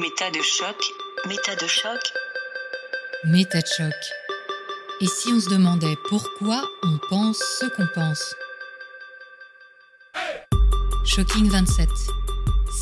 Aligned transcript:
Méta 0.00 0.30
de 0.30 0.40
choc. 0.40 0.76
Méta 1.28 1.54
de 1.56 1.66
choc. 1.66 2.00
Méta 3.24 3.60
de 3.60 3.66
choc. 3.66 3.94
Et 5.02 5.06
si 5.06 5.28
on 5.28 5.38
se 5.38 5.50
demandait 5.50 5.96
pourquoi 6.08 6.66
on 6.82 6.98
pense 7.10 7.36
ce 7.60 7.66
qu'on 7.66 7.86
pense? 7.94 8.34
Shocking 11.04 11.50
27. 11.50 11.86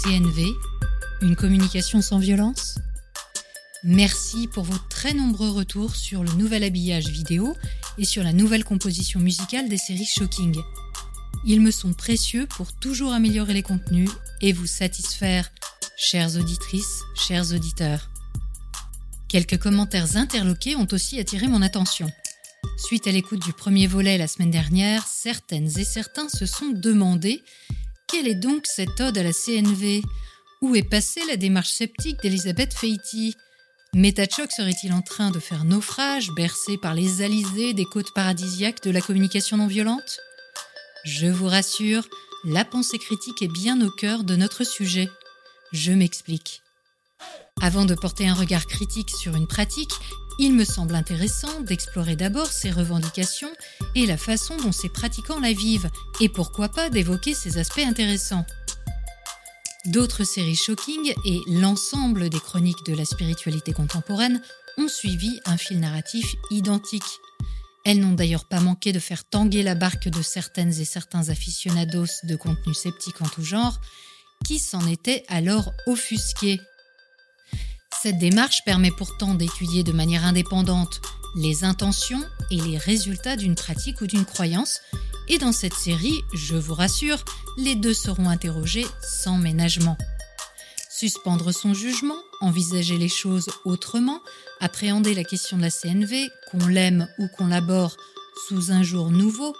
CNV. 0.01 0.47
Une 1.23 1.35
communication 1.35 2.03
sans 2.03 2.21
violence? 2.21 2.79
Merci 3.83 4.47
pour 4.47 4.63
vos 4.63 4.79
très 4.89 5.13
nombreux 5.13 5.51
retours 5.51 5.97
sur 5.97 6.23
le 6.23 6.31
nouvel 6.35 6.63
habillage 6.63 7.09
vidéo 7.09 7.57
et 7.99 8.05
sur 8.05 8.23
la 8.23 8.33
nouvelle 8.33 8.63
composition 8.63 9.19
musicale 9.19 9.69
des 9.69 9.79
séries 9.79 10.07
Shocking. 10.07 10.57
Ils 11.45 11.63
me 11.63 11.73
sont 11.73 11.95
précieux 11.95 12.47
pour 12.47 12.73
toujours 12.75 13.13
améliorer 13.13 13.55
les 13.55 13.65
contenus 13.65 14.11
et 14.41 14.53
vous 14.53 14.69
satisfaire, 14.69 15.51
chères 15.99 16.37
auditrices, 16.37 17.03
chers 17.17 17.53
auditeurs. 17.53 18.09
Quelques 19.29 19.59
commentaires 19.59 20.17
interloqués 20.17 20.77
ont 20.77 20.87
aussi 20.93 21.19
attiré 21.19 21.49
mon 21.49 21.61
attention. 21.61 22.09
Suite 22.77 23.09
à 23.09 23.11
l'écoute 23.11 23.45
du 23.45 23.53
premier 23.53 23.89
volet 23.89 24.17
la 24.17 24.29
semaine 24.29 24.53
dernière, 24.53 25.05
certaines 25.07 25.77
et 25.77 25.85
certains 25.85 26.29
se 26.29 26.47
sont 26.47 26.69
demandé 26.69 27.43
quelle 28.07 28.29
est 28.29 28.37
donc 28.37 28.67
cette 28.67 29.01
ode 29.01 29.19
à 29.19 29.25
la 29.25 29.33
CNV 29.33 30.03
Où 30.63 30.77
est 30.77 30.89
passée 30.89 31.21
la 31.29 31.37
démarche 31.37 31.73
sceptique 31.73 32.23
d'Elisabeth 32.23 32.75
Feiti 32.75 33.35
Métachoc 33.93 34.53
serait-il 34.53 34.93
en 34.93 35.03
train 35.03 35.31
de 35.33 35.41
faire 35.41 35.65
naufrage, 35.65 36.31
bercé 36.31 36.79
par 36.79 36.95
les 36.95 37.23
alizés 37.23 37.75
des 37.75 37.87
côtes 37.87 38.15
paradisiaques 38.15 38.83
de 38.85 38.91
la 38.91 39.01
communication 39.01 39.57
non 39.57 39.67
violente? 39.67 40.21
Je 41.05 41.27
vous 41.27 41.49
rassure, 41.49 42.07
la 42.45 42.65
pensée 42.65 42.99
critique 42.99 43.43
est 43.43 43.53
bien 43.53 43.81
au 43.85 43.91
cœur 43.91 44.23
de 44.23 44.37
notre 44.37 44.63
sujet. 44.63 45.09
Je 45.73 45.93
m'explique. 45.93 46.63
Avant 47.61 47.85
de 47.85 47.95
porter 47.95 48.27
un 48.27 48.35
regard 48.35 48.67
critique 48.67 49.11
sur 49.11 49.35
une 49.35 49.47
pratique, 49.47 49.93
il 50.39 50.55
me 50.55 50.65
semble 50.65 50.95
intéressant 50.95 51.61
d'explorer 51.61 52.17
d'abord 52.17 52.47
ses 52.47 52.71
revendications 52.71 53.51
et 53.95 54.07
la 54.07 54.17
façon 54.17 54.57
dont 54.57 54.73
ses 54.73 54.89
pratiquants 54.89 55.41
la 55.41 55.53
vivent, 55.53 55.91
et 56.21 56.29
pourquoi 56.29 56.69
pas 56.69 56.89
d'évoquer 56.89 57.35
ses 57.35 57.59
aspects 57.59 57.85
intéressants. 57.85 58.47
D'autres 59.87 60.25
séries 60.25 60.57
Shocking 60.57 61.13
et 61.25 61.41
l'ensemble 61.49 62.31
des 62.31 62.41
chroniques 62.41 62.87
de 62.87 62.95
la 62.95 63.05
spiritualité 63.05 63.73
contemporaine 63.73 64.41
ont 64.79 64.89
suivi 64.89 65.41
un 65.45 65.57
fil 65.57 65.81
narratif 65.81 66.37
identique. 66.51 67.19
Elles 67.85 68.01
n'ont 68.01 68.13
d'ailleurs 68.13 68.47
pas 68.47 68.61
manqué 68.61 68.93
de 68.93 69.01
faire 69.01 69.25
tanguer 69.25 69.63
la 69.63 69.75
barque 69.75 70.09
de 70.09 70.23
certaines 70.23 70.79
et 70.81 70.85
certains 70.85 71.31
aficionados 71.31 72.25
de 72.25 72.37
contenu 72.37 72.75
sceptique 72.75 73.21
en 73.23 73.29
tout 73.29 73.45
genre, 73.45 73.81
qui 74.45 74.59
s'en 74.59 74.87
étaient 74.87 75.25
alors 75.29 75.73
offusqués. 75.87 76.61
Cette 78.03 78.19
démarche 78.19 78.65
permet 78.65 78.91
pourtant 78.91 79.35
d'étudier 79.35 79.83
de 79.83 79.93
manière 79.93 80.25
indépendante 80.25 81.01
les 81.37 81.65
intentions 81.65 82.25
et 82.51 82.61
les 82.61 82.79
résultats 82.79 83.37
d'une 83.37 83.55
pratique 83.55 84.01
ou 84.01 84.07
d'une 84.07 84.25
croyance 84.25 84.81
et 85.29 85.39
dans 85.39 85.53
cette 85.53 85.75
série, 85.75 86.23
je 86.33 86.57
vous 86.57 86.75
rassure, 86.75 87.23
les 87.59 87.75
deux 87.75 87.93
seront 87.93 88.31
interrogés 88.31 88.87
sans 89.03 89.37
ménagement. 89.37 89.99
Suspendre 90.91 91.53
son 91.53 91.75
jugement, 91.75 92.17
envisager 92.41 92.97
les 92.97 93.09
choses 93.09 93.49
autrement, 93.65 94.21
appréhender 94.61 95.15
la 95.15 95.25
question 95.25 95.59
de 95.59 95.63
la 95.63 95.71
CNV, 95.71 96.29
qu'on 96.51 96.67
l'aime 96.67 97.09
ou 97.19 97.29
qu'on 97.29 97.47
l'aborde 97.47 97.95
sous 98.49 98.73
un 98.73 98.83
jour 98.83 99.11
nouveau, 99.11 99.55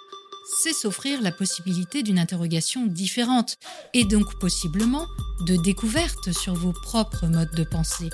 c'est 0.63 0.73
s'offrir 0.73 1.21
la 1.21 1.33
possibilité 1.33 2.03
d'une 2.03 2.19
interrogation 2.19 2.87
différente 2.87 3.59
et 3.95 4.05
donc 4.05 4.39
possiblement 4.39 5.07
de 5.41 5.57
découverte 5.57 6.33
sur 6.33 6.55
vos 6.55 6.73
propres 6.73 7.27
modes 7.27 7.55
de 7.55 7.65
pensée. 7.65 8.11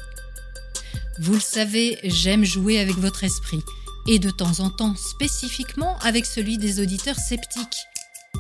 Vous 1.21 1.35
le 1.35 1.41
savez, 1.41 1.99
j'aime 2.03 2.45
jouer 2.45 2.79
avec 2.81 2.97
votre 2.97 3.25
esprit 3.25 3.63
et 4.07 4.19
de 4.19 4.31
temps 4.31 4.61
en 4.61 4.71
temps 4.71 4.97
spécifiquement 4.97 5.97
avec 6.01 6.27
celui 6.27 6.59
des 6.59 6.81
auditeurs 6.81 7.19
sceptiques. 7.19 7.79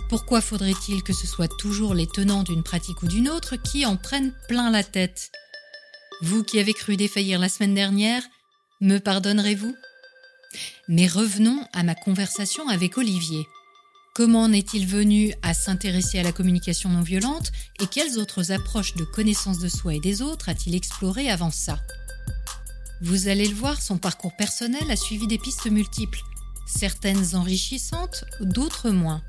Pourquoi 0.08 0.40
faudrait-il 0.40 1.02
que 1.02 1.12
ce 1.12 1.26
soit 1.26 1.48
toujours 1.56 1.94
les 1.94 2.06
tenants 2.06 2.42
d'une 2.42 2.62
pratique 2.62 3.02
ou 3.02 3.06
d'une 3.06 3.28
autre 3.28 3.56
qui 3.56 3.86
en 3.86 3.96
prennent 3.96 4.34
plein 4.48 4.70
la 4.70 4.82
tête? 4.82 5.30
Vous 6.20 6.42
qui 6.42 6.58
avez 6.58 6.74
cru 6.74 6.96
défaillir 6.96 7.38
la 7.38 7.48
semaine 7.48 7.74
dernière, 7.74 8.22
me 8.80 8.98
pardonnerez-vous? 8.98 9.74
Mais 10.88 11.06
revenons 11.06 11.66
à 11.72 11.82
ma 11.82 11.94
conversation 11.94 12.68
avec 12.68 12.98
Olivier. 12.98 13.46
Comment 14.14 14.42
en 14.42 14.52
est-il 14.52 14.86
venu 14.86 15.34
à 15.42 15.54
s'intéresser 15.54 16.20
à 16.20 16.22
la 16.22 16.30
communication 16.30 16.88
non 16.88 17.02
violente 17.02 17.50
et 17.80 17.88
quelles 17.88 18.16
autres 18.20 18.52
approches 18.52 18.94
de 18.94 19.02
connaissance 19.02 19.58
de 19.58 19.66
soi 19.66 19.94
et 19.94 19.98
des 19.98 20.22
autres 20.22 20.48
a-t-il 20.48 20.76
exploré 20.76 21.28
avant 21.28 21.50
ça? 21.50 21.80
Vous 23.02 23.26
allez 23.26 23.48
le 23.48 23.56
voir, 23.56 23.82
son 23.82 23.98
parcours 23.98 24.36
personnel 24.36 24.88
a 24.88 24.94
suivi 24.94 25.26
des 25.26 25.38
pistes 25.38 25.68
multiples, 25.68 26.20
certaines 26.64 27.34
enrichissantes, 27.34 28.24
d'autres 28.40 28.90
moins. 28.90 29.20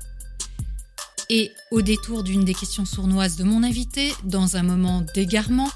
Et 1.30 1.50
au 1.72 1.82
détour 1.82 2.22
d'une 2.22 2.44
des 2.44 2.54
questions 2.54 2.84
sournoises 2.84 3.34
de 3.34 3.42
mon 3.42 3.64
invité, 3.64 4.14
dans 4.22 4.56
un 4.56 4.62
moment 4.62 5.04
d'égarement, 5.16 5.70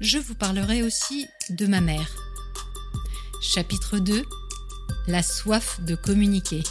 je 0.00 0.18
vous 0.18 0.34
parlerai 0.34 0.82
aussi 0.82 1.28
de 1.50 1.68
ma 1.68 1.80
mère. 1.80 2.10
Chapitre 3.40 4.00
2 4.00 4.24
La 5.06 5.22
soif 5.22 5.80
de 5.82 5.94
communiquer. 5.94 6.64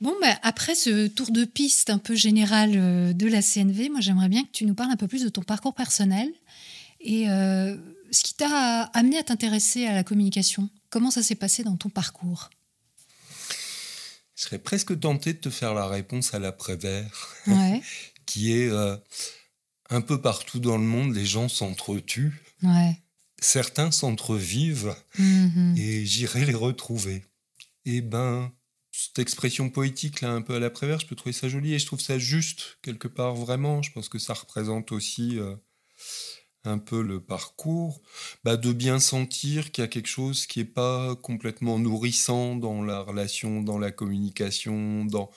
Bon, 0.00 0.14
bah, 0.20 0.38
après 0.42 0.74
ce 0.76 1.08
tour 1.08 1.32
de 1.32 1.44
piste 1.44 1.90
un 1.90 1.98
peu 1.98 2.14
général 2.14 2.72
euh, 2.76 3.12
de 3.12 3.26
la 3.26 3.42
CNV, 3.42 3.88
moi 3.88 4.00
j'aimerais 4.00 4.28
bien 4.28 4.44
que 4.44 4.50
tu 4.52 4.64
nous 4.64 4.74
parles 4.74 4.92
un 4.92 4.96
peu 4.96 5.08
plus 5.08 5.24
de 5.24 5.28
ton 5.28 5.42
parcours 5.42 5.74
personnel 5.74 6.30
et 7.00 7.28
euh, 7.28 7.76
ce 8.12 8.22
qui 8.22 8.34
t'a 8.34 8.82
amené 8.94 9.18
à 9.18 9.24
t'intéresser 9.24 9.86
à 9.86 9.92
la 9.94 10.04
communication, 10.04 10.70
comment 10.90 11.10
ça 11.10 11.22
s'est 11.22 11.34
passé 11.34 11.64
dans 11.64 11.76
ton 11.76 11.88
parcours? 11.88 12.48
Je 14.36 14.44
serais 14.44 14.58
presque 14.58 14.98
tenté 15.00 15.32
de 15.32 15.38
te 15.38 15.50
faire 15.50 15.74
la 15.74 15.88
réponse 15.88 16.32
à 16.32 16.38
l'après-vert, 16.38 17.28
ouais. 17.48 17.82
qui 18.26 18.52
est 18.52 18.68
euh, 18.70 18.96
un 19.90 20.00
peu 20.00 20.20
partout 20.20 20.60
dans 20.60 20.76
le 20.78 20.84
monde, 20.84 21.12
les 21.14 21.26
gens 21.26 21.48
s'entretuent. 21.48 22.40
Ouais. 22.62 23.00
Certains 23.40 23.90
s'entrevivent 23.90 24.94
Mhm. 25.18 25.74
et 25.76 26.06
j'irai 26.06 26.44
les 26.46 26.54
retrouver. 26.54 27.24
Et 27.84 28.00
ben, 28.00 28.52
cette 28.98 29.20
expression 29.20 29.70
poétique 29.70 30.22
là, 30.22 30.32
un 30.32 30.42
peu 30.42 30.56
à 30.56 30.58
l'après-vert, 30.58 30.98
je 30.98 31.06
peux 31.06 31.14
trouver 31.14 31.32
ça 31.32 31.48
joli 31.48 31.72
et 31.72 31.78
je 31.78 31.86
trouve 31.86 32.00
ça 32.00 32.18
juste 32.18 32.78
quelque 32.82 33.06
part 33.06 33.36
vraiment. 33.36 33.80
Je 33.80 33.92
pense 33.92 34.08
que 34.08 34.18
ça 34.18 34.34
représente 34.34 34.90
aussi 34.90 35.38
euh, 35.38 35.54
un 36.64 36.78
peu 36.78 37.00
le 37.00 37.20
parcours, 37.20 38.02
bah, 38.42 38.56
de 38.56 38.72
bien 38.72 38.98
sentir 38.98 39.70
qu'il 39.70 39.82
y 39.82 39.84
a 39.84 39.88
quelque 39.88 40.08
chose 40.08 40.48
qui 40.48 40.58
n'est 40.58 40.64
pas 40.64 41.14
complètement 41.14 41.78
nourrissant 41.78 42.56
dans 42.56 42.82
la 42.82 43.00
relation, 43.00 43.62
dans 43.62 43.78
la 43.78 43.92
communication, 43.92 45.04
dans... 45.04 45.30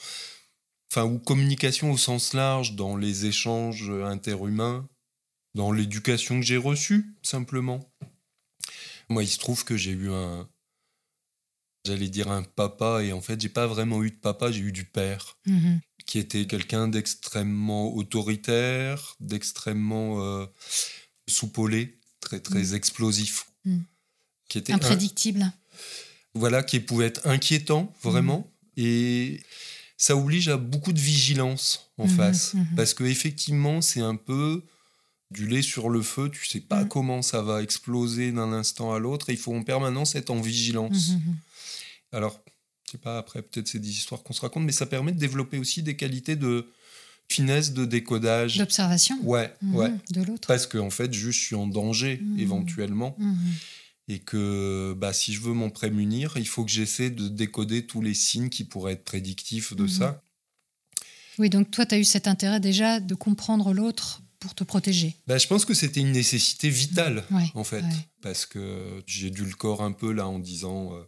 Enfin, 0.92 1.04
ou 1.06 1.20
communication 1.20 1.92
au 1.92 1.98
sens 1.98 2.34
large, 2.34 2.76
dans 2.76 2.98
les 2.98 3.28
échanges 3.28 3.92
interhumains, 3.92 4.90
dans 5.54 5.72
l'éducation 5.72 6.40
que 6.40 6.46
j'ai 6.46 6.58
reçue, 6.58 7.16
simplement. 7.22 7.94
Moi, 9.08 9.24
il 9.24 9.30
se 9.30 9.38
trouve 9.38 9.64
que 9.64 9.78
j'ai 9.78 9.92
eu 9.92 10.10
un... 10.10 10.50
J'allais 11.86 12.10
dire 12.10 12.30
un 12.32 12.44
papa, 12.44 13.02
et 13.04 13.12
en 13.12 13.22
fait, 13.22 13.42
j'ai 13.42 13.50
pas 13.50 13.66
vraiment 13.66 14.04
eu 14.04 14.12
de 14.12 14.16
papa, 14.16 14.52
j'ai 14.52 14.60
eu 14.60 14.72
du 14.72 14.86
père 14.86 15.38
Mhm. 15.48 15.80
qui 16.06 16.20
était 16.20 16.46
quelqu'un 16.46 16.88
d'extrêmement 16.88 17.94
autoritaire, 17.96 19.16
d'extrêmement 19.20 20.22
euh, 20.24 20.46
soupolé, 21.28 22.00
très 22.20 22.40
très 22.40 22.64
Mm. 22.72 22.76
explosif, 22.76 23.46
Mm. 23.66 23.80
qui 24.50 24.58
était 24.60 24.74
un- 24.74 24.76
Imprédictible. 24.76 25.52
voilà, 26.36 26.62
qui 26.64 26.80
pouvait 26.80 27.08
être 27.08 27.26
inquiétant 27.28 27.92
vraiment, 28.04 28.48
et 28.78 29.42
ça 29.98 30.16
oblige 30.16 30.50
à 30.50 30.58
beaucoup 30.58 30.94
de 30.94 31.00
vigilance 31.00 31.92
en 31.98 32.06
Mhm, 32.08 32.16
face, 32.16 32.54
mhm. 32.54 32.68
parce 32.76 32.94
que 32.94 33.04
effectivement 33.06 33.82
c'est 33.82 34.02
un 34.02 34.16
peu 34.16 34.64
du 35.32 35.48
lait 35.48 35.62
sur 35.62 35.90
le 35.90 36.02
feu, 36.02 36.30
tu 36.30 36.46
sais 36.46 36.60
pas 36.60 36.84
Mm. 36.84 36.88
comment 36.90 37.22
ça 37.22 37.42
va 37.42 37.64
exploser 37.64 38.32
d'un 38.32 38.52
instant 38.54 38.94
à 38.94 39.00
l'autre, 39.00 39.30
et 39.30 39.34
il 39.34 39.40
faut 39.40 39.56
en 39.56 39.64
permanence 39.64 40.14
être 40.16 40.30
en 40.30 40.42
vigilance. 40.42 41.12
Alors, 42.12 42.42
je 42.86 42.92
sais 42.92 42.98
pas, 42.98 43.18
après, 43.18 43.42
peut-être 43.42 43.68
c'est 43.68 43.80
des 43.80 43.90
histoires 43.90 44.24
qu'on 44.24 44.34
se 44.34 44.42
raconte, 44.42 44.64
mais 44.64 44.72
ça 44.72 44.86
permet 44.86 45.12
de 45.12 45.20
développer 45.20 45.58
aussi 45.58 45.82
des 45.84 45.96
qualités 45.96 46.36
de 46.36 46.68
finesse 47.30 47.72
de 47.74 47.86
décodage. 47.86 48.58
L'observation 48.60 49.18
Ouais, 49.24 49.54
Mhm. 49.62 49.76
ouais. 49.76 49.92
de 50.12 50.22
l'autre. 50.24 50.48
Parce 50.48 50.68
que, 50.68 50.78
en 50.78 50.90
fait, 50.90 51.14
juste, 51.14 51.40
je 51.40 51.46
suis 51.46 51.56
en 51.56 51.68
danger, 51.68 52.20
Mhm. 52.22 52.40
éventuellement. 52.40 53.16
Mhm. 53.18 53.38
Et 54.10 54.20
que, 54.20 54.94
bah, 54.98 55.14
si 55.14 55.32
je 55.34 55.40
veux 55.40 55.54
m'en 55.54 55.70
prémunir, 55.70 56.34
il 56.36 56.48
faut 56.48 56.66
que 56.66 56.72
j'essaie 56.72 57.10
de 57.12 57.30
décoder 57.30 57.86
tous 57.86 58.02
les 58.02 58.14
signes 58.14 58.50
qui 58.50 58.66
pourraient 58.66 58.94
être 58.94 59.06
prédictifs 59.06 59.74
de 59.74 59.88
ça. 59.88 60.22
Oui, 61.40 61.50
donc 61.50 61.72
toi, 61.72 61.86
tu 61.86 61.96
as 61.96 62.00
eu 62.00 62.04
cet 62.04 62.28
intérêt 62.28 62.60
déjà 62.60 63.00
de 63.00 63.16
comprendre 63.16 63.74
l'autre 63.74 64.22
pour 64.40 64.54
te 64.54 64.66
protéger. 64.66 65.16
Bah, 65.28 65.38
je 65.38 65.48
pense 65.48 65.64
que 65.64 65.74
c'était 65.74 66.02
une 66.02 66.12
nécessité 66.12 66.70
vitale, 66.70 67.24
Ouais, 67.32 67.50
en 67.56 67.64
fait. 67.64 67.84
ouais. 67.84 68.08
Parce 68.22 68.46
que 68.46 69.02
j'ai 69.08 69.30
dû 69.30 69.46
le 69.46 69.54
corps 69.54 69.82
un 69.84 69.94
peu, 69.94 70.12
là, 70.12 70.28
en 70.28 70.40
disant... 70.40 70.94
euh, 70.94 71.04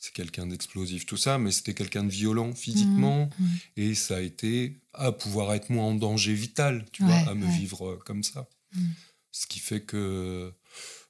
c'est 0.00 0.12
quelqu'un 0.14 0.46
d'explosif, 0.46 1.04
tout 1.06 1.16
ça, 1.18 1.38
mais 1.38 1.50
c'était 1.52 1.74
quelqu'un 1.74 2.02
de 2.04 2.10
violent 2.10 2.52
physiquement. 2.54 3.28
Mhm. 3.38 3.48
Et 3.76 3.94
ça 3.94 4.16
a 4.16 4.20
été 4.20 4.80
à 4.94 5.12
pouvoir 5.12 5.52
être 5.54 5.70
moins 5.70 5.84
en 5.84 5.94
danger 5.94 6.34
vital, 6.34 6.86
tu 6.90 7.02
Ouais, 7.04 7.08
vois, 7.22 7.30
à 7.32 7.34
me 7.34 7.46
ouais. 7.46 7.52
vivre 7.58 7.86
euh, 7.90 7.98
comme 8.04 8.22
ça. 8.24 8.48
Mm. 8.74 8.86
Ce 9.30 9.46
qui 9.46 9.60
fait 9.60 9.82
que 9.82 10.52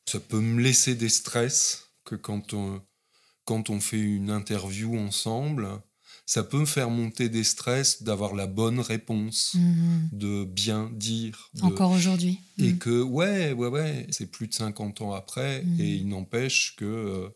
ça 0.07 0.19
peut 0.21 0.41
me 0.41 0.61
laisser 0.61 0.95
des 0.97 1.09
stress 1.09 1.85
que 2.05 2.17
quand 2.17 2.53
on, 2.53 2.83
quand 3.45 3.71
on 3.71 3.81
fait 3.81 4.01
une 4.01 4.29
interview 4.31 4.99
ensemble, 4.99 5.69
ça 6.27 6.43
peut 6.43 6.59
me 6.59 6.67
faire 6.67 6.91
monter 6.91 7.29
des 7.29 7.45
stress 7.45 8.03
d'avoir 8.03 8.35
la 8.35 8.47
bonne 8.47 8.81
réponse, 8.81 9.57
de 10.13 10.45
bien 10.45 10.91
dire. 10.93 11.51
de- 11.55 11.63
Encore 11.63 11.93
aujourd'hui. 11.93 12.39
Et 12.59 12.75
que, 12.75 13.03
ouais, 13.03 13.53
ouais, 13.53 13.69
ouais, 13.69 14.07
c'est 14.11 14.27
plus 14.31 14.49
de 14.49 14.55
50 14.55 15.01
ans 15.01 15.13
après, 15.13 15.65
et 15.79 15.95
il 15.95 16.09
n'empêche 16.09 16.75
que. 16.77 16.85
euh, 16.85 17.29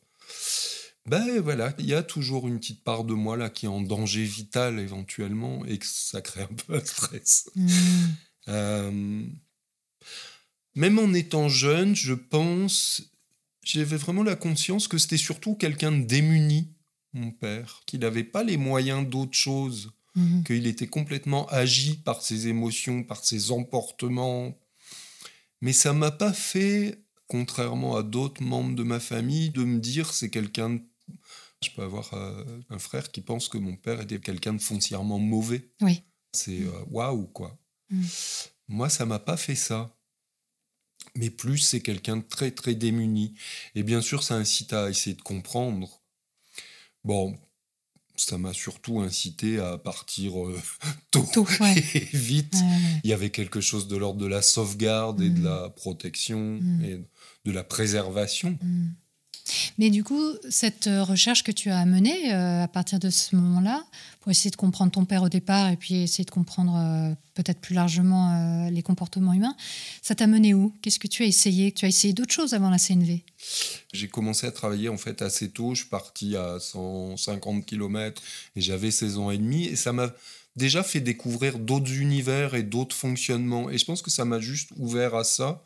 ben 1.07 1.41
voilà, 1.41 1.75
il 1.79 1.87
y 1.87 1.95
a 1.95 2.03
toujours 2.03 2.49
une 2.49 2.59
petite 2.59 2.83
part 2.83 3.05
de 3.05 3.15
moi 3.15 3.37
là 3.37 3.51
qui 3.51 3.67
est 3.67 3.69
en 3.69 3.81
danger 3.81 4.25
vital 4.25 4.79
éventuellement, 4.79 5.65
et 5.67 5.79
que 5.79 5.87
ça 5.87 6.21
crée 6.23 6.43
un 6.43 6.55
peu 6.67 6.77
un 6.77 6.85
stress. 6.85 7.51
Mhm. 7.55 7.71
Euh, 8.49 9.27
même 10.75 10.99
en 10.99 11.13
étant 11.15 11.49
jeune, 11.49 11.95
je 11.95 12.15
pense, 12.15 13.03
j'avais 13.63 13.97
vraiment 13.97 14.23
la 14.23 14.37
conscience 14.37 14.89
que 14.89 14.99
c'était 14.99 15.17
surtout 15.17 15.55
quelqu'un 15.55 15.93
de 15.93 16.05
démuni, 16.05 16.75
mon 17.13 17.31
père, 17.31 17.83
qu'il 17.87 18.01
n'avait 18.01 18.25
pas 18.25 18.43
les 18.43 18.57
moyens 18.57 19.09
d'autre 19.09 19.37
chose, 19.37 19.93
Mhm. 20.17 20.45
qu'il 20.45 20.67
était 20.67 20.87
complètement 20.87 21.47
agi 21.49 21.97
par 21.97 22.23
ses 22.23 22.47
émotions, 22.47 23.03
par 23.03 23.25
ses 23.25 23.51
emportements. 23.51 24.57
Mais 25.61 25.73
ça 25.73 25.93
m'a 25.93 26.13
pas 26.13 26.33
fait, 26.33 27.05
contrairement 27.27 27.97
à 27.97 28.03
d'autres 28.03 28.43
membres 28.43 28.77
de 28.77 28.85
ma 28.85 29.01
famille, 29.01 29.51
de 29.51 29.65
me 29.65 29.79
dire 29.79 30.13
c'est 30.13 30.31
quelqu'un 30.31 30.71
de... 30.71 30.81
Je 31.63 31.71
peux 31.71 31.83
avoir 31.83 32.13
euh, 32.15 32.45
un 32.71 32.79
frère 32.79 33.11
qui 33.11 33.21
pense 33.21 33.49
que 33.49 33.59
mon 33.59 33.77
père 33.77 34.01
était 34.01 34.19
quelqu'un 34.21 34.53
de 34.55 34.61
foncièrement 34.61 35.19
mauvais. 35.19 35.71
Oui. 35.81 36.03
C'est 36.33 36.61
euh, 36.63 36.71
waouh, 36.91 37.27
quoi. 37.29 37.59
Mm. 37.91 38.03
Moi, 38.69 38.89
ça 38.89 39.07
m'a 39.07 39.19
pas 39.19 39.37
fait 39.37 39.55
ça. 39.55 39.97
Mais 41.17 41.31
plus, 41.31 41.59
c'est 41.59 41.81
quelqu'un 41.81 42.17
de 42.19 42.23
très, 42.23 42.51
très 42.51 42.75
démuni. 42.75 43.35
Et 43.75 43.83
bien 43.83 44.01
sûr, 44.01 44.23
ça 44.23 44.35
incite 44.35 44.73
à 44.73 44.91
essayer 44.91 45.15
de 45.17 45.23
comprendre. 45.23 46.03
Bon, 47.05 47.39
ça 48.17 48.37
m'a 48.39 48.53
surtout 48.53 49.01
incité 49.01 49.59
à 49.59 49.79
partir 49.79 50.47
euh, 50.47 50.61
tôt, 51.11 51.27
Tôt, 51.33 51.47
ouais. 51.61 51.75
et 51.95 52.09
vite. 52.17 52.55
Ouais. 52.55 53.01
Il 53.05 53.11
y 53.11 53.13
avait 53.13 53.31
quelque 53.31 53.61
chose 53.61 53.87
de 53.89 53.97
l'ordre 53.97 54.21
de 54.21 54.27
la 54.27 54.43
sauvegarde 54.43 55.21
et 55.23 55.31
de 55.31 55.41
Mm. 55.41 55.45
la 55.45 55.71
protection 55.71 56.59
Mm. 56.61 56.85
et 56.85 57.05
de 57.45 57.53
la 57.53 57.65
préservation. 57.65 58.59
Mm. 58.61 58.89
Mais 59.79 59.91
du 59.91 60.05
coup, 60.05 60.33
cette 60.49 60.87
euh, 60.87 61.03
recherche 61.03 61.43
que 61.43 61.53
tu 61.53 61.71
as 61.71 61.85
menée 61.85 62.33
euh, 62.33 62.63
à 62.63 62.69
partir 62.69 62.99
de 62.99 63.11
ce 63.11 63.37
moment-là, 63.37 63.85
pour 64.21 64.31
essayer 64.31 64.51
de 64.51 64.57
comprendre 64.57 64.93
ton 64.93 65.05
père 65.05 65.23
au 65.23 65.29
départ 65.29 65.69
et 65.71 65.77
puis 65.77 66.03
essayer 66.03 66.25
de 66.25 66.31
comprendre 66.31 66.77
euh, 66.77 67.15
peut-être 67.35 67.61
plus 67.61 67.75
largement 67.75 68.69
les 68.71 68.83
comportements 68.83 69.33
humains, 69.33 69.57
ça 70.03 70.15
t'a 70.15 70.27
mené 70.27 70.55
où? 70.55 70.73
Qu'est-ce 70.81 70.99
que 70.99 71.09
tu 71.09 71.25
as 71.25 71.27
essayé? 71.27 71.73
Tu 71.73 71.85
as 71.85 71.89
essayé 71.89 72.15
d'autres 72.15 72.33
choses 72.33 72.55
avant 72.55 72.71
la 72.71 72.79
CNV 72.79 73.23
J'ai 73.93 74.09
commencé 74.09 74.47
à 74.47 74.53
travailler 74.53 74.89
en 74.89 74.97
fait 74.97 75.21
assez 75.21 75.51
tôt. 75.51 75.75
Je 75.75 75.81
suis 75.81 75.91
parti 75.91 76.37
à 76.37 76.59
150 76.61 77.67
km 77.67 78.23
et 78.55 78.61
j'avais 78.61 78.93
16 78.93 79.19
ans 79.19 79.31
et 79.31 79.39
demi. 79.39 79.65
Et 79.67 79.77
ça 79.77 79.93
m'a 79.93 80.13
déjà 80.57 80.83
fait 80.85 81.01
découvrir 81.01 81.59
d'autres 81.59 81.93
univers 81.93 82.55
et 82.55 82.63
d'autres 82.63 82.97
fonctionnements. 82.97 83.69
Et 83.69 83.79
je 83.79 83.85
pense 83.85 84.01
que 84.01 84.11
ça 84.11 84.25
m'a 84.25 84.41
juste 84.41 84.71
ouvert 84.77 85.17
à 85.17 85.25
ça. 85.25 85.63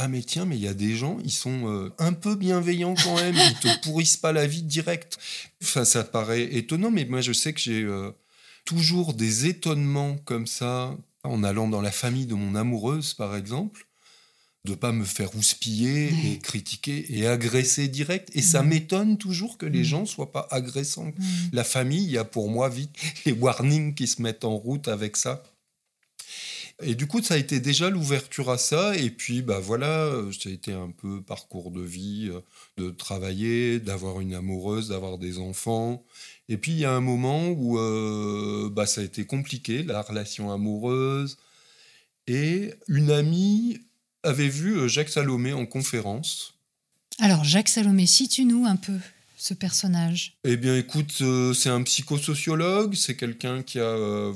Ah 0.00 0.06
mais 0.06 0.22
tiens, 0.22 0.44
mais 0.44 0.54
il 0.56 0.62
y 0.62 0.68
a 0.68 0.74
des 0.74 0.94
gens, 0.96 1.18
ils 1.24 1.32
sont 1.32 1.66
euh, 1.68 1.92
un 1.98 2.12
peu 2.12 2.36
bienveillants 2.36 2.94
quand 3.02 3.16
même, 3.16 3.34
ils 3.34 3.58
te 3.58 3.80
pourrissent 3.82 4.16
pas 4.16 4.30
la 4.32 4.46
vie 4.46 4.62
direct. 4.62 5.18
Enfin, 5.60 5.84
ça 5.84 6.04
paraît 6.04 6.44
étonnant, 6.54 6.92
mais 6.92 7.04
moi 7.04 7.20
je 7.20 7.32
sais 7.32 7.52
que 7.52 7.58
j'ai 7.58 7.82
euh, 7.82 8.12
toujours 8.64 9.12
des 9.12 9.46
étonnements 9.46 10.16
comme 10.24 10.46
ça, 10.46 10.96
en 11.24 11.42
allant 11.42 11.66
dans 11.66 11.80
la 11.80 11.90
famille 11.90 12.26
de 12.26 12.34
mon 12.34 12.54
amoureuse 12.54 13.12
par 13.14 13.34
exemple, 13.34 13.86
de 14.64 14.74
pas 14.76 14.92
me 14.92 15.04
faire 15.04 15.34
houspiller 15.34 16.12
Ouais. 16.12 16.32
et 16.34 16.38
critiquer 16.38 17.06
et 17.18 17.26
agresser 17.26 17.88
direct. 17.88 18.28
Et 18.34 18.42
ça 18.42 18.62
Mhm. 18.62 18.68
m'étonne 18.68 19.18
toujours 19.18 19.58
que 19.58 19.66
les 19.66 19.80
Mhm. 19.80 19.84
gens 19.84 20.06
soient 20.06 20.30
pas 20.30 20.46
agressants. 20.52 21.06
Mm. 21.06 21.22
La 21.52 21.64
famille, 21.64 22.04
il 22.04 22.10
y 22.10 22.18
a 22.18 22.24
pour 22.24 22.48
moi 22.50 22.68
vite 22.68 22.94
les 23.24 23.32
warnings 23.32 23.94
qui 23.96 24.06
se 24.06 24.22
mettent 24.22 24.44
en 24.44 24.56
route 24.56 24.86
avec 24.86 25.16
ça. 25.16 25.42
Et 26.80 26.94
du 26.94 27.06
coup, 27.06 27.22
ça 27.22 27.34
a 27.34 27.36
été 27.36 27.58
déjà 27.58 27.90
l'ouverture 27.90 28.50
à 28.50 28.58
ça. 28.58 28.96
Et 28.96 29.10
puis, 29.10 29.42
bah 29.42 29.58
voilà, 29.58 30.04
euh, 30.04 30.32
ça 30.32 30.48
a 30.48 30.52
été 30.52 30.72
un 30.72 30.90
peu 30.90 31.20
parcours 31.22 31.70
de 31.72 31.80
vie, 31.80 32.30
euh, 32.30 32.40
de 32.76 32.90
travailler, 32.90 33.80
d'avoir 33.80 34.20
une 34.20 34.34
amoureuse, 34.34 34.88
d'avoir 34.88 35.18
des 35.18 35.38
enfants. 35.38 36.04
Et 36.48 36.56
puis, 36.56 36.72
il 36.72 36.78
y 36.78 36.84
a 36.84 36.92
un 36.92 37.00
moment 37.00 37.48
où 37.48 37.78
euh, 37.78 38.70
bah, 38.72 38.86
ça 38.86 39.00
a 39.00 39.04
été 39.04 39.24
compliqué, 39.26 39.82
la 39.82 40.02
relation 40.02 40.52
amoureuse. 40.52 41.36
Et 42.28 42.74
une 42.86 43.10
amie 43.10 43.80
avait 44.22 44.48
vu 44.48 44.76
euh, 44.76 44.88
Jacques 44.88 45.08
Salomé 45.08 45.52
en 45.52 45.66
conférence. 45.66 46.54
Alors, 47.18 47.44
Jacques 47.44 47.68
Salomé, 47.68 48.06
situe-nous 48.06 48.66
un 48.66 48.76
peu 48.76 48.98
ce 49.36 49.54
personnage. 49.54 50.36
Eh 50.44 50.56
bien, 50.56 50.76
écoute, 50.76 51.18
euh, 51.22 51.54
c'est 51.54 51.70
un 51.70 51.82
psychosociologue, 51.82 52.94
c'est 52.94 53.16
quelqu'un 53.16 53.62
qui 53.62 53.78
a 53.78 53.82
euh, 53.82 54.32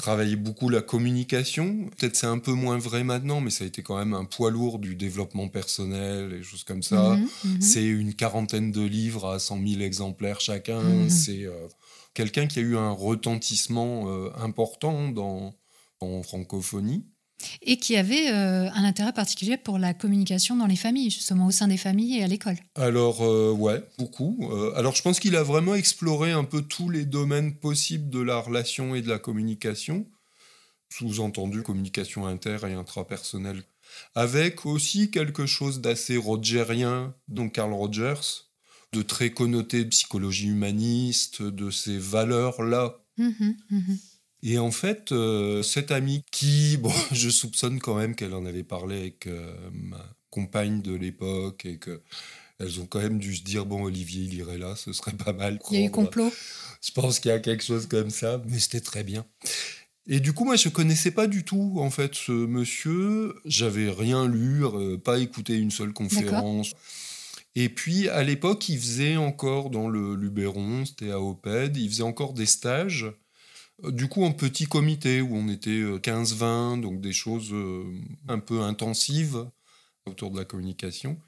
travaillé 0.00 0.36
beaucoup 0.36 0.68
la 0.68 0.80
communication. 0.80 1.88
Peut-être 1.96 2.16
c'est 2.16 2.26
un 2.26 2.38
peu 2.38 2.52
moins 2.52 2.78
vrai 2.78 3.04
maintenant, 3.04 3.40
mais 3.40 3.50
ça 3.50 3.64
a 3.64 3.66
été 3.66 3.82
quand 3.82 3.98
même 3.98 4.14
un 4.14 4.24
poids 4.24 4.50
lourd 4.50 4.78
du 4.78 4.96
développement 4.96 5.48
personnel 5.48 6.32
et 6.32 6.42
choses 6.42 6.64
comme 6.64 6.82
ça. 6.82 7.16
Mhm, 7.16 7.28
mhm. 7.44 7.60
C'est 7.60 7.86
une 7.86 8.14
quarantaine 8.14 8.72
de 8.72 8.82
livres 8.82 9.28
à 9.28 9.38
100 9.38 9.60
000 9.66 9.80
exemplaires 9.82 10.40
chacun. 10.40 10.80
Mhm. 10.82 11.10
C'est 11.10 11.44
euh, 11.44 11.68
quelqu'un 12.14 12.46
qui 12.46 12.58
a 12.58 12.62
eu 12.62 12.76
un 12.76 12.90
retentissement 12.90 14.08
euh, 14.08 14.30
important 14.38 15.10
dans, 15.10 15.54
en 16.00 16.22
francophonie. 16.22 17.04
Et 17.62 17.76
qui 17.76 17.96
avait 17.96 18.30
euh, 18.30 18.70
un 18.70 18.84
intérêt 18.84 19.12
particulier 19.12 19.56
pour 19.56 19.78
la 19.78 19.94
communication 19.94 20.56
dans 20.56 20.66
les 20.66 20.76
familles, 20.76 21.10
justement 21.10 21.46
au 21.46 21.50
sein 21.50 21.68
des 21.68 21.76
familles 21.76 22.18
et 22.18 22.22
à 22.22 22.26
l'école. 22.26 22.56
Alors, 22.74 23.22
euh, 23.22 23.52
ouais, 23.52 23.82
beaucoup. 23.98 24.48
Euh, 24.50 24.72
alors, 24.76 24.94
je 24.94 25.02
pense 25.02 25.20
qu'il 25.20 25.36
a 25.36 25.42
vraiment 25.42 25.74
exploré 25.74 26.32
un 26.32 26.44
peu 26.44 26.62
tous 26.62 26.90
les 26.90 27.04
domaines 27.04 27.54
possibles 27.54 28.10
de 28.10 28.20
la 28.20 28.38
relation 28.38 28.94
et 28.94 29.02
de 29.02 29.08
la 29.08 29.18
communication, 29.18 30.06
sous-entendu 30.90 31.62
communication 31.62 32.26
inter 32.26 32.58
et 32.68 32.74
intrapersonnelle, 32.74 33.62
avec 34.14 34.66
aussi 34.66 35.10
quelque 35.10 35.46
chose 35.46 35.80
d'assez 35.80 36.16
rogerien, 36.16 37.14
donc 37.28 37.52
Carl 37.54 37.72
Rogers, 37.72 38.48
de 38.92 39.02
très 39.02 39.30
connoté 39.30 39.84
de 39.84 39.88
psychologie 39.90 40.48
humaniste, 40.48 41.42
de 41.42 41.70
ces 41.70 41.96
valeurs-là 41.96 42.96
Mhm, 43.20 43.56
mhm. 43.70 43.98
Et 44.42 44.58
en 44.58 44.70
fait, 44.70 45.12
euh, 45.12 45.62
cette 45.62 45.90
amie 45.90 46.24
qui, 46.30 46.76
bon, 46.80 46.92
je 47.12 47.28
soupçonne 47.28 47.80
quand 47.80 47.94
même 47.94 48.14
qu'elle 48.14 48.34
en 48.34 48.46
avait 48.46 48.64
parlé 48.64 48.98
avec 48.98 49.26
euh, 49.26 49.52
ma 49.72 50.04
compagne 50.30 50.82
de 50.82 50.94
l'époque 50.94 51.66
et 51.66 51.78
que 51.78 52.00
elles 52.58 52.78
ont 52.78 52.86
quand 52.86 53.00
même 53.00 53.18
dû 53.18 53.34
se 53.34 53.42
dire 53.42 53.64
bon, 53.64 53.84
Olivier, 53.84 54.24
il 54.24 54.34
irait 54.34 54.58
là, 54.58 54.76
ce 54.76 54.92
serait 54.92 55.12
pas 55.14 55.32
mal. 55.32 55.58
Il 55.70 55.80
y 55.80 55.82
a 55.82 55.86
eu 55.86 55.90
complot. 55.90 56.30
Je 56.82 56.92
pense 56.92 57.18
qu'il 57.18 57.30
y 57.30 57.34
a 57.34 57.38
quelque 57.38 57.64
chose 57.64 57.86
comme 57.86 58.10
ça, 58.10 58.42
mais 58.46 58.58
c'était 58.58 58.80
très 58.80 59.02
bien. 59.02 59.24
Et 60.06 60.20
du 60.20 60.32
coup, 60.32 60.44
moi, 60.44 60.56
je 60.56 60.68
connaissais 60.68 61.10
pas 61.10 61.26
du 61.26 61.44
tout 61.44 61.76
en 61.78 61.90
fait 61.90 62.14
ce 62.14 62.32
monsieur. 62.32 63.34
J'avais 63.44 63.90
rien 63.90 64.26
lu, 64.26 64.64
euh, 64.64 64.98
pas 64.98 65.18
écouté 65.18 65.56
une 65.56 65.70
seule 65.70 65.92
conférence. 65.92 66.72
Et 67.54 67.68
puis, 67.68 68.08
à 68.08 68.22
l'époque, 68.22 68.68
il 68.68 68.78
faisait 68.78 69.16
encore 69.16 69.70
dans 69.70 69.88
le 69.88 70.14
Luberon, 70.14 70.84
c'était 70.84 71.10
à 71.10 71.20
Oped, 71.20 71.76
il 71.76 71.88
faisait 71.88 72.02
encore 72.02 72.32
des 72.32 72.46
stages, 72.46 73.06
du 73.88 74.08
coup 74.08 74.24
en 74.24 74.32
petit 74.32 74.66
comité, 74.66 75.20
où 75.20 75.34
on 75.36 75.48
était 75.48 75.70
euh, 75.70 75.98
15-20, 75.98 76.80
donc 76.80 77.00
des 77.00 77.12
choses 77.12 77.50
euh, 77.52 77.84
un 78.28 78.38
peu 78.38 78.60
intensives 78.62 79.48
autour 80.06 80.30
de 80.30 80.38
la 80.38 80.44
communication. 80.44 81.18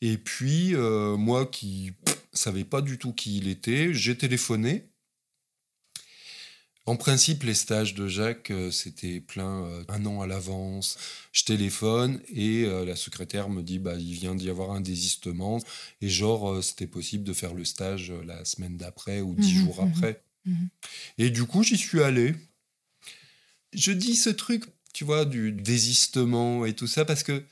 Et 0.00 0.18
puis, 0.18 0.74
euh, 0.74 1.16
moi 1.16 1.46
qui 1.46 1.92
pff, 2.04 2.22
savais 2.32 2.64
pas 2.64 2.82
du 2.82 2.98
tout 2.98 3.12
qui 3.12 3.38
il 3.38 3.48
était, 3.48 3.94
j'ai 3.94 4.16
téléphoné. 4.16 4.88
En 6.84 6.96
principe, 6.96 7.44
les 7.44 7.54
stages 7.54 7.94
de 7.94 8.08
Jacques, 8.08 8.50
euh, 8.50 8.72
c'était 8.72 9.20
plein 9.20 9.64
euh, 9.64 9.84
un 9.88 10.04
an 10.04 10.20
à 10.20 10.26
l'avance. 10.26 10.98
Je 11.30 11.44
téléphone 11.44 12.20
et 12.28 12.64
euh, 12.64 12.84
la 12.84 12.96
secrétaire 12.96 13.48
me 13.50 13.62
dit 13.62 13.78
bah, 13.78 13.94
il 13.94 14.12
vient 14.14 14.34
d'y 14.34 14.50
avoir 14.50 14.72
un 14.72 14.80
désistement. 14.80 15.60
Et 16.00 16.08
genre, 16.08 16.50
euh, 16.54 16.62
c'était 16.62 16.88
possible 16.88 17.22
de 17.24 17.32
faire 17.32 17.54
le 17.54 17.64
stage 17.64 18.10
euh, 18.10 18.24
la 18.24 18.44
semaine 18.44 18.76
d'après 18.76 19.20
ou 19.20 19.34
dix 19.36 19.52
Mhm, 19.52 19.54
jours 19.54 19.80
mhm, 19.80 19.82
après. 19.82 20.24
Mhm. 20.44 20.68
Et 21.18 21.30
du 21.30 21.44
coup, 21.44 21.62
j'y 21.62 21.76
suis 21.76 22.02
allé. 22.02 22.34
Je 23.72 23.92
dis 23.92 24.16
ce 24.16 24.30
truc, 24.30 24.64
tu 24.92 25.04
vois, 25.04 25.24
du 25.24 25.52
désistement 25.52 26.66
et 26.66 26.74
tout 26.74 26.86
ça, 26.86 27.04
parce 27.04 27.22
que 27.22 27.44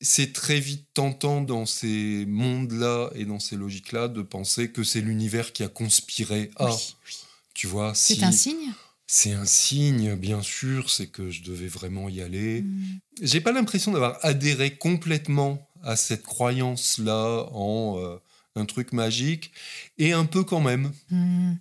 c'est 0.00 0.32
très 0.32 0.58
vite 0.60 0.86
tentant 0.94 1.40
dans 1.40 1.64
ces 1.66 2.24
mondes-là 2.26 3.10
et 3.14 3.24
dans 3.24 3.38
ces 3.38 3.56
logiques-là 3.56 4.08
de 4.08 4.22
penser 4.22 4.70
que 4.70 4.82
c'est 4.82 5.00
l'univers 5.00 5.52
qui 5.52 5.62
a 5.62 5.68
conspiré. 5.68 6.50
Ah, 6.56 6.66
Oui, 6.66 6.94
oui. 7.06 7.14
tu 7.54 7.66
vois, 7.66 7.94
C'est 7.94 8.14
si 8.16 8.24
un 8.24 8.32
signe? 8.32 8.72
C'est 9.06 9.32
un 9.32 9.44
signe, 9.44 10.14
bien 10.16 10.42
sûr, 10.42 10.90
c'est 10.90 11.06
que 11.06 11.30
je 11.30 11.42
devais 11.42 11.66
vraiment 11.68 12.08
y 12.08 12.20
aller. 12.20 12.62
Mhm. 12.62 13.00
J'ai 13.20 13.40
pas 13.40 13.52
l'impression 13.52 13.92
d'avoir 13.92 14.18
adhéré 14.24 14.76
complètement 14.76 15.68
à 15.82 15.96
cette 15.96 16.22
croyance-là 16.22 17.48
en 17.52 17.98
euh, 17.98 18.16
un 18.56 18.64
truc 18.64 18.92
magique, 18.92 19.52
et 19.98 20.12
un 20.12 20.24
peu 20.24 20.44
quand 20.44 20.60
même. 20.60 20.92
Mhm. 21.10 21.58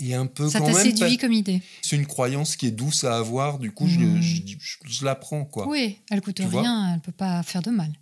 Et 0.00 0.14
un 0.14 0.26
peu 0.26 0.48
Ça 0.48 0.60
t'a 0.60 0.72
séduit 0.72 1.16
pas- 1.16 1.20
comme 1.22 1.32
idée. 1.32 1.60
C'est 1.82 1.96
une 1.96 2.06
croyance 2.06 2.56
qui 2.56 2.66
est 2.66 2.70
douce 2.70 3.04
à 3.04 3.16
avoir, 3.16 3.58
du 3.58 3.72
coup, 3.72 3.88
je, 3.88 3.98
Mm. 3.98 4.22
je, 4.22 4.36
je- 4.58 4.76
je 4.88 5.04
la 5.04 5.14
prends, 5.14 5.44
quoi. 5.44 5.66
Oui, 5.68 5.98
elle 6.10 6.20
coûte 6.20 6.36
Tu 6.36 6.44
rien, 6.46 6.94
elle 6.94 7.00
peut 7.00 7.12
pas 7.12 7.42
faire 7.42 7.62
de 7.62 7.70
mal. 7.70 7.92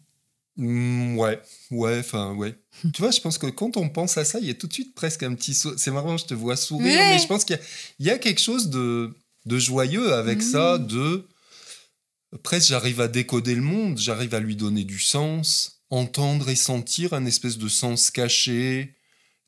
Mm, 0.58 1.18
ouais, 1.18 1.40
ouais, 1.70 1.98
enfin, 2.00 2.32
ouais. 2.34 2.54
tu 2.94 3.02
vois, 3.02 3.10
je 3.10 3.20
pense 3.20 3.36
que 3.38 3.46
quand 3.46 3.76
on 3.76 3.88
pense 3.90 4.16
à 4.16 4.24
ça, 4.24 4.38
il 4.40 4.46
y 4.46 4.50
a 4.50 4.54
tout 4.54 4.66
de 4.66 4.72
suite 4.72 4.94
presque 4.94 5.22
un 5.22 5.34
petit. 5.34 5.54
C'est 5.54 5.90
marrant, 5.90 6.16
je 6.16 6.24
te 6.24 6.34
vois 6.34 6.56
sourire, 6.56 6.98
mais 6.98 7.18
je 7.18 7.26
pense 7.26 7.44
qu'il 7.44 7.58
y 7.98 8.04
y 8.04 8.10
a 8.10 8.18
quelque 8.18 8.40
chose 8.40 8.70
de, 8.70 9.14
de 9.44 9.58
joyeux 9.58 10.14
avec 10.14 10.42
ça, 10.42 10.78
de. 10.78 11.26
Presque, 12.42 12.68
j'arrive 12.68 13.00
à 13.00 13.08
décoder 13.08 13.54
le 13.54 13.62
monde, 13.62 13.98
j'arrive 13.98 14.34
à 14.34 14.40
lui 14.40 14.56
donner 14.56 14.84
du 14.84 14.98
sens, 14.98 15.82
entendre 15.90 16.48
et 16.48 16.56
sentir 16.56 17.12
un 17.14 17.24
espèce 17.26 17.56
de 17.58 17.68
sens 17.68 18.10
caché. 18.10 18.95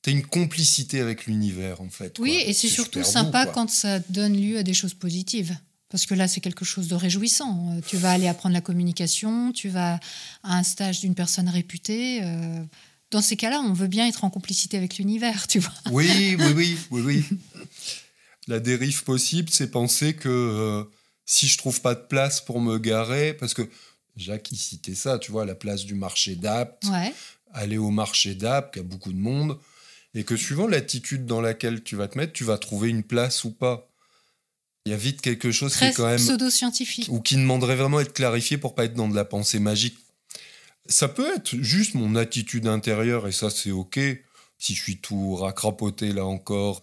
T'as 0.03 0.13
une 0.13 0.25
complicité 0.25 1.01
avec 1.01 1.27
l'univers, 1.27 1.81
en 1.81 1.89
fait. 1.91 2.19
Oui, 2.19 2.33
quoi. 2.39 2.43
et 2.49 2.53
c'est 2.53 2.69
surtout 2.69 3.03
sympa 3.05 3.47
quand 3.47 3.69
ça 3.71 3.99
donne 4.11 4.37
lieu 4.41 4.59
à 4.59 4.63
des 4.63 4.75
choses 4.75 4.95
positives. 4.95 5.57
Parce 5.91 6.05
que 6.07 6.15
là, 6.15 6.29
c'est 6.29 6.41
quelque 6.41 6.65
chose 6.67 6.87
de 6.89 6.95
réjouissant. 6.95 7.75
Euh, 7.77 7.81
Tu 7.87 7.97
vas 7.97 8.11
aller 8.13 8.29
apprendre 8.29 8.53
la 8.53 8.61
communication, 8.61 9.53
tu 9.53 9.69
vas 9.71 9.99
à 10.43 10.59
un 10.59 10.63
stage 10.63 11.01
d'une 11.01 11.15
personne 11.15 11.49
réputée. 11.49 12.21
euh, 12.23 12.63
Dans 13.11 13.23
ces 13.23 13.37
cas-là, 13.37 13.61
on 13.67 13.73
veut 13.73 13.87
bien 13.89 14.07
être 14.07 14.23
en 14.25 14.31
complicité 14.31 14.77
avec 14.77 14.99
l'univers, 14.99 15.47
tu 15.49 15.59
vois. 15.61 15.73
Oui, 15.91 16.37
oui, 16.39 16.53
oui, 16.57 16.79
oui, 16.91 17.01
oui. 17.01 17.25
La 18.47 18.61
dérive 18.61 19.03
possible, 19.05 19.49
c'est 19.51 19.71
penser 19.71 20.15
que 20.15 20.29
euh, 20.29 20.85
si 21.27 21.47
je 21.49 21.59
trouve 21.59 21.81
pas 21.81 21.95
de 21.95 22.01
place 22.07 22.41
pour 22.41 22.61
me 22.61 22.79
garer, 22.79 23.35
parce 23.35 23.53
que 23.55 23.69
Jacques, 24.17 24.51
il 24.53 24.57
citait 24.59 24.95
ça, 24.95 25.19
tu 25.19 25.33
vois, 25.33 25.45
la 25.47 25.55
place 25.55 25.85
du 25.85 25.95
marché 25.95 26.35
d'Apt, 26.35 26.85
Ouais. 26.87 27.13
aller 27.53 27.79
au 27.79 27.91
marché 27.91 28.35
d'Apt, 28.35 28.75
qui 28.75 28.81
a 28.81 28.83
beaucoup 28.83 29.13
de 29.13 29.19
monde, 29.19 29.59
et 30.15 30.25
que 30.25 30.37
suivant 30.37 30.67
l'attitude 30.67 31.27
dans 31.27 31.41
laquelle 31.41 31.83
tu 31.83 31.97
vas 31.97 32.09
te 32.09 32.17
mettre, 32.19 32.33
tu 32.33 32.45
vas 32.45 32.59
trouver 32.59 32.89
une 32.89 33.03
place 33.03 33.45
ou 33.45 33.51
pas. 33.51 33.89
Il 34.87 34.93
y 34.93 34.95
a 34.95 34.99
vite 34.99 35.21
quelque 35.21 35.53
chose 35.53 35.77
qui 35.77 35.85
est 35.85 35.93
quand 35.93 36.07
même 36.07 36.17
pseudo-scientifique. 36.19 37.09
ou 37.11 37.21
qui 37.21 37.37
demanderait 37.37 37.77
vraiment 37.77 37.99
à 37.99 38.03
être 38.03 38.15
clarifié 38.15 38.57
pour 38.57 38.75
pas 38.75 38.85
être 38.87 38.95
dans 38.95 39.09
de 39.09 39.15
la 39.15 39.25
pensée 39.25 39.59
magique. 39.59 39.99
Ça 40.87 41.09
peut 41.09 41.35
être 41.37 41.55
juste 41.57 41.95
mon 41.95 42.17
attitude 42.17 42.67
intérieure 42.67 43.29
et 43.29 43.33
ça 43.33 43.51
c'est 43.51 43.71
ok. 43.71 43.99
Si 44.59 44.75
je 44.75 44.83
suis 44.83 44.97
tout 44.97 45.37
racrapoté 45.37 46.13
là 46.15 46.25
encore, 46.25 46.83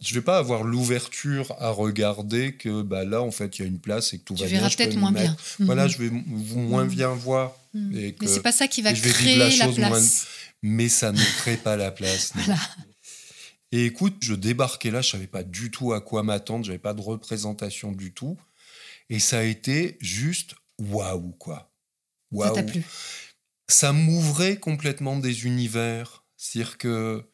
je 0.00 0.12
vais 0.14 0.20
pas 0.20 0.36
avoir 0.38 0.62
l'ouverture 0.62 1.54
à 1.58 1.70
regarder 1.70 2.52
que 2.54 2.82
bah 2.82 3.04
là 3.04 3.22
en 3.22 3.30
fait 3.30 3.58
il 3.58 3.62
y 3.62 3.64
a 3.64 3.68
une 3.68 3.80
place 3.80 4.12
et 4.12 4.18
que 4.18 4.24
tout 4.24 4.34
Tu 4.34 4.42
va 4.42 4.48
bien. 4.48 4.58
verras 4.58 4.68
je 4.68 4.76
peux 4.76 4.84
peut-être 4.84 4.96
moins 4.98 5.10
mettre. 5.10 5.34
bien. 5.58 5.66
Voilà, 5.66 5.84
Mhm. 5.84 5.90
je 5.90 5.98
vais 5.98 6.06
m- 6.08 6.22
moins 6.54 6.84
Mhm. 6.84 6.90
bien 6.90 7.08
voir, 7.14 7.56
Mhm. 7.72 7.96
et 7.96 8.16
Mais 8.20 8.26
c'est 8.28 8.42
pas 8.42 8.52
ça 8.52 8.68
qui 8.68 8.82
va 8.82 8.92
créer 8.92 9.36
la 9.56 9.68
place. 9.68 9.78
moins- 9.78 10.00
mais 10.62 10.88
ça 10.88 11.12
ne 11.12 11.22
crée 11.38 11.56
pas 11.56 11.76
la 11.76 11.90
place. 11.90 12.32
Voilà. 12.34 12.58
Et 13.70 13.84
écoute, 13.84 14.16
je 14.22 14.32
débarquais 14.34 14.90
là, 14.90 15.02
je 15.02 15.10
savais 15.10 15.26
pas 15.26 15.42
du 15.42 15.70
tout 15.70 15.92
à 15.92 16.00
quoi 16.00 16.22
m'attendre, 16.22 16.64
j'avais 16.64 16.78
pas 16.78 16.94
de 16.94 17.02
représentation 17.02 17.92
du 17.92 18.14
tout. 18.14 18.38
Et 19.10 19.18
ça 19.18 19.40
a 19.40 19.42
été 19.42 19.98
juste 20.00 20.54
waouh, 20.78 21.32
quoi. 21.32 21.70
Ça 22.32 22.36
Waouh. 22.38 22.54
t'a 22.54 22.62
plu. 22.62 22.82
Ça 23.68 23.92
m'ouvrait 23.92 24.56
complètement 24.56 25.18
des 25.18 25.44
univers. 25.44 26.24
C'est-à-dire 26.38 26.78
que, 26.78 27.24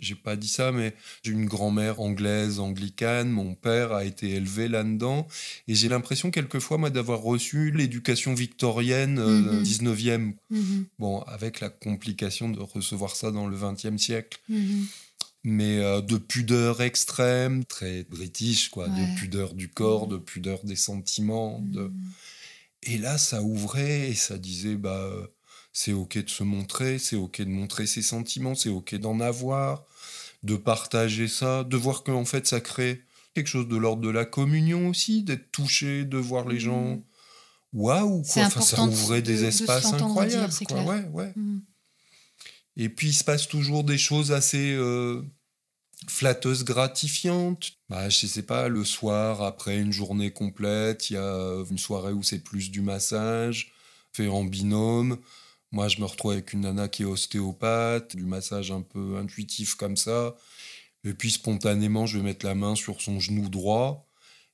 j'ai 0.00 0.14
pas 0.14 0.36
dit 0.36 0.48
ça, 0.48 0.72
mais 0.72 0.94
j'ai 1.22 1.32
une 1.32 1.46
grand-mère 1.46 2.00
anglaise, 2.00 2.58
anglicane, 2.60 3.30
mon 3.30 3.54
père 3.54 3.92
a 3.92 4.04
été 4.04 4.30
élevé 4.30 4.68
là-dedans. 4.68 5.26
Et 5.68 5.74
j'ai 5.74 5.88
l'impression, 5.88 6.30
quelquefois, 6.30 6.78
moi, 6.78 6.90
d'avoir 6.90 7.20
reçu 7.20 7.70
l'éducation 7.70 8.34
victorienne 8.34 9.18
euh, 9.18 9.40
Mhm. 9.52 9.62
19e. 9.62 10.34
Mhm. 10.50 10.86
Bon, 10.98 11.20
avec 11.22 11.60
la 11.60 11.68
complication 11.70 12.48
de 12.48 12.60
recevoir 12.60 13.16
ça 13.16 13.30
dans 13.30 13.46
le 13.46 13.56
20e 13.56 13.98
siècle 13.98 14.38
Mhm. 14.48 14.86
mais 15.46 15.78
euh, 15.78 16.00
de 16.00 16.16
pudeur 16.16 16.80
extrême, 16.80 17.64
très 17.66 18.04
british, 18.04 18.70
quoi, 18.70 18.88
Ouais. 18.88 18.90
de 19.14 19.18
pudeur 19.20 19.52
du 19.54 19.68
corps, 19.68 20.06
de 20.06 20.16
pudeur 20.16 20.58
des 20.64 20.76
sentiments. 20.76 21.60
de- 21.60 21.82
Mhm. 21.88 21.92
Et 22.86 22.98
là, 22.98 23.16
ça 23.18 23.42
ouvrait 23.42 24.10
et 24.10 24.14
ça 24.14 24.36
disait, 24.38 24.76
bah, 24.76 25.10
c'est 25.74 25.92
ok 25.92 26.24
de 26.24 26.30
se 26.30 26.44
montrer, 26.44 26.98
c'est 26.98 27.16
ok 27.16 27.42
de 27.42 27.48
montrer 27.50 27.86
ses 27.86 28.00
sentiments, 28.00 28.54
c'est 28.54 28.68
ok 28.70 28.94
d'en 28.94 29.18
avoir, 29.20 29.84
de 30.44 30.56
partager 30.56 31.28
ça, 31.28 31.64
de 31.64 31.76
voir 31.76 32.04
qu'en 32.04 32.24
fait, 32.24 32.46
ça 32.46 32.60
crée 32.60 33.02
quelque 33.34 33.48
chose 33.48 33.66
de 33.68 33.76
l'ordre 33.76 34.00
de 34.00 34.08
la 34.08 34.24
communion 34.24 34.88
aussi, 34.88 35.24
d'être 35.24 35.50
touché, 35.50 36.04
de 36.04 36.16
voir 36.16 36.46
les 36.48 36.60
gens. 36.60 37.02
Waouh, 37.72 38.22
quoi. 38.22 38.44
Enfin, 38.44 38.60
ça 38.60 38.82
ouvrait 38.84 39.20
de- 39.20 39.26
des 39.26 39.44
espaces 39.44 39.92
incroyables. 39.92 40.48
dire, 40.48 40.68
quoi. 40.68 40.82
Ouais, 40.84 41.04
ouais. 41.12 41.32
Mhm. 41.34 41.62
Et 42.76 42.88
puis, 42.88 43.08
il 43.08 43.12
se 43.14 43.24
passe 43.24 43.48
toujours 43.48 43.82
des 43.82 43.98
choses 43.98 44.30
assez 44.30 44.72
euh, 44.74 45.22
flatteuses, 46.06 46.62
gratifiantes. 46.64 47.72
Bah, 47.88 48.08
je 48.08 48.26
sais 48.28 48.42
pas, 48.42 48.68
le 48.68 48.84
soir, 48.84 49.42
après 49.42 49.78
une 49.80 49.92
journée 49.92 50.30
complète, 50.30 51.10
il 51.10 51.14
y 51.14 51.16
a 51.16 51.64
une 51.68 51.78
soirée 51.78 52.12
où 52.12 52.22
c'est 52.22 52.38
plus 52.38 52.70
du 52.70 52.80
massage, 52.80 53.72
fait 54.12 54.28
en 54.28 54.44
binôme. 54.44 55.18
Moi, 55.74 55.88
je 55.88 56.00
me 56.00 56.04
retrouve 56.06 56.32
avec 56.32 56.52
une 56.52 56.60
nana 56.60 56.88
qui 56.88 57.02
est 57.02 57.06
ostéopathe, 57.06 58.14
du 58.16 58.24
massage 58.24 58.70
un 58.70 58.80
peu 58.82 59.16
intuitif 59.18 59.74
comme 59.74 59.96
ça. 59.96 60.36
Et 61.04 61.12
puis, 61.14 61.30
spontanément, 61.32 62.06
je 62.06 62.16
vais 62.18 62.24
mettre 62.24 62.46
la 62.46 62.54
main 62.54 62.74
sur 62.76 63.02
son 63.02 63.18
genou 63.20 63.48
droit. 63.48 64.08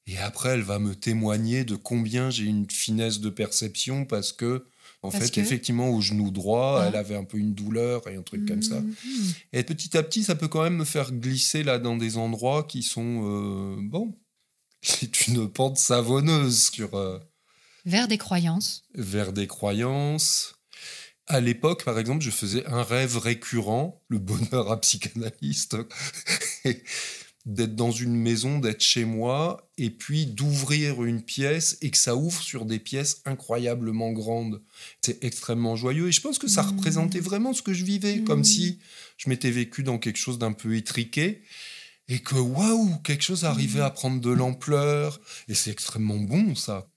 Et 0.07 0.17
après, 0.19 0.51
elle 0.51 0.63
va 0.63 0.79
me 0.79 0.95
témoigner 0.97 1.65
de 1.65 1.77
combien 1.77 2.31
j'ai 2.31 2.45
une 2.45 2.69
finesse 2.69 3.21
de 3.21 3.29
perception 3.29 4.07
parce 4.07 4.33
que, 4.33 4.65
en 5.03 5.11
Parce 5.11 5.25
fait, 5.25 5.31
que 5.31 5.41
effectivement, 5.41 5.91
au 5.91 6.01
genou 6.01 6.31
droit, 6.31 6.81
Ah. 6.83 6.87
elle 6.89 6.97
avait 6.97 7.17
un 7.17 7.25
peu 7.25 7.37
une 7.39 7.55
douleur 7.55 8.09
et 8.09 8.17
un 8.17 8.23
truc 8.23 8.47
comme 8.49 8.63
ça. 8.63 8.81
Mhm. 8.81 8.95
Et 9.53 9.63
petit 9.63 9.97
à 9.97 10.03
petit, 10.03 10.25
ça 10.25 10.35
peut 10.35 10.49
quand 10.49 10.63
même 10.63 10.77
me 10.77 10.85
faire 10.85 11.13
glisser 11.13 11.63
là 11.63 11.79
dans 11.79 11.97
des 11.97 12.17
endroits 12.17 12.65
qui 12.65 12.83
sont 12.83 13.21
euh, 13.25 13.77
bon. 13.83 14.19
C'est 14.83 15.27
une 15.29 15.49
pente 15.51 15.77
savonneuse 15.79 16.71
sur 16.71 16.95
euh, 16.95 17.19
Vers 17.85 18.09
des 18.09 18.19
croyances. 18.19 18.83
vers 18.95 19.33
des 19.33 19.47
croyances. 19.47 20.55
À 21.33 21.41
l'époque, 21.41 21.85
par 21.85 21.97
exemple, 22.01 22.25
je 22.25 22.31
faisais 22.31 22.67
un 22.67 22.83
rêve 22.83 23.17
récurrent, 23.17 24.03
le 24.09 24.19
bonheur 24.19 24.73
à 24.73 24.81
psychanalyste, 24.81 25.77
d'être 27.47 27.77
dans 27.77 27.93
une 27.93 28.17
maison, 28.17 28.59
d'être 28.59 28.83
chez 28.83 29.05
moi, 29.05 29.71
et 29.79 29.91
puis 29.91 30.27
d'ouvrir 30.27 31.05
une 31.05 31.23
pièce 31.23 31.79
et 31.83 31.91
que 31.91 31.97
ça 31.97 32.17
ouvre 32.17 32.43
sur 32.43 32.67
des 32.67 32.81
pièces 32.81 33.23
incroyablement 33.25 34.11
grandes. 34.13 34.61
C'est 35.03 35.23
extrêmement 35.25 35.77
joyeux 35.77 36.09
et 36.09 36.13
je 36.13 36.21
pense 36.21 36.39
que 36.41 36.49
ça 36.49 36.63
Mhm. 36.65 36.71
représentait 36.71 37.21
vraiment 37.21 37.53
ce 37.55 37.63
que 37.63 37.73
je 37.73 37.85
vivais, 37.85 38.17
Mhm. 38.17 38.25
comme 38.25 38.45
si 38.45 38.81
je 39.17 39.31
m'étais 39.31 39.51
vécu 39.53 39.83
dans 39.85 39.99
quelque 39.99 40.19
chose 40.19 40.39
d'un 40.39 40.53
peu 40.53 40.77
étriqué 40.77 41.43
et 42.09 42.19
que 42.19 42.35
waouh, 42.35 42.97
quelque 43.05 43.23
chose 43.23 43.45
arrivait 43.45 43.79
Mhm. 43.79 43.85
à 43.87 43.91
prendre 43.91 44.21
de 44.21 44.31
l'ampleur 44.31 45.21
et 45.49 45.55
c'est 45.55 45.71
extrêmement 45.71 46.19
bon 46.19 46.55
ça. 46.57 46.89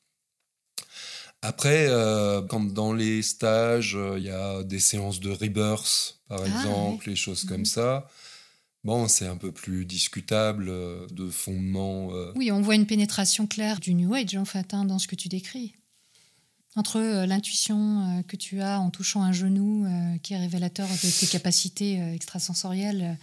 Après, 1.46 1.88
euh, 1.90 2.42
quand 2.42 2.64
dans 2.74 2.94
les 2.94 3.22
stages, 3.22 3.96
euh, 3.98 4.16
il 4.18 4.24
y 4.24 4.30
a 4.30 4.64
des 4.64 4.80
séances 4.80 5.20
de 5.20 5.30
rebirth, 5.30 6.20
par 6.30 6.40
Ah, 6.44 6.48
exemple, 6.48 7.10
les 7.10 7.18
choses 7.18 7.44
Mhm. 7.44 7.50
comme 7.50 7.66
ça. 7.66 8.08
Bon, 8.86 9.10
c'est 9.10 9.28
un 9.28 9.36
peu 9.36 9.52
plus 9.52 9.86
discutable 9.86 10.68
euh, 10.70 11.06
de 11.12 11.30
fondement. 11.30 12.14
euh, 12.14 12.32
Oui, 12.38 12.50
on 12.52 12.62
voit 12.62 12.76
une 12.76 12.86
pénétration 12.86 13.46
claire 13.46 13.82
du 13.82 13.94
New 13.94 14.14
Age, 14.14 14.36
en 14.38 14.46
fait, 14.46 14.74
hein, 14.74 14.86
dans 14.86 15.00
ce 15.00 15.08
que 15.10 15.16
tu 15.16 15.28
décris. 15.28 15.74
Entre 16.78 16.98
euh, 17.00 17.26
l'intuition 17.26 18.24
que 18.26 18.38
tu 18.38 18.62
as 18.62 18.80
en 18.80 18.90
touchant 18.90 19.22
un 19.22 19.34
genou, 19.34 19.86
qui 20.24 20.34
est 20.34 20.38
révélateur 20.38 20.88
de 20.88 21.20
tes 21.20 21.28
capacités 21.28 22.00
extrasensorielles, 22.14 23.20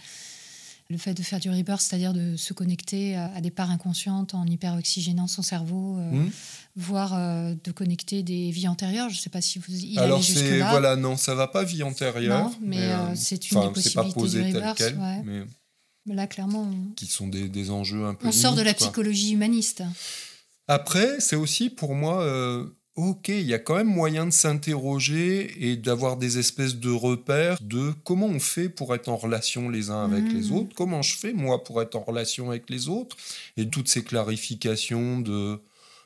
le 0.91 0.97
fait 0.97 1.13
de 1.13 1.23
faire 1.23 1.39
du 1.39 1.49
rebirth, 1.49 1.81
c'est-à-dire 1.81 2.13
de 2.13 2.35
se 2.35 2.53
connecter 2.53 3.15
à, 3.15 3.33
à 3.33 3.41
des 3.41 3.49
parts 3.49 3.71
inconscientes 3.71 4.35
en 4.35 4.45
hyperoxygénant 4.45 5.27
son 5.27 5.41
cerveau, 5.41 5.97
euh, 5.97 6.11
hmm. 6.11 6.31
voire 6.75 7.13
euh, 7.15 7.55
de 7.63 7.71
connecter 7.71 8.21
des 8.21 8.51
vies 8.51 8.67
antérieures. 8.67 9.09
Je 9.09 9.15
ne 9.15 9.19
sais 9.19 9.29
pas 9.29 9.41
si 9.41 9.59
vous 9.59 9.73
y 9.73 9.97
Alors 9.97 10.23
c'est 10.23 10.59
voilà, 10.59 10.95
non, 10.95 11.17
ça 11.17 11.33
va 11.33 11.47
pas 11.47 11.63
vie 11.63 11.83
antérieure. 11.83 12.49
Non, 12.49 12.55
mais, 12.61 12.81
euh, 12.81 13.15
c'est 13.15 13.51
une 13.51 13.73
des 13.73 13.81
c'est 13.81 13.93
pas 13.93 14.03
possibilités 14.03 14.19
posé 14.19 14.43
du 14.43 14.51
tel 14.51 14.57
reverse, 14.57 14.77
quel, 14.77 14.97
ouais. 14.97 15.21
mais 15.23 15.43
Mais 16.05 16.15
Là, 16.15 16.27
clairement, 16.27 16.69
on, 16.69 16.93
qui 16.93 17.07
sont 17.07 17.27
des, 17.27 17.47
des 17.47 17.71
enjeux 17.71 18.05
un 18.05 18.13
peu. 18.13 18.27
on 18.27 18.31
sort 18.31 18.55
de 18.55 18.61
la 18.61 18.73
quoi. 18.73 18.87
psychologie 18.87 19.31
humaniste. 19.31 19.83
Après, 20.67 21.19
c'est 21.19 21.35
aussi 21.35 21.69
pour 21.69 21.95
moi, 21.95 22.23
ok, 22.95 23.29
il 23.29 23.45
y 23.45 23.53
a 23.53 23.59
quand 23.59 23.75
même 23.75 23.87
moyen 23.87 24.25
de 24.25 24.31
s'interroger 24.31 25.69
et 25.69 25.77
d'avoir 25.77 26.17
des 26.17 26.37
espèces 26.37 26.75
de 26.75 26.91
repères 26.91 27.57
de 27.61 27.91
comment 28.03 28.27
on 28.27 28.39
fait 28.39 28.69
pour 28.69 28.93
être 28.93 29.09
en 29.09 29.17
relation 29.17 29.69
les 29.69 29.89
uns 29.89 30.03
avec 30.05 30.31
les 30.31 30.51
autres, 30.51 30.75
comment 30.75 31.01
je 31.01 31.17
fais 31.17 31.33
moi 31.33 31.63
pour 31.63 31.81
être 31.81 31.95
en 31.95 32.01
relation 32.01 32.49
avec 32.49 32.69
les 32.69 32.89
autres, 32.89 33.15
et 33.57 33.69
toutes 33.69 33.87
ces 33.87 34.03
clarifications 34.03 35.19
de, 35.21 35.59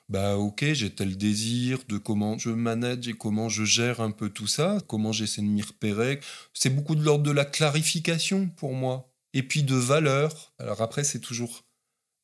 bah 0.10 0.38
ok, 0.38 0.63
j'ai 0.74 0.92
tel 0.92 1.18
désir, 1.18 1.80
de 1.88 1.98
comment 1.98 2.38
je 2.38 2.51
manage 2.51 3.08
et 3.08 3.13
comment 3.13 3.50
je 3.50 3.63
gère 3.63 4.01
un 4.01 4.12
peu 4.12 4.30
tout 4.30 4.48
ça, 4.48 4.77
comment 4.88 5.12
j'essaie 5.12 5.42
de 5.42 5.48
m'y 5.48 5.63
repérer. 5.63 6.20
C'est 6.54 6.70
beaucoup 6.70 6.96
de 6.96 7.04
l'ordre 7.04 7.24
de 7.24 7.32
la 7.32 7.46
clarification 7.46 8.50
pour 8.56 8.74
moi. 8.74 9.12
Et 9.34 9.44
puis 9.44 9.63
de 9.63 9.75
valeurs. 9.75 10.54
Alors 10.60 10.82
après, 10.82 11.04
c'est 11.04 11.20
toujours 11.20 11.65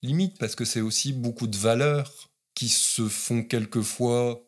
limite 0.01 0.38
parce 0.38 0.56
que 0.56 0.63
c'est 0.63 0.80
aussi 0.80 1.12
beaucoup 1.12 1.48
de 1.48 1.58
valeurs 1.58 2.30
qui 2.56 2.70
se 2.70 3.08
font 3.10 3.44
quelquefois 3.44 4.48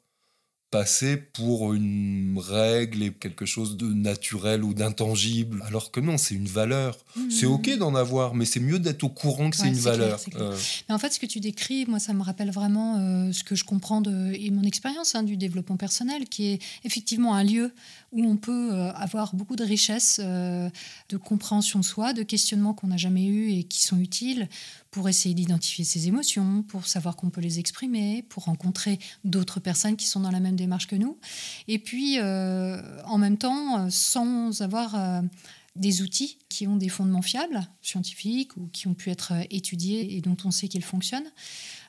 passer 0.74 1.18
pour 1.18 1.76
une 1.76 2.36
règle 2.44 3.04
et 3.04 3.12
quelque 3.14 3.46
chose 3.46 3.78
de 3.78 3.86
naturel 3.94 4.64
ou 4.64 4.74
d'intangible. 4.74 5.64
Alors 5.68 5.92
que 5.92 6.00
non, 6.00 6.18
c'est 6.18 6.34
une 6.34 6.48
valeur. 6.48 6.98
C'est 7.30 7.46
OK 7.46 7.70
d'en 7.78 7.94
avoir, 7.94 8.34
mais 8.34 8.46
c'est 8.46 8.60
mieux 8.60 8.80
d'être 8.80 9.04
au 9.04 9.10
courant 9.10 9.52
que 9.52 9.56
c'est 9.56 9.64
Ouais, 9.64 9.70
une 9.70 9.76
c'est 9.76 9.82
valeur. 9.82 10.20
clair. 10.24 10.42
Euh, 10.42 10.58
Mais 10.90 10.96
en 10.96 10.98
fait, 10.98 11.14
ce 11.14 11.20
que 11.20 11.28
tu 11.28 11.40
décris, 11.40 11.86
moi, 11.86 12.00
ça 12.00 12.14
me 12.14 12.24
rappelle 12.24 12.50
vraiment 12.50 12.98
euh, 12.98 13.32
ce 13.32 13.44
que 13.44 13.54
je 13.54 13.64
comprends 13.66 14.02
de, 14.02 14.34
et 14.34 14.50
mon 14.50 14.64
expérience 14.64 15.14
hein, 15.14 15.22
du 15.22 15.38
développement 15.38 15.78
personnel, 15.78 16.26
qui 16.28 16.48
est 16.54 16.60
effectivement 16.86 17.36
un 17.36 17.44
lieu 17.44 17.72
où 18.12 18.24
on 18.26 18.38
peut 18.38 18.74
euh, 18.74 18.92
avoir 18.94 19.36
beaucoup 19.36 19.56
de 19.56 19.64
richesses, 19.64 20.20
de 20.20 21.18
compréhension 21.18 21.78
de 21.80 21.86
soi, 21.86 22.14
de 22.14 22.24
questionnements 22.24 22.74
qu'on 22.74 22.88
n'a 22.88 22.98
jamais 22.98 23.26
eus 23.26 23.52
et 23.52 23.64
qui 23.64 23.84
sont 23.84 24.00
utiles 24.00 24.50
pour 24.94 25.10
essayer 25.10 25.34
d'identifier 25.34 25.84
ses 25.84 26.08
émotions, 26.08 26.62
pour 26.62 26.86
savoir 26.86 27.16
qu'on 27.16 27.32
peut 27.32 27.42
les 27.42 27.58
exprimer, 27.58 28.22
pour 28.30 28.44
rencontrer 28.44 29.00
d'autres 29.24 29.60
personnes 29.60 29.98
qui 29.98 30.06
sont 30.06 30.20
dans 30.20 30.30
la 30.30 30.40
même 30.40 30.56
démarche 30.56 30.86
que 30.86 30.96
nous. 30.96 31.18
Et 31.68 31.80
puis, 31.80 32.20
euh, 32.20 32.80
en 33.04 33.18
même 33.18 33.38
temps, 33.38 33.80
euh, 33.80 33.88
sans 33.90 34.62
avoir... 34.62 34.96
euh, 34.96 35.22
des 35.76 36.04
outils 36.04 36.38
qui 36.50 36.68
ont 36.68 36.76
des 36.76 36.88
fondements 36.88 37.24
fiables, 37.24 37.68
scientifiques, 37.82 38.56
ou 38.58 38.68
qui 38.68 38.88
ont 38.88 38.94
pu 38.94 39.10
être 39.10 39.34
étudiés 39.50 40.16
et 40.16 40.22
dont 40.22 40.38
on 40.46 40.52
sait 40.52 40.68
qu'ils 40.68 40.84
fonctionnent, 40.84 41.32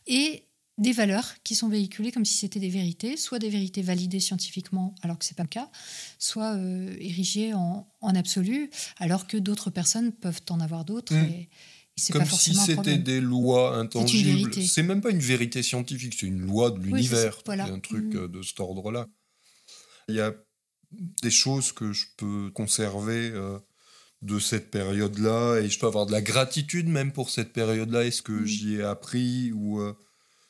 et 0.06 0.44
des 0.78 0.92
valeurs 0.92 1.34
qui 1.44 1.54
sont 1.54 1.68
véhiculées 1.68 2.10
comme 2.10 2.24
si 2.24 2.38
c'était 2.38 2.60
des 2.60 2.70
vérités, 2.70 3.18
soit 3.18 3.38
des 3.38 3.50
vérités 3.50 3.82
validées 3.82 4.20
scientifiquement 4.20 4.94
alors 5.02 5.18
que 5.18 5.24
c'est 5.24 5.36
pas 5.36 5.42
le 5.44 5.48
cas, 5.48 5.70
soit 6.18 6.54
euh, 6.54 6.96
érigées 6.98 7.52
en, 7.54 7.86
en 8.00 8.14
absolu 8.14 8.70
alors 8.98 9.26
que 9.26 9.36
d'autres 9.36 9.70
personnes 9.70 10.12
peuvent 10.12 10.40
en 10.48 10.60
avoir 10.60 10.84
d'autres. 10.84 11.14
Mm. 11.14 11.24
Et, 11.24 11.48
c'est 11.48 11.73
Comme 12.10 12.24
si 12.24 12.54
c'était 12.54 12.98
des 12.98 13.20
lois 13.20 13.76
intangibles. 13.76 14.52
C'est 14.66 14.82
même 14.82 15.00
pas 15.00 15.10
une 15.10 15.20
vérité 15.20 15.62
scientifique, 15.62 16.14
c'est 16.18 16.26
une 16.26 16.40
loi 16.40 16.70
de 16.70 16.80
l'univers. 16.80 17.34
ça, 17.34 17.40
voilà. 17.46 17.66
C'est 17.66 17.72
un 17.72 17.78
truc 17.80 18.14
Mm. 18.14 18.16
euh, 18.16 18.28
de 18.28 18.42
cet 18.42 18.58
ordre-là. 18.60 19.06
Il 20.08 20.16
y 20.16 20.20
a 20.20 20.34
des 21.22 21.30
choses 21.30 21.72
que 21.72 21.92
je 21.92 22.06
peux 22.16 22.50
conserver 22.50 23.30
euh, 23.32 23.58
de 24.22 24.38
cette 24.38 24.70
période-là 24.70 25.60
et 25.60 25.68
je 25.70 25.78
peux 25.78 25.86
avoir 25.86 26.06
de 26.06 26.12
la 26.12 26.20
gratitude 26.22 26.88
même 26.88 27.12
pour 27.12 27.30
cette 27.30 27.52
période-là. 27.52 28.04
Est-ce 28.04 28.22
que 28.22 28.44
j'y 28.44 28.76
ai 28.76 28.82
appris 28.82 29.52
ou 29.52 29.80
euh, 29.80 29.94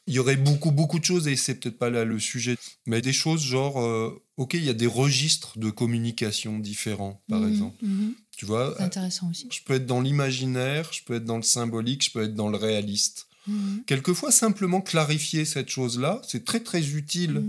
il 0.06 0.14
y 0.14 0.18
aurait 0.18 0.36
beaucoup 0.36 0.70
beaucoup 0.70 0.98
de 0.98 1.04
choses 1.04 1.28
et 1.28 1.36
c'est 1.36 1.54
peut-être 1.56 1.78
pas 1.78 1.90
là 1.90 2.04
le 2.04 2.18
sujet, 2.18 2.56
mais 2.86 3.00
des 3.00 3.12
choses 3.12 3.42
genre 3.42 3.80
euh, 3.80 4.22
ok 4.36 4.54
il 4.54 4.64
y 4.64 4.68
a 4.70 4.74
des 4.74 4.86
registres 4.86 5.58
de 5.58 5.70
communication 5.70 6.58
différents 6.58 7.22
par 7.28 7.40
Mhm, 7.40 7.50
exemple. 7.52 7.84
mhm. 7.84 8.14
Tu 8.36 8.46
vois, 8.46 8.74
C'est 8.76 8.82
intéressant 8.84 9.30
aussi. 9.30 9.46
je 9.52 9.60
peux 9.64 9.74
être 9.74 9.86
dans 9.86 10.00
l'imaginaire, 10.00 10.92
je 10.92 11.02
peux 11.04 11.14
être 11.14 11.24
dans 11.24 11.36
le 11.36 11.42
symbolique, 11.44 12.04
je 12.04 12.10
peux 12.10 12.24
être 12.24 12.34
dans 12.34 12.48
le 12.48 12.56
réaliste. 12.56 13.28
Mhm. 13.46 13.84
Quelquefois, 13.86 14.32
simplement 14.32 14.80
clarifier 14.80 15.44
cette 15.44 15.68
chose-là, 15.70 16.20
c'est 16.26 16.44
très 16.44 16.60
très 16.60 16.84
utile. 16.94 17.44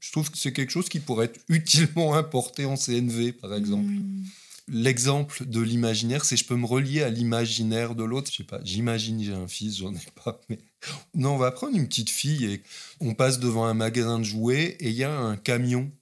Je 0.00 0.10
trouve 0.12 0.30
que 0.30 0.38
c'est 0.38 0.52
quelque 0.52 0.70
chose 0.70 0.88
qui 0.88 0.98
pourrait 1.00 1.26
être 1.26 1.40
utilement 1.48 2.14
importé 2.22 2.64
en 2.64 2.76
CNV, 2.76 3.32
par 3.32 3.54
exemple. 3.54 3.92
L'exemple 4.74 5.44
de 5.44 5.60
l'imaginaire, 5.60 6.24
c'est 6.24 6.36
je 6.38 6.46
peux 6.46 6.56
me 6.56 6.64
relier 6.64 7.02
à 7.02 7.10
l'imaginaire 7.10 7.94
de 7.94 8.04
l'autre. 8.04 8.30
Je 8.30 8.38
sais 8.38 8.44
pas, 8.44 8.60
j'imagine 8.64 9.22
j'ai 9.22 9.34
un 9.34 9.46
fils, 9.46 9.76
j'en 9.76 9.94
ai 9.94 9.98
pas, 10.24 10.40
mais 10.48 10.58
non, 11.14 11.34
on 11.34 11.38
va 11.38 11.50
prendre 11.52 11.76
une 11.76 11.86
petite 11.86 12.08
fille 12.10 12.46
et 12.46 12.62
on 13.00 13.14
passe 13.14 13.38
devant 13.38 13.66
un 13.66 13.74
magasin 13.74 14.18
de 14.18 14.24
jouets 14.24 14.76
et 14.80 14.88
il 14.88 14.94
y 14.96 15.04
a 15.04 15.14
un 15.14 15.36
camion. 15.36 15.92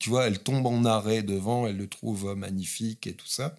Tu 0.00 0.10
vois, 0.10 0.26
elle 0.26 0.40
tombe 0.40 0.66
en 0.66 0.84
arrêt 0.84 1.22
devant, 1.22 1.66
elle 1.68 1.76
le 1.76 1.88
trouve 1.88 2.34
magnifique 2.36 3.06
et 3.06 3.14
tout 3.14 3.26
ça. 3.28 3.54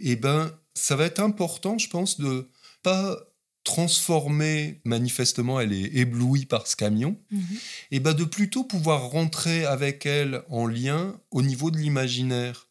Eh 0.00 0.16
ben, 0.16 0.52
ça 0.74 0.96
va 0.96 1.04
être 1.06 1.20
important, 1.20 1.78
je 1.78 1.88
pense, 1.88 2.18
de 2.20 2.48
pas 2.82 3.16
transformer, 3.64 4.80
manifestement, 4.84 5.60
elle 5.60 5.72
est 5.72 5.94
éblouie 5.96 6.46
par 6.46 6.66
ce 6.66 6.74
camion, 6.74 7.20
Mhm. 7.30 7.58
et 7.90 8.00
ben 8.00 8.14
de 8.14 8.24
plutôt 8.24 8.64
pouvoir 8.64 9.10
rentrer 9.10 9.64
avec 9.64 10.06
elle 10.06 10.42
en 10.48 10.66
lien 10.66 11.20
au 11.30 11.42
niveau 11.42 11.70
de 11.70 11.76
l'imaginaire 11.78 12.67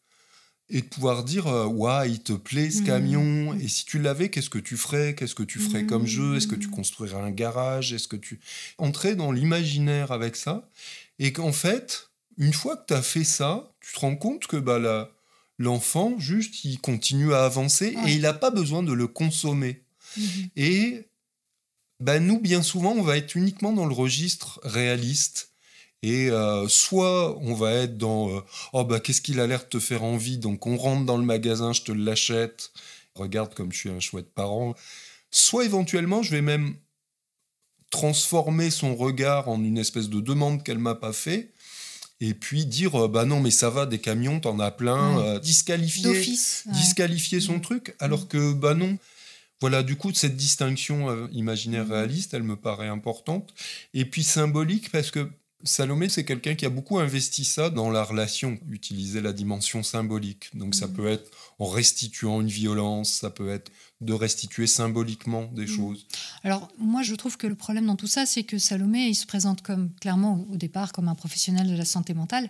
et 0.70 0.82
de 0.82 0.86
pouvoir 0.86 1.24
dire 1.24 1.46
euh, 1.46 1.66
Ouah, 1.66 2.06
il 2.06 2.20
te 2.20 2.32
plaît 2.34 2.70
ce 2.70 2.80
Mhm. 2.80 2.86
camion 2.86 3.54
et 3.54 3.68
si 3.68 3.84
tu 3.86 3.98
l'avais 3.98 4.28
qu'est-ce 4.30 4.50
que 4.50 4.58
tu 4.58 4.76
ferais? 4.76 5.14
Qu'est-ce 5.14 5.34
que 5.34 5.42
tu 5.42 5.58
ferais 5.58 5.84
comme 5.86 6.06
jeu? 6.06 6.36
Est-ce 6.36 6.46
que 6.46 6.54
tu 6.56 6.68
construirais 6.68 7.20
un 7.20 7.30
garage? 7.30 7.92
Est-ce 7.92 8.08
que 8.08 8.16
tu 8.16 8.38
entrer 8.78 9.14
dans 9.16 9.32
l'imaginaire 9.32 10.12
avec 10.12 10.36
ça 10.36 10.68
et 11.18 11.32
qu'en 11.32 11.52
fait 11.52 12.08
une 12.36 12.52
fois 12.52 12.76
que 12.76 12.86
tu 12.88 12.94
as 12.94 13.02
fait 13.02 13.24
ça 13.24 13.72
tu 13.80 13.92
te 13.94 14.00
rends 14.00 14.16
compte 14.16 14.46
que 14.46 14.56
bah 14.58 14.78
la- 14.78 15.10
l'enfant 15.58 16.18
juste 16.18 16.64
il 16.64 16.78
continue 16.80 17.32
à 17.34 17.44
avancer 17.44 17.96
Ouais. 17.96 18.10
et 18.10 18.14
il 18.16 18.20
n'a 18.20 18.34
pas 18.34 18.50
besoin 18.50 18.82
de 18.82 18.92
le 18.92 19.06
consommer 19.06 19.82
Mhm. 20.16 20.48
et 20.56 21.04
ben, 22.00 22.24
nous, 22.24 22.38
bien 22.40 22.62
souvent, 22.62 22.92
on 22.92 23.02
va 23.02 23.16
être 23.16 23.34
uniquement 23.34 23.72
dans 23.72 23.84
le 23.84 23.92
registre 23.92 24.60
réaliste. 24.62 25.50
Et 26.02 26.30
euh, 26.30 26.68
soit 26.68 27.36
on 27.40 27.54
va 27.54 27.72
être 27.72 27.98
dans 27.98 28.28
euh, 28.30 28.40
oh 28.72 28.84
bah 28.84 29.00
qu'est-ce 29.00 29.20
qu'il 29.20 29.40
a 29.40 29.46
l'air 29.48 29.64
de 29.64 29.68
te 29.68 29.80
faire 29.80 30.04
envie? 30.04 30.38
Donc 30.38 30.66
on 30.66 30.76
rentre 30.76 31.04
dans 31.04 31.16
le 31.16 31.24
magasin 31.24 31.72
je 31.72 31.82
te 31.82 31.90
l'achète 31.92 32.70
regarde 33.16 33.52
comme 33.54 33.72
je 33.72 33.78
suis 33.78 33.90
un 33.90 33.98
chouette 33.98 34.32
parent 34.32 34.74
soit 35.32 35.64
éventuellement 35.64 36.22
je 36.22 36.30
vais 36.30 36.40
même 36.40 36.76
transformer 37.90 38.70
son 38.70 38.94
regard 38.94 39.48
en 39.48 39.62
une 39.62 39.78
espèce 39.78 40.08
de 40.08 40.20
demande 40.20 40.62
qu'elle 40.62 40.78
m'a 40.78 40.94
pas 40.94 41.12
fait 41.12 41.52
et 42.20 42.34
puis 42.34 42.66
dire 42.66 42.94
euh, 43.04 43.08
bah 43.08 43.24
non 43.24 43.40
mais 43.40 43.50
ça 43.50 43.70
va 43.70 43.86
des 43.86 43.98
camions 43.98 44.40
t'en 44.40 44.60
as 44.60 44.70
plein 44.70 45.18
euh, 45.20 45.38
disqualifier 45.38 46.08
ouais. 46.10 46.72
disqualifier 46.72 47.40
son 47.40 47.54
Mm. 47.56 47.60
truc, 47.62 47.94
alors 47.98 48.28
que 48.28 48.52
bah 48.52 48.74
non. 48.74 48.98
Voilà, 49.60 49.82
du 49.82 49.96
coup, 49.96 50.12
cette 50.14 50.36
distinction 50.36 51.10
euh, 51.10 51.26
imaginaire 51.32 51.86
Mm. 51.86 51.90
réaliste, 51.92 52.32
elle 52.34 52.44
me 52.44 52.54
paraît 52.54 52.86
importante. 52.86 53.52
Et 53.92 54.04
puis 54.04 54.22
symbolique, 54.22 54.92
parce 54.92 55.10
que 55.10 55.28
Salomé, 55.64 56.08
c'est 56.08 56.24
quelqu'un 56.24 56.54
qui 56.54 56.64
a 56.66 56.70
beaucoup 56.70 56.98
investi 56.98 57.44
ça 57.44 57.68
dans 57.68 57.90
la 57.90 58.04
relation, 58.04 58.58
utiliser 58.70 59.20
la 59.20 59.32
dimension 59.32 59.82
symbolique. 59.82 60.50
Donc 60.56 60.76
ça 60.76 60.86
Mm. 60.86 60.92
peut 60.92 61.06
être 61.08 61.30
en 61.58 61.66
restituant 61.66 62.40
une 62.40 62.46
violence, 62.48 63.10
ça 63.10 63.30
peut 63.30 63.48
être 63.50 63.72
de 64.00 64.12
restituer 64.12 64.68
symboliquement 64.68 65.46
des 65.52 65.64
Mm. 65.64 65.76
choses. 65.76 66.06
Alors, 66.44 66.68
moi, 66.78 67.02
je 67.02 67.16
trouve 67.16 67.36
que 67.36 67.48
le 67.48 67.56
problème 67.56 67.86
dans 67.86 67.96
tout 67.96 68.06
ça, 68.06 68.24
c'est 68.24 68.44
que 68.44 68.56
Salomé, 68.58 69.08
il 69.08 69.16
se 69.16 69.26
présente 69.26 69.62
comme, 69.62 69.90
clairement, 70.00 70.46
au 70.52 70.56
départ, 70.56 70.92
comme 70.92 71.08
un 71.08 71.16
professionnel 71.16 71.66
de 71.66 71.74
la 71.76 71.84
santé 71.84 72.14
mentale, 72.14 72.48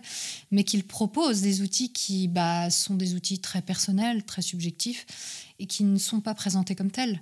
mais 0.51 0.63
qu'il 0.63 0.83
propose 0.83 1.41
des 1.41 1.61
outils 1.63 1.91
qui 1.91 2.27
bah, 2.27 2.69
sont 2.69 2.93
des 2.95 3.15
outils 3.15 3.39
très 3.39 3.63
personnels, 3.63 4.23
très 4.23 4.43
subjectifs, 4.43 5.07
et 5.57 5.65
qui 5.65 5.83
ne 5.83 5.97
sont 5.97 6.21
pas 6.21 6.35
présentés 6.35 6.75
comme 6.75 6.91
tels. 6.91 7.19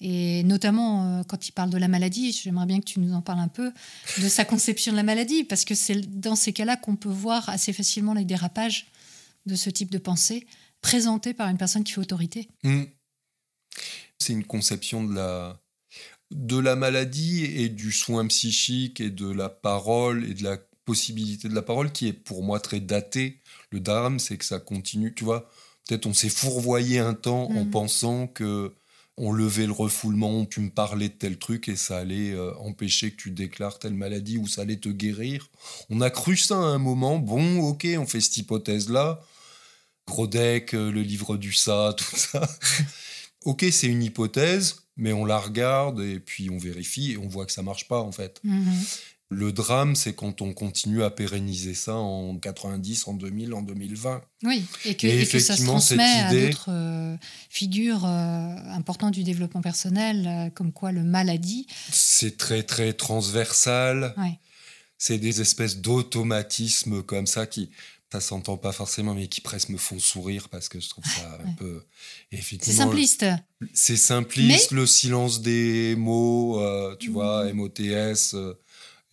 Et 0.00 0.42
notamment, 0.42 1.20
euh, 1.20 1.22
quand 1.24 1.48
il 1.48 1.52
parle 1.52 1.70
de 1.70 1.78
la 1.78 1.88
maladie, 1.88 2.32
j'aimerais 2.32 2.66
bien 2.66 2.80
que 2.80 2.84
tu 2.84 3.00
nous 3.00 3.14
en 3.14 3.22
parles 3.22 3.38
un 3.40 3.48
peu 3.48 3.72
de 4.20 4.28
sa 4.28 4.44
conception 4.44 4.92
de 4.92 4.96
la 4.96 5.02
maladie, 5.02 5.44
parce 5.44 5.64
que 5.64 5.74
c'est 5.74 6.00
dans 6.20 6.36
ces 6.36 6.52
cas-là 6.52 6.76
qu'on 6.76 6.96
peut 6.96 7.08
voir 7.08 7.48
assez 7.48 7.72
facilement 7.72 8.12
les 8.14 8.24
dérapages 8.24 8.86
de 9.46 9.54
ce 9.54 9.70
type 9.70 9.90
de 9.90 9.98
pensée 9.98 10.46
présentés 10.82 11.32
par 11.34 11.48
une 11.48 11.56
personne 11.56 11.82
qui 11.84 11.92
fait 11.92 12.00
autorité. 12.00 12.48
Mm. 12.62 12.82
C'est 14.18 14.32
une 14.32 14.44
conception 14.44 15.04
de 15.04 15.14
la, 15.14 15.58
de 16.30 16.58
la 16.58 16.76
maladie 16.76 17.44
et 17.44 17.68
du 17.68 17.92
soin 17.92 18.26
psychique 18.26 19.00
et 19.00 19.10
de 19.10 19.30
la 19.30 19.48
parole 19.48 20.24
et 20.28 20.34
de 20.34 20.42
la 20.42 20.58
possibilité 20.84 21.48
de 21.48 21.54
la 21.54 21.62
parole 21.62 21.90
qui 21.92 22.06
est 22.08 22.12
pour 22.12 22.42
moi 22.42 22.60
très 22.60 22.80
datée. 22.80 23.40
Le 23.70 23.80
drame, 23.80 24.18
c'est 24.18 24.36
que 24.36 24.44
ça 24.44 24.58
continue. 24.60 25.14
Tu 25.14 25.24
vois, 25.24 25.48
peut-être 25.88 26.06
on 26.06 26.14
s'est 26.14 26.28
fourvoyé 26.28 26.98
un 26.98 27.14
temps 27.14 27.46
en 27.50 27.64
Mhm. 27.64 27.70
pensant 27.70 28.26
que 28.26 28.74
on 29.18 29.32
levait 29.32 29.66
le 29.66 29.72
refoulement, 29.72 30.44
tu 30.44 30.60
me 30.60 30.70
parlais 30.70 31.08
de 31.08 31.14
tel 31.14 31.38
truc 31.38 31.68
et 31.68 31.76
ça 31.76 31.98
allait 31.98 32.32
euh, 32.32 32.54
empêcher 32.58 33.10
que 33.12 33.16
tu 33.16 33.30
déclares 33.30 33.78
telle 33.78 33.94
maladie 33.94 34.36
ou 34.36 34.46
ça 34.46 34.62
allait 34.62 34.76
te 34.76 34.90
guérir. 34.90 35.48
On 35.88 36.00
a 36.00 36.10
cru 36.10 36.36
ça 36.36 36.56
à 36.56 36.58
un 36.58 36.78
moment. 36.78 37.18
Bon, 37.18 37.60
ok, 37.60 37.86
on 37.98 38.06
fait 38.06 38.20
cette 38.20 38.36
hypothèse-là. 38.36 39.20
Grodek, 40.06 40.74
euh, 40.74 40.92
le 40.92 41.02
livre 41.02 41.36
du 41.36 41.52
ça, 41.52 41.94
tout 41.96 42.16
ça. 42.16 42.46
ok, 43.44 43.64
c'est 43.70 43.86
une 43.86 44.02
hypothèse, 44.02 44.82
mais 44.96 45.12
on 45.12 45.24
la 45.24 45.38
regarde 45.38 46.00
et 46.00 46.20
puis 46.20 46.50
on 46.50 46.58
vérifie 46.58 47.12
et 47.12 47.18
on 47.18 47.28
voit 47.28 47.46
que 47.46 47.52
ça 47.52 47.62
marche 47.62 47.88
pas 47.88 48.00
en 48.00 48.12
fait. 48.12 48.40
Mhm. 48.44 48.84
Le 49.28 49.50
drame, 49.50 49.96
c'est 49.96 50.14
quand 50.14 50.40
on 50.40 50.52
continue 50.54 51.02
à 51.02 51.10
pérenniser 51.10 51.74
ça 51.74 51.96
en 51.96 52.36
90, 52.38 53.08
en 53.08 53.14
2000, 53.14 53.54
en 53.54 53.62
2020. 53.62 54.22
Oui, 54.44 54.64
et 54.84 54.94
que, 54.96 55.06
Et 55.08 55.22
et 55.22 55.26
que 55.26 55.38
ça 55.40 55.56
se 55.56 55.64
transmet 55.64 56.02
à 56.04 56.32
idée- 56.32 56.46
d'autres 56.46 56.70
euh, 56.70 57.16
figures 57.50 58.04
euh, 58.04 58.54
importantes 58.70 59.14
du 59.14 59.24
développement 59.24 59.62
personnel, 59.62 60.26
euh, 60.28 60.50
comme 60.50 60.72
quoi 60.72 60.92
le 60.92 61.02
maladie. 61.02 61.66
C'est 61.90 62.36
très 62.36 62.62
très 62.62 62.92
transversal. 62.92 64.14
Ouais. 64.16 64.38
C'est 64.96 65.18
des 65.18 65.40
espèces 65.40 65.78
d'automatismes 65.78 67.02
comme 67.02 67.26
ça 67.26 67.46
qui, 67.48 67.70
ça 68.12 68.20
s'entend 68.20 68.56
pas 68.56 68.72
forcément, 68.72 69.12
mais 69.12 69.26
qui 69.26 69.40
presque 69.40 69.68
me 69.70 69.76
font 69.76 69.98
sourire 69.98 70.48
parce 70.48 70.68
que 70.68 70.78
je 70.80 70.88
trouve 70.88 71.04
ça 71.04 71.38
un 71.42 71.44
Ouais. 71.48 71.54
peu. 71.58 71.82
C'est 72.62 72.72
simpliste. 72.72 73.26
C'est 73.74 73.96
simpliste, 73.96 74.70
le 74.70 74.86
silence 74.86 75.42
des 75.42 75.96
mots, 75.96 76.60
tu 77.00 77.10
vois. 77.10 77.52
MOTS, 77.52 78.34
euh, 78.34 78.54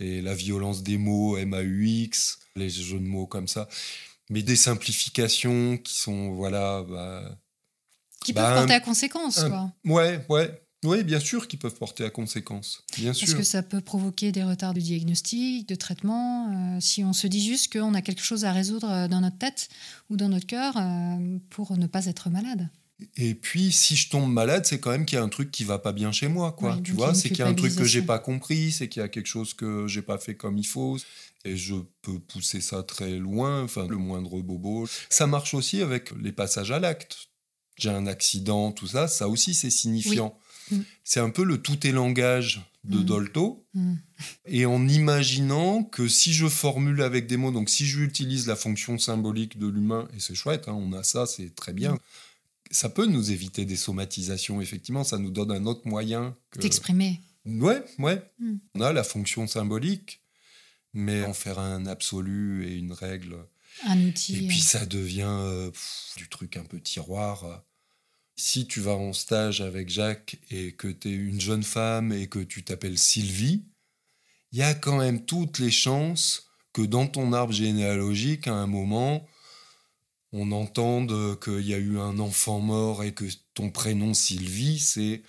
et 0.03 0.21
la 0.21 0.35
violence 0.35 0.83
des 0.83 0.97
mots, 0.97 1.37
MAUX, 1.37 2.37
les 2.55 2.69
jeux 2.69 2.99
de 2.99 3.05
mots 3.05 3.27
comme 3.27 3.47
ça. 3.47 3.67
Mais 4.29 4.41
des 4.43 4.55
simplifications 4.55 5.77
qui 5.77 5.95
sont, 5.95 6.31
voilà, 6.33 6.83
bah, 6.83 7.37
Qui 8.25 8.31
Bah, 8.33 8.43
peuvent 8.43 8.57
porter 8.59 8.73
un- 8.73 8.77
à 8.77 8.79
conséquence. 8.79 9.39
un- 9.39 9.49
quoi. 9.49 9.73
ouais, 9.85 10.25
ouais. 10.29 10.59
Oui, 10.85 11.03
bien 11.03 11.19
sûr 11.19 11.47
qu'ils 11.47 11.59
peuvent 11.59 11.75
porter 11.75 12.03
à 12.05 12.09
conséquence. 12.09 12.83
Bien 12.97 13.11
Parce 13.13 13.19
sûr. 13.19 13.37
que 13.37 13.43
ça 13.43 13.63
peut 13.63 13.79
provoquer 13.81 14.31
des 14.33 14.43
retards 14.43 14.73
de 14.73 14.81
diagnostic, 14.81 15.67
de 15.67 15.75
traitement, 15.75 16.49
euh, 16.75 16.79
si 16.81 17.03
on 17.05 17.13
se 17.13 17.27
dit 17.27 17.45
juste 17.45 17.71
qu'on 17.71 17.93
a 17.93 18.01
quelque 18.01 18.21
chose 18.23 18.43
à 18.45 18.51
résoudre 18.51 18.89
euh, 18.89 19.07
dans 19.07 19.21
notre 19.21 19.37
tête 19.37 19.69
ou 20.09 20.17
dans 20.17 20.27
notre 20.29 20.45
cœur 20.45 20.75
euh, 20.77 21.37
pour 21.49 21.77
ne 21.77 21.87
pas 21.87 22.05
être 22.07 22.29
malade? 22.29 22.69
Et 23.17 23.35
puis, 23.35 23.71
si 23.71 23.95
je 23.95 24.09
tombe 24.09 24.31
malade, 24.31 24.65
c'est 24.65 24.79
quand 24.79 24.91
même 24.91 25.05
qu'il 25.05 25.17
y 25.17 25.19
a 25.19 25.23
un 25.23 25.29
truc 25.29 25.51
qui 25.51 25.63
va 25.63 25.79
pas 25.79 25.91
bien 25.93 26.11
chez 26.11 26.27
moi, 26.27 26.51
quoi. 26.51 26.77
Tu 26.83 26.91
vois, 26.91 27.13
c'est 27.13 27.29
qu'il 27.29 27.39
y 27.39 27.41
a 27.43 27.47
un 27.47 27.53
truc 27.53 27.75
que 27.75 27.83
j'ai 27.83 28.01
pas 28.01 28.19
compris, 28.19 28.71
c'est 28.71 28.87
qu'il 28.87 29.01
y 29.01 29.03
a 29.03 29.09
quelque 29.09 29.27
chose 29.27 29.53
que 29.53 29.87
j'ai 29.87 30.01
pas 30.01 30.17
fait 30.17 30.35
comme 30.35 30.57
il 30.57 30.67
faut. 30.67 30.97
Et 31.45 31.57
je 31.57 31.75
peux 32.01 32.19
pousser 32.19 32.61
ça 32.61 32.83
très 32.83 33.17
loin, 33.17 33.63
enfin, 33.63 33.87
le 33.87 33.97
moindre 33.97 34.41
bobo. 34.41 34.87
Ça 35.09 35.27
marche 35.27 35.53
aussi 35.53 35.81
avec 35.81 36.11
les 36.21 36.31
passages 36.31 36.71
à 36.71 36.79
l'acte. 36.79 37.29
J'ai 37.77 37.89
un 37.89 38.07
accident, 38.07 38.71
tout 38.71 38.87
ça, 38.87 39.07
ça 39.07 39.27
aussi 39.27 39.53
c'est 39.53 39.71
signifiant. 39.71 40.37
Mm. 40.71 40.79
C'est 41.03 41.19
un 41.19 41.29
peu 41.29 41.43
le 41.43 41.57
tout 41.61 41.85
est 41.85 41.91
langage 41.91 42.61
de 42.83 42.99
Mm. 42.99 43.03
Dolto. 43.03 43.65
Mm. 43.73 43.93
Et 44.45 44.65
en 44.65 44.87
imaginant 44.87 45.83
que 45.83 46.07
si 46.07 46.33
je 46.33 46.47
formule 46.47 47.01
avec 47.01 47.27
des 47.27 47.37
mots, 47.37 47.51
donc 47.51 47.69
si 47.69 47.85
j'utilise 47.85 48.47
la 48.47 48.55
fonction 48.55 48.97
symbolique 48.97 49.57
de 49.57 49.67
l'humain, 49.67 50.07
et 50.15 50.19
c'est 50.19 50.35
chouette, 50.35 50.67
hein, 50.67 50.77
on 50.77 50.93
a 50.93 51.03
ça, 51.03 51.25
c'est 51.25 51.55
très 51.55 51.73
bien, 51.73 51.97
ça 52.73 52.89
peut 52.89 53.05
nous 53.05 53.31
éviter 53.31 53.65
des 53.65 53.75
somatisations, 53.75 54.59
effectivement, 54.59 55.03
ça 55.03 55.17
nous 55.17 55.31
donne 55.31 55.51
un 55.51 55.65
autre 55.65 55.87
moyen. 55.87 56.35
Que... 56.51 56.59
T'exprimer. 56.59 57.21
Ouais, 57.45 57.83
ouais. 57.99 58.21
Mm. 58.39 58.55
On 58.75 58.81
a 58.81 58.91
la 58.93 59.03
fonction 59.03 59.47
symbolique, 59.47 60.21
mais 60.93 61.23
en 61.23 61.33
faire 61.33 61.59
un 61.59 61.85
absolu 61.85 62.67
et 62.67 62.75
une 62.75 62.93
règle. 62.93 63.37
Un 63.85 64.01
outil. 64.07 64.43
Et 64.45 64.47
puis 64.47 64.59
ça 64.61 64.85
devient 64.85 65.23
euh, 65.27 65.71
pff, 65.71 66.13
du 66.17 66.27
truc 66.29 66.57
un 66.57 66.63
peu 66.63 66.79
tiroir. 66.79 67.45
euh. 67.45 67.55
Si 68.35 68.65
tu 68.65 68.79
vas 68.81 68.95
en 68.95 69.13
stage 69.13 69.61
avec 69.61 69.89
Jacques 69.89 70.37
et 70.49 70.73
que 70.73 70.87
tu 70.87 71.09
es 71.09 71.13
une 71.13 71.39
jeune 71.39 71.63
femme 71.63 72.11
et 72.11 72.27
que 72.27 72.39
tu 72.39 72.63
t'appelles 72.63 72.97
Sylvie, 72.97 73.65
il 74.51 74.59
y 74.59 74.63
a 74.63 74.73
quand 74.73 74.97
même 74.97 75.25
toutes 75.25 75.59
les 75.59 75.71
chances 75.71 76.47
que 76.73 76.81
dans 76.81 77.07
ton 77.07 77.33
arbre 77.33 77.53
généalogique, 77.53 78.47
à 78.47 78.53
un 78.55 78.65
moment, 78.67 79.27
on 80.33 80.51
entende 80.51 81.39
qu'il 81.39 81.61
y 81.67 81.73
a 81.73 81.77
eu 81.77 81.99
un 81.99 82.19
enfant 82.19 82.59
mort 82.59 83.03
et 83.03 83.13
que 83.13 83.25
ton 83.53 83.69
prénom 83.69 84.13
Sylvie, 84.13 84.79
c'est 84.79 85.21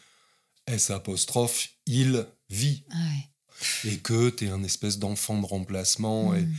S 0.67 0.91
apostrophe, 0.91 1.69
il 1.87 2.27
vit. 2.51 2.85
Ah 2.91 2.97
ouais. 2.97 3.91
Et 3.93 3.99
que 3.99 4.31
tu 4.31 4.47
es 4.47 4.49
un 4.49 4.65
espèce 4.65 4.99
d'enfant 4.99 5.39
de 5.41 5.47
remplacement. 5.47 6.35
Et 6.35 6.41
Mm. 6.43 6.55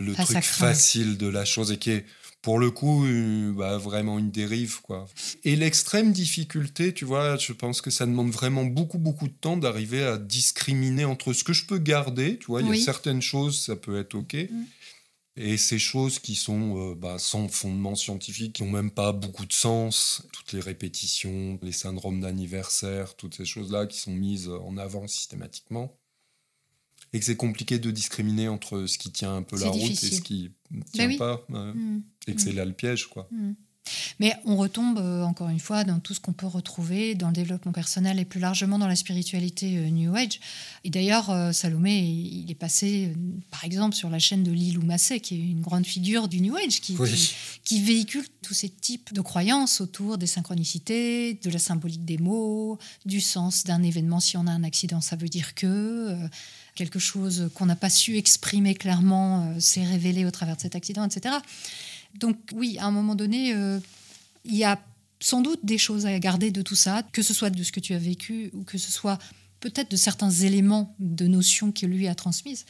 le 0.00 0.14
Ah, 0.18 0.24
truc 0.24 0.42
facile 0.42 1.18
de 1.18 1.26
la 1.28 1.44
chose 1.44 1.72
et 1.72 1.76
qui 1.78 1.90
est 1.90 2.04
pour 2.42 2.58
le 2.58 2.70
coup 2.70 3.04
euh, 3.04 3.52
bah, 3.52 3.76
vraiment 3.76 4.18
une 4.18 4.30
dérive 4.30 4.80
quoi. 4.80 5.06
Et 5.44 5.56
l'extrême 5.56 6.10
difficulté, 6.12 6.94
tu 6.94 7.04
vois, 7.04 7.36
je 7.36 7.52
pense 7.52 7.80
que 7.82 7.90
ça 7.90 8.06
demande 8.06 8.30
vraiment 8.30 8.64
beaucoup 8.64 8.96
beaucoup 8.98 9.28
de 9.28 9.32
temps 9.34 9.58
d'arriver 9.58 10.02
à 10.02 10.16
discriminer 10.16 11.04
entre 11.04 11.32
ce 11.34 11.44
que 11.44 11.52
je 11.52 11.66
peux 11.66 11.76
garder, 11.78 12.38
tu 12.38 12.46
vois, 12.46 12.62
il 12.62 12.68
y 12.68 12.70
a 12.80 12.84
certaines 12.84 13.20
choses 13.22 13.60
ça 13.60 13.76
peut 13.76 13.98
être 14.00 14.14
OK. 14.14 14.34
Mm. 14.34 14.64
Et 15.36 15.56
ces 15.56 15.78
choses 15.78 16.18
qui 16.18 16.34
sont 16.34 16.90
euh, 16.90 16.94
bah, 16.94 17.18
sans 17.18 17.48
fondement 17.48 17.94
scientifique, 17.94 18.54
qui 18.54 18.64
n'ont 18.64 18.70
même 18.70 18.90
pas 18.90 19.12
beaucoup 19.12 19.46
de 19.46 19.52
sens, 19.52 20.26
toutes 20.32 20.52
les 20.52 20.60
répétitions, 20.60 21.58
les 21.62 21.72
syndromes 21.72 22.20
d'anniversaire, 22.20 23.16
toutes 23.16 23.36
ces 23.36 23.44
choses-là 23.44 23.86
qui 23.86 23.98
sont 23.98 24.12
mises 24.12 24.48
en 24.48 24.76
avant 24.76 25.06
systématiquement. 25.06 25.96
Et 27.12 27.18
que 27.18 27.24
c'est 27.24 27.36
compliqué 27.36 27.78
de 27.78 27.90
discriminer 27.90 28.48
entre 28.48 28.86
ce 28.86 28.98
qui 28.98 29.10
tient 29.10 29.34
un 29.34 29.42
peu 29.42 29.58
la 29.58 29.68
route 29.68 29.90
et 29.90 29.94
ce 29.94 30.20
qui 30.20 30.52
ne 30.70 30.82
tient 30.82 31.08
oui. 31.08 31.16
pas. 31.16 31.44
ouais. 31.48 31.74
Mm. 31.74 32.02
Et 32.26 32.34
que 32.34 32.40
c'est 32.40 32.52
là 32.52 32.64
le 32.64 32.72
piège, 32.72 33.06
quoi. 33.06 33.28
Mm. 33.30 33.52
Mais 34.18 34.36
on 34.44 34.56
retombe 34.56 34.98
euh, 34.98 35.22
encore 35.24 35.48
une 35.48 35.58
fois 35.58 35.82
dans 35.84 35.98
tout 35.98 36.12
ce 36.14 36.20
qu'on 36.20 36.32
peut 36.34 36.46
retrouver 36.46 37.14
dans 37.14 37.28
le 37.28 37.32
développement 37.32 37.72
personnel 37.72 38.18
et 38.18 38.24
plus 38.24 38.38
largement 38.38 38.78
dans 38.78 38.86
la 38.86 38.94
spiritualité 38.94 39.78
euh, 39.78 39.88
New 39.88 40.14
Age. 40.14 40.40
Et 40.84 40.90
d'ailleurs, 40.90 41.30
euh, 41.30 41.52
Salomé, 41.52 41.98
il 42.00 42.50
est 42.50 42.54
passé, 42.54 43.14
par 43.50 43.64
exemple, 43.64 43.96
sur 43.96 44.10
la 44.10 44.18
chaîne 44.18 44.44
de 44.44 44.52
Lilou 44.52 44.82
Massé, 44.82 45.20
qui 45.20 45.34
est 45.34 45.38
une 45.38 45.62
grande 45.62 45.86
figure 45.86 46.28
du 46.28 46.40
New 46.42 46.54
Age, 46.56 46.80
qui, 46.80 46.96
Oui. 46.98 47.10
qui, 47.10 47.34
qui 47.64 47.82
véhicule 47.82 48.26
tous 48.42 48.54
ces 48.54 48.68
types 48.68 49.12
de 49.12 49.20
croyances 49.22 49.80
autour 49.80 50.18
des 50.18 50.26
synchronicités, 50.26 51.34
de 51.42 51.50
la 51.50 51.58
symbolique 51.58 52.04
des 52.04 52.18
mots, 52.18 52.78
du 53.06 53.20
sens 53.20 53.64
d'un 53.64 53.82
événement. 53.82 54.20
Si 54.20 54.36
on 54.36 54.46
a 54.46 54.50
un 54.50 54.64
accident, 54.64 55.00
ça 55.00 55.16
veut 55.16 55.28
dire 55.28 55.54
que 55.54 56.16
quelque 56.74 56.98
chose 56.98 57.50
qu'on 57.54 57.66
n'a 57.66 57.76
pas 57.76 57.90
su 57.90 58.16
exprimer 58.16 58.74
clairement 58.74 59.54
s'est 59.58 59.84
révélé 59.84 60.24
au 60.24 60.30
travers 60.30 60.56
de 60.56 60.60
cet 60.60 60.74
accident, 60.76 61.04
etc. 61.04 61.36
Donc 62.14 62.36
oui, 62.54 62.78
à 62.78 62.86
un 62.86 62.90
moment 62.90 63.14
donné, 63.14 63.54
euh, 63.54 63.78
il 64.44 64.56
y 64.56 64.64
a 64.64 64.80
sans 65.20 65.42
doute 65.42 65.60
des 65.64 65.78
choses 65.78 66.06
à 66.06 66.18
garder 66.18 66.50
de 66.50 66.62
tout 66.62 66.74
ça, 66.74 67.02
que 67.12 67.22
ce 67.22 67.34
soit 67.34 67.50
de 67.50 67.62
ce 67.62 67.72
que 67.72 67.80
tu 67.80 67.94
as 67.94 67.98
vécu 67.98 68.50
ou 68.54 68.64
que 68.64 68.78
ce 68.78 68.90
soit 68.90 69.18
peut-être 69.60 69.90
de 69.90 69.96
certains 69.96 70.30
éléments 70.30 70.94
de 70.98 71.26
notions 71.26 71.70
qu'il 71.72 71.90
lui 71.90 72.08
a 72.08 72.14
transmises. 72.14 72.64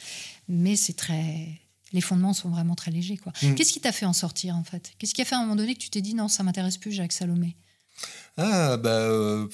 Mais 0.47 0.75
c'est 0.75 0.93
très... 0.93 1.61
Les 1.93 2.01
fondements 2.01 2.33
sont 2.33 2.49
vraiment 2.49 2.75
très 2.75 2.91
légers. 2.91 3.17
quoi. 3.17 3.33
Mm. 3.41 3.55
Qu'est-ce 3.55 3.71
qui 3.71 3.79
t'a 3.79 3.91
fait 3.91 4.05
en 4.05 4.13
sortir, 4.13 4.55
en 4.55 4.63
fait? 4.63 4.93
Qu'est-ce 4.97 5.13
qui 5.13 5.21
a 5.21 5.25
fait 5.25 5.35
à 5.35 5.39
un 5.39 5.41
moment 5.41 5.55
donné 5.55 5.73
que 5.73 5.79
tu 5.79 5.89
t'es 5.89 6.01
dit, 6.01 6.13
non, 6.13 6.27
ça 6.27 6.43
m'intéresse 6.43 6.77
plus, 6.77 6.91
Jacques 6.91 7.13
Salomé 7.13 7.55
Ah, 8.37 8.77
bah, 8.77 8.89
euh, 8.89 9.47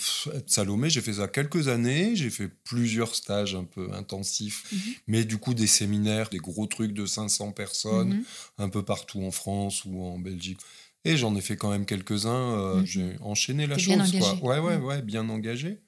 Salomé, 0.46 0.90
j'ai 0.90 1.02
fait 1.02 1.14
ça 1.14 1.28
quelques 1.28 1.68
années. 1.68 2.16
J'ai 2.16 2.30
fait 2.30 2.48
plusieurs 2.64 3.16
stages 3.16 3.56
un 3.56 3.64
peu 3.64 3.92
intensifs. 3.94 4.66
Mhm. 4.72 4.80
Mais 5.08 5.26
du 5.26 5.38
coup, 5.38 5.54
des 5.54 5.68
séminaires, 5.68 6.30
des 6.30 6.38
gros 6.38 6.68
trucs 6.68 6.94
de 6.94 7.06
500 7.06 7.52
personnes, 7.52 8.10
Mhm. 8.16 8.24
un 8.60 8.70
peu 8.70 8.84
partout 8.84 9.24
en 9.24 9.32
France 9.32 9.84
ou 9.86 10.02
en 10.04 10.20
Belgique. 10.20 10.60
Et 11.06 11.18
j'en 11.18 11.36
ai 11.36 11.42
fait 11.42 11.58
quand 11.58 11.72
même 11.72 11.86
quelques-uns. 11.86 12.30
euh, 12.60 12.76
Mhm. 12.82 12.86
J'ai 12.86 13.16
enchaîné 13.22 13.66
la 13.68 13.78
chose. 13.78 13.96
bien 14.12 14.20
quoi. 14.20 14.36
Ouais, 14.42 14.60
ouais, 14.60 14.78
ouais, 14.78 15.02
bien 15.02 15.28
engagé. 15.30 15.80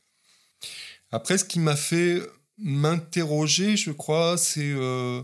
Après, 1.11 1.37
ce 1.37 1.45
qui 1.45 1.59
m'a 1.59 1.75
fait 1.75 2.21
m'interroger, 2.57 3.77
je 3.77 3.91
crois, 3.91 4.37
c'est. 4.37 4.71
euh, 4.71 5.21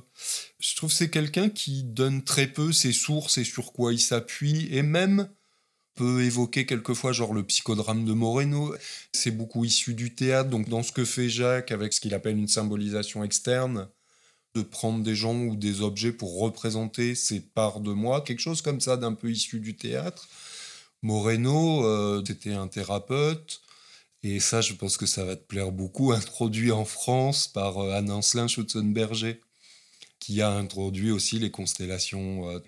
je 0.60 0.76
trouve 0.76 0.90
que 0.90 0.96
c'est 0.96 1.10
quelqu'un 1.10 1.50
qui 1.50 1.84
donne 1.84 2.24
très 2.24 2.48
peu 2.48 2.72
ses 2.72 2.94
sources 2.94 3.38
et 3.38 3.44
sur 3.44 3.74
quoi 3.74 3.94
il 3.94 4.00
s'appuie. 4.00 4.68
Et 4.72 4.82
même 4.84 5.30
peut 5.96 6.24
évoquer 6.24 6.66
quelquefois 6.66 7.14
genre 7.14 7.34
le 7.34 7.44
psychodrame 7.44 8.06
de 8.06 8.14
Moreno. 8.14 8.76
C'est 9.14 9.32
beaucoup 9.32 9.66
issu 9.66 9.94
du 9.94 10.14
théâtre, 10.14 10.50
donc 10.50 10.70
dans 10.70 10.84
ce 10.84 10.92
que 10.92 11.06
fait 11.06 11.30
Jacques 11.30 11.72
avec 11.72 11.94
ce 11.94 12.02
qu'il 12.02 12.14
appelle 12.14 12.38
une 12.38 12.48
symbolisation 12.48 13.24
externe, 13.24 13.90
de 14.56 14.62
prendre 14.62 15.04
des 15.04 15.16
gens 15.16 15.36
ou 15.36 15.56
des 15.56 15.82
objets 15.82 16.14
pour 16.14 16.40
représenter 16.40 17.16
ces 17.16 17.42
parts 17.42 17.82
de 17.82 17.92
moi, 17.94 18.22
quelque 18.22 18.40
chose 18.40 18.62
comme 18.62 18.82
ça 18.82 18.98
d'un 18.98 19.14
peu 19.14 19.32
issu 19.32 19.60
du 19.60 19.76
théâtre. 19.78 20.28
Moreno, 21.02 21.86
euh, 21.86 22.24
c'était 22.26 22.54
un 22.54 22.68
thérapeute, 22.68 23.62
et 24.24 24.40
ça 24.40 24.62
je 24.62 24.74
pense 24.74 24.98
que 24.98 25.06
ça 25.06 25.26
va 25.26 25.36
te 25.36 25.44
plaire 25.46 25.72
beaucoup, 25.72 26.12
introduit 26.14 26.72
en 26.72 26.86
France 26.86 27.48
par 27.48 27.80
euh, 27.80 27.94
Anne 27.94 28.12
Ancelin 28.12 28.48
Schutzenberger, 28.48 29.42
qui 30.20 30.42
a 30.42 30.52
introduit 30.52 31.12
aussi 31.12 31.40
les 31.40 31.52
constellations. 31.52 32.50
euh, 32.50 32.60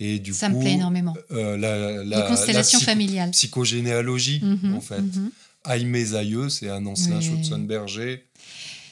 et 0.00 0.18
du 0.18 0.32
Ça 0.34 0.48
coup, 0.48 0.56
me 0.56 0.60
plaît 0.60 0.72
énormément. 0.72 1.14
euh, 1.30 1.56
la, 1.56 2.02
la, 2.04 2.22
Les 2.22 2.28
constellations 2.28 2.78
la 2.80 2.84
familiales. 2.84 3.30
psychogénéalogie, 3.30 4.40
Mhm, 4.42 4.74
en 4.74 4.80
fait. 4.80 5.00
mhm. 5.00 5.30
Aïe 5.64 5.84
mes 5.86 6.14
aïeux, 6.14 6.48
c'est 6.50 6.68
un 6.68 6.84
ancien 6.86 7.18
Oui. 7.18 7.24
Schutzenberger. 7.24 8.24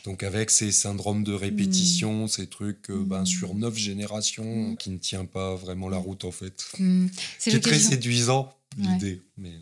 Donc 0.04 0.22
avec 0.24 0.50
ces 0.50 0.72
syndromes 0.72 1.22
de 1.22 1.32
répétition, 1.32 2.26
ces 2.26 2.46
trucs 2.48 2.90
euh, 2.90 3.04
ben, 3.06 3.22
Mm. 3.22 3.26
sur 3.26 3.54
neuf 3.54 3.76
générations 3.76 4.74
qui 4.76 4.90
ne 4.90 4.98
tient 4.98 5.24
pas 5.26 5.54
vraiment 5.54 5.88
la 5.88 5.98
route 5.98 6.24
en 6.24 6.32
fait. 6.32 6.64
C'est 7.38 7.60
très 7.60 7.78
séduisant 7.78 8.52
l'idée. 8.78 9.20
Mais... 9.36 9.52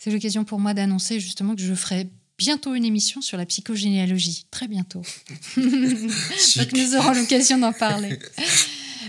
C'est 0.00 0.10
l'occasion 0.10 0.44
pour 0.44 0.58
moi 0.58 0.74
d'annoncer 0.74 1.20
justement 1.20 1.54
que 1.54 1.60
je 1.62 1.74
ferai 1.74 2.08
bientôt 2.38 2.74
une 2.74 2.84
émission 2.84 3.20
sur 3.20 3.36
la 3.36 3.44
psychogénéalogie. 3.46 4.46
Très 4.50 4.66
bientôt. 4.68 5.02
Donc 5.56 6.72
nous 6.72 6.94
aurons 6.96 7.12
l'occasion 7.12 7.58
d'en 7.58 7.72
parler. 7.72 8.18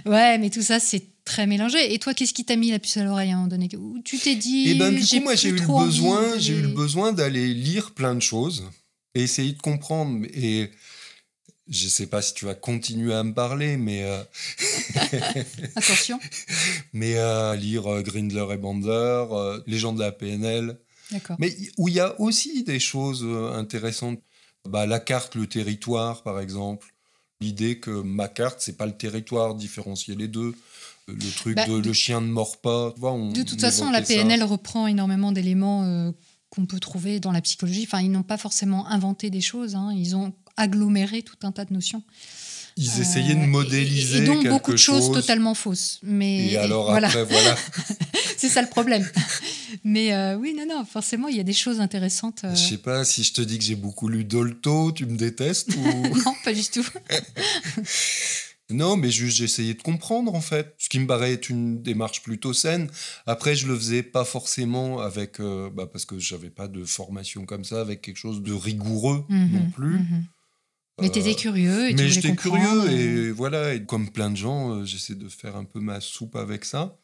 Ouais, 0.05 0.37
mais 0.37 0.49
tout 0.49 0.61
ça, 0.61 0.79
c'est 0.79 1.03
très 1.29 1.47
mélangé. 1.47 1.93
Et 1.93 1.99
toi, 1.99 2.13
qu'est-ce 2.13 2.33
qui 2.33 2.43
t'a 2.43 2.55
mis 2.55 2.71
la 2.71 2.79
puce 2.79 2.97
à 2.97 3.03
l'oreille 3.03 3.29
à 3.29 3.33
un 3.33 3.37
moment 3.37 3.47
donné? 3.47 3.69
Tu 4.03 4.17
t'es 4.17 4.35
dit. 4.35 4.69
Et 4.69 4.75
ben 4.75 4.93
du 4.93 5.05
coup 5.05 5.21
moi 5.21 5.35
j'ai 5.35 5.49
eu 5.49 5.53
le 5.53 5.65
besoin, 5.65 6.37
j'ai 6.37 6.53
eu 6.53 6.61
le 6.61 6.69
besoin 6.69 7.13
d'aller 7.13 7.53
lire 7.53 7.93
plein 7.93 8.15
de 8.15 8.21
choses 8.21 8.65
et 9.15 9.21
essayer 9.23 9.53
de 9.53 9.61
comprendre. 9.61 10.25
Et 10.33 10.71
je 11.67 11.87
sais 11.87 12.07
pas 12.07 12.21
si 12.21 12.33
tu 12.33 12.45
vas 12.45 12.55
continuer 12.55 13.13
à 13.13 13.23
me 13.23 13.33
parler, 13.33 13.77
mais 13.77 14.03
euh, 14.03 14.23
Attention. 15.75 16.19
mais 16.93 17.17
euh, 17.17 17.55
lire 17.55 17.85
euh, 17.87 18.01
Grindler 18.01 18.47
et 18.51 18.57
Bander, 18.57 19.25
euh, 19.31 19.61
les 19.67 19.77
gens 19.77 19.93
de 19.93 19.99
la 19.99 20.11
PNL. 20.11 20.79
D'accord. 21.11 21.35
Mais 21.39 21.55
où 21.77 21.87
il 21.87 21.95
y 21.95 21.99
a 21.99 22.19
aussi 22.19 22.63
des 22.63 22.79
choses 22.79 23.25
intéressantes. 23.55 24.19
Bah, 24.67 24.85
la 24.85 24.99
carte, 24.99 25.35
le 25.35 25.47
territoire, 25.47 26.21
par 26.21 26.39
exemple. 26.39 26.87
L'idée 27.39 27.79
que 27.79 27.89
ma 27.89 28.27
carte, 28.27 28.59
c'est 28.59 28.75
pas 28.75 28.85
le 28.85 28.97
territoire, 28.97 29.55
différencier 29.55 30.15
les 30.15 30.27
deux. 30.27 30.53
Le 31.13 31.31
truc 31.35 31.55
Bah, 31.55 31.65
de 31.67 31.77
le 31.77 31.93
chien 31.93 32.21
ne 32.21 32.27
mord 32.27 32.57
pas. 32.61 32.91
tu 32.93 32.99
vois, 33.01 33.11
on 33.13 33.31
De 33.31 33.43
toute 33.43 33.61
façon, 33.61 33.89
la 33.91 33.99
ça. 33.99 34.05
PNL 34.13 34.43
reprend 34.43 34.87
énormément 34.87 35.31
d'éléments 35.31 35.83
euh, 35.83 36.11
qu'on 36.49 36.65
peut 36.65 36.79
trouver 36.79 37.19
dans 37.19 37.31
la 37.31 37.41
psychologie. 37.41 37.83
Enfin, 37.85 38.01
ils 38.01 38.11
n'ont 38.11 38.23
pas 38.23 38.37
forcément 38.37 38.87
inventé 38.87 39.29
des 39.29 39.41
choses. 39.41 39.75
hein. 39.75 39.93
Ils 39.95 40.15
ont 40.15 40.33
aggloméré 40.57 41.21
tout 41.21 41.35
un 41.43 41.51
tas 41.51 41.65
de 41.65 41.73
notions. 41.73 42.03
Ils 42.77 43.01
essayaient 43.01 43.35
de 43.35 43.41
Euh, 43.41 43.47
modéliser 43.47 44.19
et, 44.19 44.21
et 44.21 44.25
donc 44.25 44.41
quelque 44.43 44.49
beaucoup 44.53 44.71
de 44.71 44.77
choses 44.77 45.05
chose. 45.07 45.13
totalement 45.13 45.53
fausses. 45.53 45.99
Mais 46.03 46.47
Et 46.51 46.57
alors 46.57 46.85
voilà. 46.89 47.07
après, 47.07 47.25
voilà. 47.25 47.55
c'est 48.37 48.47
ça 48.47 48.61
le 48.61 48.69
problème. 48.69 49.05
Mais 49.83 50.13
euh, 50.13 50.35
oui, 50.37 50.55
non, 50.57 50.65
non, 50.67 50.85
forcément, 50.85 51.27
il 51.27 51.35
y 51.35 51.39
a 51.39 51.43
des 51.43 51.53
choses 51.53 51.79
intéressantes. 51.81 52.41
euh. 52.45 52.55
Je 52.55 52.69
sais 52.69 52.77
pas 52.77 53.03
si 53.05 53.23
je 53.23 53.33
te 53.33 53.41
dis 53.41 53.57
que 53.57 53.63
j'ai 53.65 53.75
beaucoup 53.75 54.07
lu 54.07 54.23
Dolto, 54.23 54.91
tu 54.93 55.05
me 55.05 55.17
détestes 55.17 55.75
ou... 55.75 55.83
non, 56.25 56.33
pas 56.43 56.53
du 56.53 56.63
tout. 56.63 56.85
Non, 58.71 58.97
mais 58.97 59.09
juste 59.09 59.37
j'essayais 59.37 59.73
de 59.73 59.81
comprendre 59.81 60.35
en 60.35 60.41
fait, 60.41 60.75
ce 60.77 60.89
qui 60.89 60.99
me 60.99 61.07
paraît 61.07 61.33
être 61.33 61.49
une 61.49 61.81
démarche 61.81 62.21
plutôt 62.21 62.53
saine. 62.53 62.89
Après, 63.25 63.55
je 63.55 63.67
le 63.67 63.75
faisais 63.75 64.03
pas 64.03 64.25
forcément 64.25 64.99
avec, 64.99 65.39
euh, 65.39 65.69
bah, 65.71 65.87
parce 65.91 66.05
que 66.05 66.19
j'avais 66.19 66.51
pas 66.51 66.67
de 66.67 66.85
formation 66.85 67.45
comme 67.45 67.63
ça, 67.63 67.81
avec 67.81 68.01
quelque 68.01 68.17
chose 68.17 68.43
de 68.43 68.53
rigoureux 68.53 69.25
non 69.29 69.35
Mhm, 69.61 69.71
plus. 69.71 69.93
mhm. 69.99 70.23
Mais 71.01 71.07
Euh, 71.07 71.11
t'étais 71.11 71.33
curieux 71.35 71.89
et 71.89 71.93
mais 71.93 72.09
j'étais 72.09 72.35
curieux 72.35 72.91
et- 72.91 73.27
et 73.27 73.31
voilà, 73.31 73.73
et 73.73 73.85
comme 73.85 74.09
plein 74.11 74.29
de 74.29 74.35
gens, 74.37 74.75
euh, 74.75 74.85
j'essaie 74.85 75.15
de 75.15 75.29
faire 75.29 75.55
un 75.55 75.63
peu 75.63 75.79
ma 75.79 76.01
soupe 76.01 76.35
avec 76.35 76.65
ça. 76.65 76.97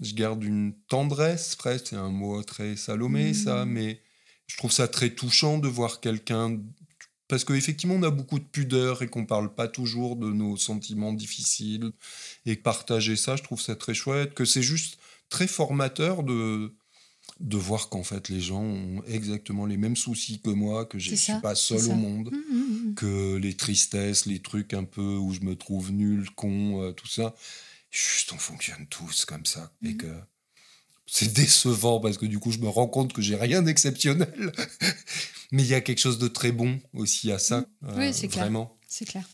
Je 0.00 0.14
garde 0.14 0.42
une 0.42 0.72
tendresse, 0.88 1.54
presque, 1.54 1.88
c'est 1.88 1.96
un 1.96 2.08
mot 2.10 2.42
très 2.42 2.76
salomé 2.76 3.28
Mhm. 3.28 3.34
ça, 3.34 3.64
mais 3.66 4.00
je 4.46 4.56
trouve 4.56 4.72
ça 4.72 4.88
très 4.88 5.10
touchant 5.10 5.58
de 5.58 5.68
voir 5.68 6.00
quelqu'un 6.00 6.58
parce 7.28 7.44
qu'effectivement, 7.44 7.94
on 7.94 8.02
a 8.02 8.10
beaucoup 8.10 8.38
de 8.38 8.44
pudeur 8.44 9.02
et 9.02 9.08
qu'on 9.08 9.26
parle 9.26 9.54
pas 9.54 9.68
toujours 9.68 10.16
de 10.16 10.30
nos 10.32 10.56
sentiments 10.56 11.12
difficiles. 11.12 11.92
Et 12.46 12.56
partager 12.56 13.16
ça, 13.16 13.36
je 13.36 13.42
trouve 13.42 13.60
ça 13.60 13.76
très 13.76 13.94
chouette. 13.94 14.34
Que 14.34 14.44
c'est 14.46 14.62
juste 14.62 14.98
très 15.28 15.46
formateur 15.46 16.22
de, 16.22 16.74
de 17.40 17.56
voir 17.58 17.90
qu'en 17.90 18.02
fait, 18.02 18.30
les 18.30 18.40
gens 18.40 18.62
ont 18.62 19.02
exactement 19.06 19.66
les 19.66 19.76
mêmes 19.76 19.96
soucis 19.96 20.40
que 20.40 20.48
moi, 20.50 20.86
que 20.86 20.98
je 20.98 21.10
ne 21.10 21.16
suis 21.16 21.32
pas 21.42 21.54
seul 21.54 21.84
au 21.90 21.94
monde, 21.94 22.30
Mhm, 22.32 22.58
mhm. 22.88 22.94
que 22.94 23.36
les 23.36 23.54
tristesses, 23.54 24.24
les 24.24 24.40
trucs 24.40 24.72
un 24.72 24.84
peu 24.84 25.16
où 25.16 25.32
je 25.34 25.40
me 25.40 25.54
trouve 25.54 25.92
nul, 25.92 26.30
con, 26.34 26.82
euh, 26.82 26.92
tout 26.92 27.06
ça, 27.08 27.34
juste 27.90 28.32
on 28.32 28.38
fonctionne 28.38 28.86
tous 28.88 29.26
comme 29.26 29.44
ça. 29.44 29.70
Et 29.84 29.96
que 29.96 30.06
c'est 31.10 31.32
décevant 31.32 32.00
parce 32.00 32.18
que 32.18 32.26
du 32.26 32.38
coup, 32.38 32.52
je 32.52 32.58
me 32.58 32.68
rends 32.68 32.86
compte 32.86 33.12
que 33.12 33.22
j'ai 33.22 33.34
rien 33.36 33.62
d'exceptionnel. 33.62 34.52
Mais 35.52 35.62
il 35.62 35.68
y 35.68 35.74
a 35.74 35.80
quelque 35.80 36.00
chose 36.00 36.18
de 36.18 36.28
très 36.28 36.52
bon 36.52 36.78
aussi 36.92 37.32
à 37.32 37.38
ça. 37.38 37.60
Mhm. 37.80 37.94
Oui, 37.96 38.04
euh, 38.08 38.12
c'est 38.12 38.28
clair. 38.28 38.44
Vraiment. 38.44 38.78
C'est 38.86 39.06
clair. 39.06 39.24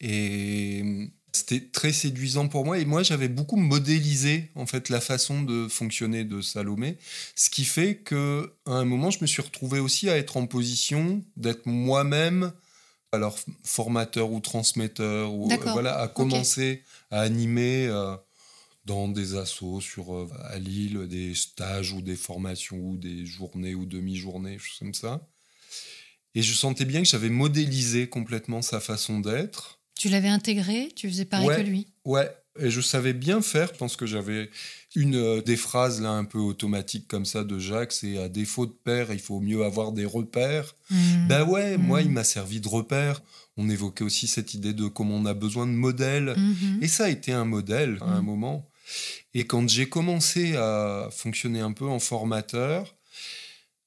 Et 0.00 1.10
c'était 1.32 1.60
très 1.60 1.92
séduisant 1.92 2.48
pour 2.48 2.66
moi. 2.66 2.78
Et 2.78 2.84
moi, 2.84 3.02
j'avais 3.02 3.28
beaucoup 3.28 3.56
modélisé 3.56 4.50
en 4.54 4.66
fait 4.66 4.90
la 4.90 5.00
façon 5.00 5.42
de 5.42 5.68
fonctionner 5.68 6.24
de 6.24 6.42
Salomé, 6.42 6.98
ce 7.34 7.48
qui 7.48 7.64
fait 7.64 7.96
que 7.96 8.52
à 8.66 8.72
un 8.72 8.84
moment, 8.84 9.10
je 9.10 9.18
me 9.22 9.26
suis 9.26 9.40
retrouvé 9.40 9.80
aussi 9.80 10.10
à 10.10 10.18
être 10.18 10.36
en 10.36 10.46
position 10.46 11.22
d'être 11.38 11.64
moi-même, 11.64 12.52
alors 13.12 13.38
formateur 13.64 14.30
ou 14.30 14.40
transmetteur, 14.40 15.32
ou 15.32 15.50
euh, 15.50 15.56
voilà, 15.72 15.98
à 15.98 16.08
commencer 16.08 16.82
à 17.10 17.20
animer. 17.20 17.86
euh, 17.86 18.14
dans 18.84 19.08
des 19.08 19.36
assos 19.36 19.80
sur 19.80 20.14
euh, 20.14 20.28
à 20.44 20.58
Lille, 20.58 21.06
des 21.08 21.34
stages 21.34 21.92
ou 21.92 22.02
des 22.02 22.16
formations 22.16 22.78
ou 22.78 22.96
des 22.96 23.24
journées 23.26 23.74
ou 23.74 23.86
demi-journées, 23.86 24.58
choses 24.58 24.78
comme 24.78 24.94
ça. 24.94 25.26
Et 26.34 26.42
je 26.42 26.52
sentais 26.54 26.84
bien 26.86 27.02
que 27.02 27.08
j'avais 27.08 27.28
modélisé 27.28 28.08
complètement 28.08 28.62
sa 28.62 28.80
façon 28.80 29.20
d'être. 29.20 29.80
Tu 29.98 30.08
l'avais 30.08 30.28
intégré, 30.28 30.88
tu 30.96 31.08
faisais 31.08 31.26
pareil 31.26 31.48
Ouais. 31.48 31.56
que 31.62 31.68
lui? 31.68 31.86
Ouais, 32.04 32.30
et 32.58 32.70
je 32.70 32.80
savais 32.80 33.12
bien 33.12 33.40
faire. 33.42 33.68
Je 33.72 33.78
pense 33.78 33.96
que 33.96 34.06
j'avais 34.06 34.50
une 34.96 35.14
euh, 35.14 35.42
des 35.42 35.56
phrases 35.56 36.00
là 36.00 36.10
un 36.10 36.24
peu 36.24 36.38
automatiques 36.38 37.06
comme 37.06 37.26
ça 37.26 37.44
de 37.44 37.58
Jacques, 37.58 37.92
c'est 37.92 38.18
à 38.18 38.28
défaut 38.28 38.66
de 38.66 38.72
père, 38.72 39.12
il 39.12 39.20
faut 39.20 39.40
mieux 39.40 39.62
avoir 39.62 39.92
des 39.92 40.06
repères. 40.06 40.74
Mhm. 40.90 41.28
Ben 41.28 41.44
ouais, 41.44 41.76
Mhm. 41.76 41.84
moi 41.86 42.02
il 42.02 42.10
m'a 42.10 42.24
servi 42.24 42.60
de 42.60 42.68
repère. 42.68 43.22
On 43.58 43.68
évoquait 43.68 44.02
aussi 44.04 44.26
cette 44.26 44.54
idée 44.54 44.72
de 44.72 44.88
comment 44.88 45.16
on 45.16 45.26
a 45.26 45.34
besoin 45.34 45.66
de 45.66 45.72
modèles. 45.72 46.34
Mhm. 46.36 46.78
Et 46.80 46.88
ça 46.88 47.04
a 47.04 47.08
été 47.10 47.30
un 47.32 47.44
modèle 47.44 47.98
à 48.00 48.06
un 48.06 48.20
Mhm. 48.20 48.26
moment. 48.26 48.68
Et 49.34 49.46
quand 49.46 49.68
j'ai 49.68 49.88
commencé 49.88 50.56
à 50.56 51.08
fonctionner 51.10 51.60
un 51.60 51.72
peu 51.72 51.86
en 51.88 51.98
formateur, 51.98 52.96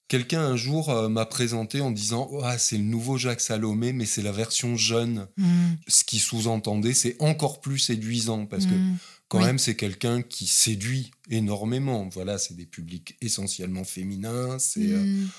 quelqu'un 0.08 0.42
un 0.42 0.56
jour 0.56 0.90
euh, 0.90 1.10
m'a 1.10 1.26
présenté 1.26 1.82
en 1.82 1.92
disant 1.92 2.30
Ah, 2.44 2.58
c'est 2.58 2.78
le 2.78 2.84
nouveau 2.84 3.18
Jacques 3.18 3.42
Salomé, 3.42 3.94
mais 3.94 4.06
c'est 4.06 4.22
la 4.22 4.32
version 4.32 4.76
jeune. 4.76 5.28
Mhm. 5.38 5.78
Ce 5.88 6.04
qui 6.04 6.20
sous-entendait, 6.20 6.94
c'est 6.94 7.16
encore 7.20 7.62
plus 7.62 7.80
séduisant 7.80 8.46
parce 8.46 8.66
que 8.66 8.76
Mhm. 8.76 8.98
quand 9.28 9.40
Oui. 9.40 9.46
même, 9.46 9.60
c'est 9.60 9.76
quelqu'un 9.76 10.22
qui 10.22 10.46
séduit 10.48 11.12
énormément. 11.30 12.08
Voilà, 12.14 12.38
c'est 12.38 12.56
des 12.56 12.68
publics 12.68 13.18
essentiellement 13.22 13.84
féminins, 13.84 14.60
c'est 14.60 14.92
euh, 14.92 15.00
Mhm. 15.04 15.30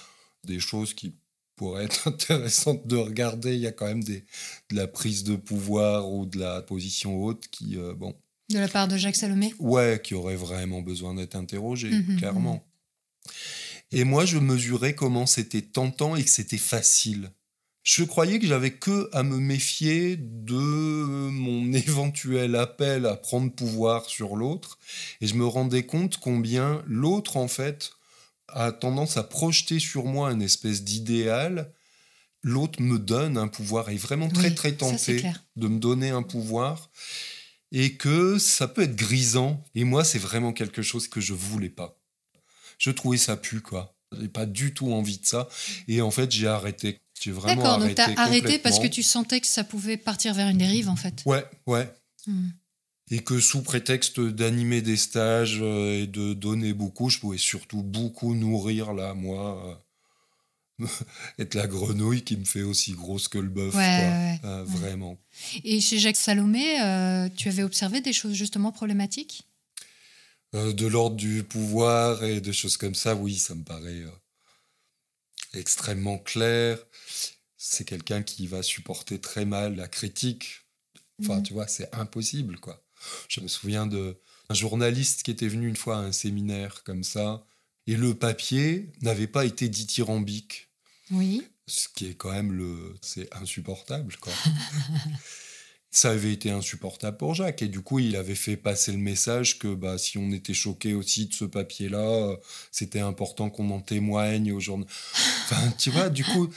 des 0.44 0.60
choses 0.60 0.94
qui 0.94 1.14
pourraient 1.54 1.84
être 1.84 2.08
intéressantes 2.08 2.86
de 2.86 2.96
regarder. 2.96 3.54
Il 3.54 3.60
y 3.60 3.66
a 3.66 3.72
quand 3.72 3.86
même 3.86 4.04
des, 4.04 4.24
de 4.70 4.76
la 4.76 4.86
prise 4.88 5.22
de 5.24 5.36
pouvoir 5.36 6.10
ou 6.10 6.26
de 6.26 6.38
la 6.38 6.60
position 6.62 7.16
haute 7.22 7.46
qui, 7.50 7.78
euh, 7.78 7.94
bon, 7.94 8.14
De 8.48 8.58
la 8.58 8.68
part 8.68 8.86
de 8.86 8.96
Jacques 8.96 9.16
Salomé. 9.16 9.52
ouais, 9.58 10.00
qui 10.02 10.14
aurait 10.14 10.36
vraiment 10.36 10.80
besoin 10.80 11.14
d'être 11.14 11.34
interrogé, 11.34 11.90
Mhm, 11.90 12.16
clairement. 12.18 12.64
Et 13.92 14.04
moi, 14.04 14.24
je 14.24 14.38
mesurais 14.38 14.94
comment 14.94 15.26
c'était 15.26 15.62
tentant 15.62 16.16
et 16.16 16.22
que 16.24 16.30
c'était 16.30 16.58
facile. 16.58 17.30
Je 17.82 18.02
croyais 18.02 18.38
que 18.40 18.46
j'avais 18.46 18.72
que 18.72 19.08
à 19.12 19.22
me 19.22 19.38
méfier 19.38 20.16
de 20.16 20.54
mon 20.54 21.72
éventuel 21.72 22.56
appel 22.56 23.06
à 23.06 23.16
prendre 23.16 23.52
pouvoir 23.52 24.06
sur 24.06 24.36
l'autre, 24.36 24.78
et 25.20 25.26
je 25.26 25.34
me 25.34 25.46
rendais 25.46 25.84
compte 25.84 26.16
combien 26.18 26.82
l'autre, 26.86 27.36
en 27.36 27.48
fait, 27.48 27.92
a 28.48 28.70
tendance 28.72 29.16
à 29.16 29.22
projeter 29.24 29.78
sur 29.80 30.04
moi 30.04 30.30
une 30.32 30.42
espèce 30.42 30.82
d'idéal. 30.84 31.72
L'autre 32.42 32.80
me 32.80 32.98
donne 32.98 33.38
un 33.38 33.48
pouvoir, 33.48 33.88
est 33.88 33.96
vraiment 33.96 34.28
très 34.28 34.48
Oui, 34.50 34.54
très 34.54 34.72
tenté 34.72 35.24
de 35.56 35.66
me 35.68 35.78
donner 35.80 36.10
un 36.10 36.22
pouvoir 36.22 36.90
et 37.72 37.96
que 37.96 38.38
ça 38.38 38.68
peut 38.68 38.82
être 38.82 38.96
grisant. 38.96 39.62
Et 39.74 39.84
moi, 39.84 40.04
c'est 40.04 40.18
vraiment 40.18 40.52
quelque 40.52 40.82
chose 40.82 41.08
que 41.08 41.20
je 41.20 41.34
voulais 41.34 41.70
pas. 41.70 41.98
Je 42.78 42.90
trouvais 42.90 43.18
ça 43.18 43.36
pu, 43.36 43.60
quoi. 43.60 43.94
J'ai 44.18 44.28
pas 44.28 44.46
du 44.46 44.72
tout 44.72 44.92
envie 44.92 45.18
de 45.18 45.26
ça. 45.26 45.48
Et 45.88 46.00
en 46.00 46.10
fait, 46.10 46.30
j'ai 46.30 46.46
arrêté. 46.46 47.00
J'ai 47.20 47.32
vraiment 47.32 47.62
D'accord, 47.62 47.78
donc 47.78 47.94
t'as 47.94 48.12
arrêté 48.16 48.58
parce 48.58 48.78
que 48.78 48.86
tu 48.86 49.02
sentais 49.02 49.40
que 49.40 49.46
ça 49.46 49.64
pouvait 49.64 49.96
partir 49.96 50.34
vers 50.34 50.48
une 50.48 50.58
dérive, 50.58 50.88
en 50.88 50.96
fait. 50.96 51.22
Ouais, 51.24 51.44
ouais. 51.66 51.90
Mhm. 52.26 52.52
Et 53.10 53.22
que 53.22 53.38
sous 53.38 53.62
prétexte 53.62 54.20
d'animer 54.20 54.82
des 54.82 54.96
stages 54.96 55.60
euh, 55.62 56.02
et 56.02 56.06
de 56.08 56.34
donner 56.34 56.72
beaucoup, 56.72 57.08
je 57.08 57.20
pouvais 57.20 57.38
surtout 57.38 57.82
beaucoup 57.82 58.34
nourrir, 58.34 58.92
là, 58.92 59.14
moi. 59.14 59.85
être 61.38 61.54
la 61.54 61.66
grenouille 61.66 62.22
qui 62.22 62.36
me 62.36 62.44
fait 62.44 62.62
aussi 62.62 62.92
grosse 62.92 63.28
que 63.28 63.38
le 63.38 63.48
bœuf, 63.48 63.74
Ouais, 63.74 63.96
quoi. 63.96 64.04
ouais, 64.06 64.40
Euh, 64.44 64.64
ouais. 64.64 64.70
Vraiment. 64.78 65.18
Et 65.64 65.80
chez 65.80 65.98
Jacques 65.98 66.16
Salomé, 66.16 66.80
euh, 66.82 67.28
tu 67.34 67.48
avais 67.48 67.62
observé 67.62 68.00
des 68.00 68.12
choses 68.12 68.34
justement 68.34 68.72
problématiques? 68.72 69.44
Euh, 70.54 70.72
de 70.72 70.86
l'ordre 70.86 71.16
du 71.16 71.42
pouvoir 71.42 72.22
et 72.24 72.40
des 72.40 72.52
choses 72.52 72.76
comme 72.76 72.94
ça, 72.94 73.14
oui, 73.14 73.36
ça 73.36 73.54
me 73.54 73.64
paraît 73.64 74.04
extrêmement 75.54 76.18
clair. 76.18 76.78
C'est 77.56 77.84
quelqu'un 77.84 78.22
qui 78.22 78.46
va 78.46 78.62
supporter 78.62 79.20
très 79.20 79.44
mal 79.44 79.76
la 79.76 79.88
critique. 79.88 80.60
Enfin, 81.20 81.36
Mhm. 81.36 81.42
tu 81.42 81.52
vois, 81.54 81.66
c'est 81.66 81.92
impossible, 81.94 82.58
quoi. 82.60 82.84
Je 83.28 83.40
me 83.40 83.48
souviens 83.48 83.86
de 83.86 84.20
un 84.48 84.54
journaliste 84.54 85.22
qui 85.22 85.30
était 85.30 85.48
venu 85.48 85.66
une 85.68 85.76
fois 85.76 85.96
à 85.96 86.00
un 86.00 86.12
séminaire 86.12 86.82
comme 86.84 87.02
ça, 87.02 87.44
et 87.86 87.96
le 87.96 88.14
papier 88.14 88.92
n'avait 89.00 89.26
pas 89.26 89.44
été 89.44 89.68
dithyrambique, 89.68 90.65
Oui. 91.10 91.42
ce 91.66 91.88
qui 91.94 92.06
est 92.06 92.14
quand 92.14 92.32
même 92.32 92.52
le, 92.52 92.94
c'est 93.02 93.28
insupportable, 93.34 94.14
quoi. 94.20 94.32
Ça 95.90 96.10
avait 96.10 96.32
été 96.32 96.50
insupportable 96.50 97.16
pour 97.16 97.34
Jacques 97.34 97.62
et 97.62 97.68
du 97.68 97.80
coup 97.80 98.00
il 98.00 98.16
avait 98.16 98.34
fait 98.34 98.56
passer 98.58 98.92
le 98.92 98.98
message 98.98 99.58
que 99.58 99.74
bah, 99.74 99.96
si 99.96 100.18
on 100.18 100.30
était 100.30 100.52
choqué 100.52 100.92
aussi 100.92 101.26
de 101.26 101.32
ce 101.34 101.46
papier-là, 101.46 102.36
c'était 102.70 103.00
important 103.00 103.48
qu'on 103.48 103.70
en 103.70 103.80
témoigne 103.80 104.52
aux 104.52 104.60
journaux. 104.60 104.86
Enfin, 105.44 105.70
tu 105.78 105.90
vois, 105.90 106.10
du 106.10 106.22
coup, 106.22 106.50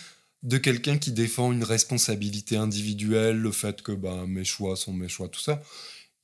de 0.44 0.58
quelqu'un 0.58 0.98
qui 0.98 1.12
défend 1.14 1.54
une 1.54 1.64
responsabilité 1.64 2.58
individuelle, 2.58 3.38
le 3.38 3.52
fait 3.54 3.82
que 3.82 3.94
bah, 3.94 4.26
mes 4.28 4.44
choix 4.44 4.76
sont 4.76 4.92
mes 4.94 5.08
choix, 5.08 5.30
tout 5.30 5.40
ça, 5.40 5.62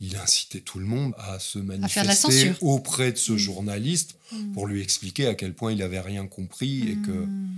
il 0.02 0.18
incitait 0.18 0.60
tout 0.60 0.80
le 0.80 0.86
monde 0.86 1.14
à 1.18 1.40
se 1.40 1.58
manifester 1.60 2.52
auprès 2.60 3.14
de 3.14 3.18
ce 3.18 3.32
Mm. 3.34 3.38
journaliste 3.38 4.16
pour 4.54 4.68
lui 4.68 4.82
expliquer 4.82 5.28
à 5.28 5.36
quel 5.36 5.54
point 5.54 5.72
il 5.72 5.82
avait 5.82 6.02
rien 6.02 6.28
compris 6.28 6.90
et 6.90 6.96
que 6.98 7.12
Mhm. 7.12 7.56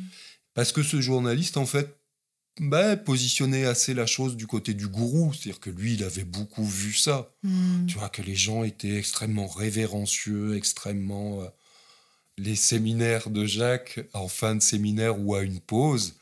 Parce 0.57 0.71
que 0.71 0.81
ce 0.81 0.99
journaliste, 1.01 1.55
en 1.57 1.67
fait, 1.67 1.87
bah, 2.59 2.97
positionnait 2.97 3.65
assez 3.65 3.93
la 3.93 4.07
chose 4.07 4.35
du 4.35 4.47
côté 4.47 4.73
du 4.73 4.87
gourou. 4.87 5.31
C'est-à-dire 5.31 5.59
que 5.59 5.69
lui, 5.69 5.93
il 5.93 6.03
avait 6.03 6.23
beaucoup 6.23 6.65
vu 6.65 6.93
ça. 6.93 7.31
Mhm. 7.43 7.85
Tu 7.87 7.97
vois, 7.99 8.09
que 8.09 8.23
les 8.23 8.35
gens 8.35 8.63
étaient 8.63 8.97
extrêmement 8.97 9.45
révérencieux, 9.47 10.57
extrêmement. 10.57 11.41
euh, 11.43 11.47
Les 12.39 12.55
séminaires 12.55 13.29
de 13.29 13.45
Jacques, 13.45 13.99
en 14.13 14.27
fin 14.27 14.55
de 14.55 14.61
séminaire 14.61 15.19
ou 15.19 15.33
à 15.35 15.41
une 15.43 15.59
pause, 15.59 16.15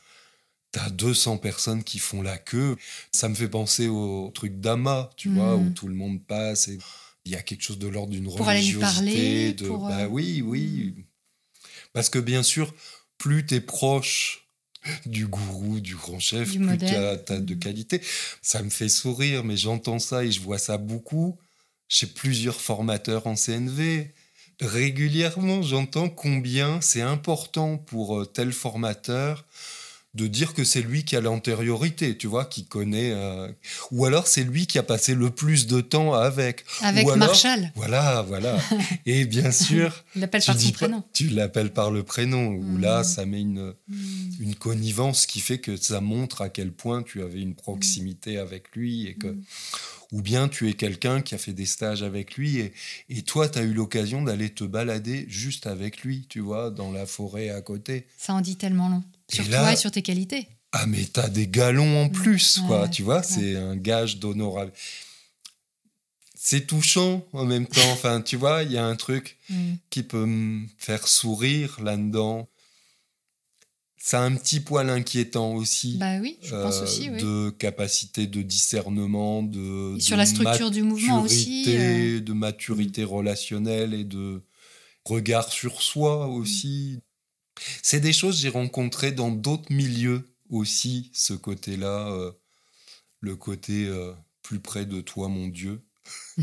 t'as 0.72 0.88
200 0.90 1.36
personnes 1.38 1.82
qui 1.84 1.98
font 1.98 2.20
la 2.22 2.38
queue. 2.38 2.76
Ça 3.12 3.28
me 3.30 3.34
fait 3.34 3.48
penser 3.50 3.88
au 3.88 4.30
truc 4.34 4.60
d'Ama, 4.60 5.10
tu 5.16 5.28
vois, 5.30 5.56
Mm. 5.56 5.66
où 5.66 5.70
tout 5.70 5.88
le 5.88 5.94
monde 5.94 6.22
passe 6.22 6.68
et 6.68 6.78
il 7.26 7.32
y 7.32 7.36
a 7.36 7.42
quelque 7.42 7.62
chose 7.62 7.78
de 7.78 7.88
l'ordre 7.88 8.12
d'une 8.12 8.24
Pour 8.24 8.48
aller 8.48 8.60
lui 8.62 8.76
religiosité. 8.76 8.80
parler, 8.80 9.52
de... 9.54 9.66
pour, 9.68 9.86
euh, 9.86 9.88
Bah 9.90 10.06
oui, 10.08 10.42
oui. 10.42 10.94
Parce 11.92 12.08
que 12.10 12.18
bien 12.18 12.42
sûr, 12.42 12.74
plus 13.18 13.46
t'es 13.46 13.60
proche 13.60 14.48
du 15.04 15.26
gourou, 15.26 15.80
du 15.80 15.96
grand 15.96 16.20
chef, 16.20 16.50
Du 16.52 16.60
plus 16.60 16.78
t'as 16.78 17.16
t'as 17.16 17.38
de 17.38 17.54
qualité. 17.54 18.00
Ça 18.42 18.62
me 18.62 18.70
fait 18.70 18.88
sourire, 18.88 19.44
mais 19.44 19.56
j'entends 19.56 19.98
ça 19.98 20.24
et 20.24 20.30
je 20.30 20.40
vois 20.40 20.58
ça 20.58 20.78
beaucoup 20.78 21.38
chez 21.88 22.06
plusieurs 22.06 22.60
formateurs 22.60 23.26
en 23.26 23.34
CNV. 23.34 24.12
régulièrement, 24.60 25.62
j'entends 25.62 26.08
combien 26.08 26.80
c'est 26.80 27.02
important 27.02 27.76
pour 27.78 28.20
euh, 28.20 28.24
tel 28.24 28.52
formateur 28.52 29.44
de 30.16 30.26
dire 30.26 30.54
que 30.54 30.64
c'est 30.64 30.80
lui 30.80 31.04
qui 31.04 31.14
a 31.14 31.20
l'antériorité, 31.20 32.16
tu 32.16 32.26
vois, 32.26 32.44
qui 32.46 32.64
connaît. 32.66 33.10
euh, 33.12 33.48
Ou 33.92 34.06
alors 34.06 34.26
c'est 34.26 34.42
lui 34.44 34.66
qui 34.66 34.78
a 34.78 34.82
passé 34.82 35.14
le 35.14 35.30
plus 35.30 35.66
de 35.66 35.80
temps 35.80 36.14
avec. 36.14 36.64
Avec 36.80 37.06
Ou 37.06 37.10
alors- 37.10 37.28
Marshall. 37.28 37.70
Voilà, 37.76 38.22
voilà. 38.22 38.58
Et 39.06 39.26
bien 39.26 39.52
sûr, 39.52 40.04
tu 40.14 40.26
par 40.26 40.40
dis 40.56 40.66
son 40.66 40.70
pas- 40.72 40.76
prénom. 40.78 41.04
tu 41.12 41.28
l'appelles 41.28 41.72
par 41.72 41.90
le 41.90 42.02
prénom. 42.02 42.46
Ou 42.48 42.62
Mm. 42.62 42.80
là, 42.80 43.04
ça 43.04 43.26
met 43.26 43.40
une, 43.40 43.74
Mm. 43.88 43.94
une 44.40 44.54
connivence 44.54 45.26
qui 45.26 45.40
fait 45.40 45.58
que 45.58 45.76
ça 45.76 46.00
montre 46.00 46.40
à 46.42 46.48
quel 46.48 46.72
point 46.72 47.02
tu 47.02 47.22
avais 47.22 47.40
une 47.40 47.54
proximité 47.54 48.38
avec 48.38 48.74
lui 48.74 49.06
et 49.06 49.14
que 49.14 49.36
ou 50.12 50.22
bien 50.22 50.48
tu 50.48 50.68
es 50.68 50.74
quelqu'un 50.74 51.20
qui 51.20 51.34
a 51.34 51.38
fait 51.38 51.52
des 51.52 51.66
stages 51.66 52.02
avec 52.04 52.36
lui 52.36 52.58
et, 52.58 52.72
et 53.10 53.22
toi 53.22 53.48
tu 53.48 53.58
as 53.58 53.62
eu 53.62 53.72
l'occasion 53.74 54.22
d'aller 54.22 54.50
te 54.50 54.62
balader 54.64 55.26
juste 55.28 55.66
avec 55.66 56.02
lui, 56.02 56.26
tu 56.28 56.38
vois, 56.40 56.70
dans 56.70 56.92
la 56.92 57.06
forêt 57.06 57.50
à 57.50 57.60
côté. 57.60 58.06
Ça 58.16 58.32
en 58.34 58.40
dit 58.40 58.56
tellement 58.56 58.88
long. 58.88 59.02
Sur 59.28 59.44
Et 59.46 59.48
là- 59.48 59.60
toi 59.60 59.72
et 59.72 59.76
sur 59.76 59.90
tes 59.90 60.02
qualités. 60.02 60.48
Ah 60.72 60.86
mais 60.86 61.04
t'as 61.04 61.28
des 61.28 61.48
galons 61.48 62.02
en 62.02 62.08
plus, 62.08 62.60
quoi, 62.66 62.82
Ouais, 62.82 62.90
tu 62.90 63.02
vois, 63.02 63.22
c'est 63.22 63.56
un 63.56 63.76
gage 63.76 64.18
d'honorable. 64.18 64.72
C'est 66.38 66.66
touchant 66.66 67.24
en 67.32 67.44
même 67.44 67.66
temps, 67.66 67.90
enfin 67.92 68.20
tu 68.20 68.36
vois, 68.36 68.62
il 68.62 68.72
y 68.72 68.76
a 68.78 68.84
un 68.86 68.94
truc 68.96 69.38
Mm. 69.50 69.74
qui 69.90 70.02
peut 70.02 70.26
me 70.26 70.66
faire 70.78 71.08
sourire 71.08 71.78
là-dedans. 71.82 72.48
Ça 73.98 74.20
a 74.20 74.24
un 74.24 74.36
petit 74.36 74.60
poil 74.60 74.88
inquiétant 74.90 75.54
aussi. 75.54 75.96
Bah 75.96 76.18
oui, 76.20 76.38
je 76.42 76.50
pense 76.54 76.76
euh, 76.76 76.84
aussi, 76.84 77.10
oui. 77.10 77.20
De 77.20 77.50
capacité 77.50 78.28
de 78.28 78.42
discernement, 78.42 79.42
de, 79.42 79.96
Et 79.96 80.00
sur 80.00 80.14
de 80.16 80.18
la 80.20 80.26
structure 80.26 80.70
du 80.70 80.82
mouvement 80.82 81.22
aussi. 81.22 81.64
euh, 81.68 82.18
Mm. 82.18 82.20
de 82.20 82.32
maturité 82.32 83.02
relationnelle 83.02 83.94
et 83.94 84.04
de 84.04 84.44
regard 85.04 85.50
sur 85.50 85.82
soi 85.82 86.28
aussi. 86.28 87.00
C'est 87.82 88.00
des 88.00 88.12
choses 88.12 88.36
que 88.36 88.42
j'ai 88.42 88.48
rencontrées 88.48 89.12
dans 89.12 89.30
d'autres 89.30 89.72
milieux 89.72 90.28
aussi, 90.50 91.10
ce 91.14 91.32
côté-là, 91.34 92.08
euh, 92.08 92.32
le 93.20 93.34
côté 93.36 93.86
euh, 93.86 94.12
plus 94.42 94.60
près 94.60 94.86
de 94.86 95.00
toi, 95.00 95.28
mon 95.28 95.48
Dieu. 95.48 95.82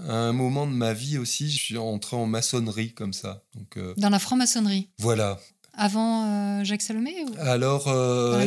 À 0.00 0.12
un 0.16 0.32
moment 0.32 0.66
de 0.66 0.72
ma 0.72 0.92
vie 0.92 1.18
aussi, 1.18 1.48
je 1.48 1.56
suis 1.56 1.78
entré 1.78 2.16
en 2.16 2.26
maçonnerie 2.26 2.92
comme 2.94 3.12
ça. 3.12 3.44
Donc 3.54 3.76
euh, 3.76 3.94
Dans 3.96 4.10
la 4.10 4.18
franc-maçonnerie. 4.18 4.88
voilà. 4.98 5.38
Avant 5.72 6.62
Jacques 6.64 6.82
Salomé 6.82 7.14
ou... 7.24 7.34
Alors, 7.38 7.88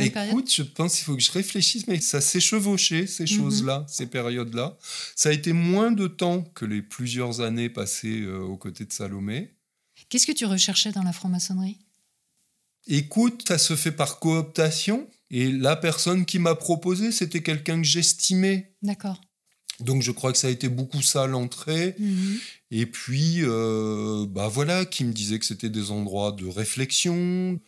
écoute, 0.02 0.54
je 0.54 0.64
pense 0.64 0.96
qu'il 0.96 1.04
faut 1.06 1.16
que 1.16 1.22
je 1.22 1.32
réfléchisse, 1.32 1.88
mais 1.88 2.00
ça 2.02 2.20
s'est 2.22 2.40
chevauché, 2.40 3.06
ces 3.08 3.24
Mhm. 3.24 3.28
choses-là, 3.30 3.86
ces 3.90 4.08
périodes-là. 4.08 4.78
Ça 5.16 5.30
a 5.30 5.32
été 5.34 5.52
moins 5.54 5.92
de 5.92 6.08
temps 6.08 6.42
que 6.42 6.64
les 6.66 6.82
plusieurs 6.82 7.40
années 7.42 7.70
passées 7.70 8.26
aux 8.26 8.56
côtés 8.58 8.86
de 8.86 8.94
Salomé. 8.94 9.54
Qu'est-ce 10.10 10.28
que 10.28 10.32
tu 10.32 10.46
recherchais 10.46 10.92
dans 10.94 11.04
la 11.04 11.12
franc-maçonnerie? 11.14 11.78
Écoute, 12.88 13.44
ça 13.48 13.58
se 13.58 13.76
fait 13.76 13.92
par 13.92 14.20
cooptation. 14.20 15.08
Et 15.30 15.52
la 15.52 15.76
personne 15.76 16.26
qui 16.26 16.40
m'a 16.40 16.56
proposé, 16.56 17.12
c'était 17.12 17.44
quelqu'un 17.44 17.78
que 17.78 17.88
j'estimais. 17.88 18.72
D'accord. 18.82 19.20
Donc 19.80 20.02
je 20.02 20.12
crois 20.12 20.32
que 20.32 20.38
ça 20.38 20.48
a 20.48 20.52
été 20.52 20.70
beaucoup 20.70 21.02
ça 21.02 21.28
l'entrée. 21.28 21.96
Mhm. 22.00 22.40
Et 22.72 22.86
puis, 22.86 23.40
euh, 23.42 24.26
bah 24.28 24.48
voilà, 24.48 24.86
qui 24.86 25.04
me 25.04 25.14
disait 25.14 25.40
que 25.40 25.46
c'était 25.46 25.70
des 25.70 25.92
endroits 25.92 26.32
de 26.32 26.48
réflexion. 26.48 27.60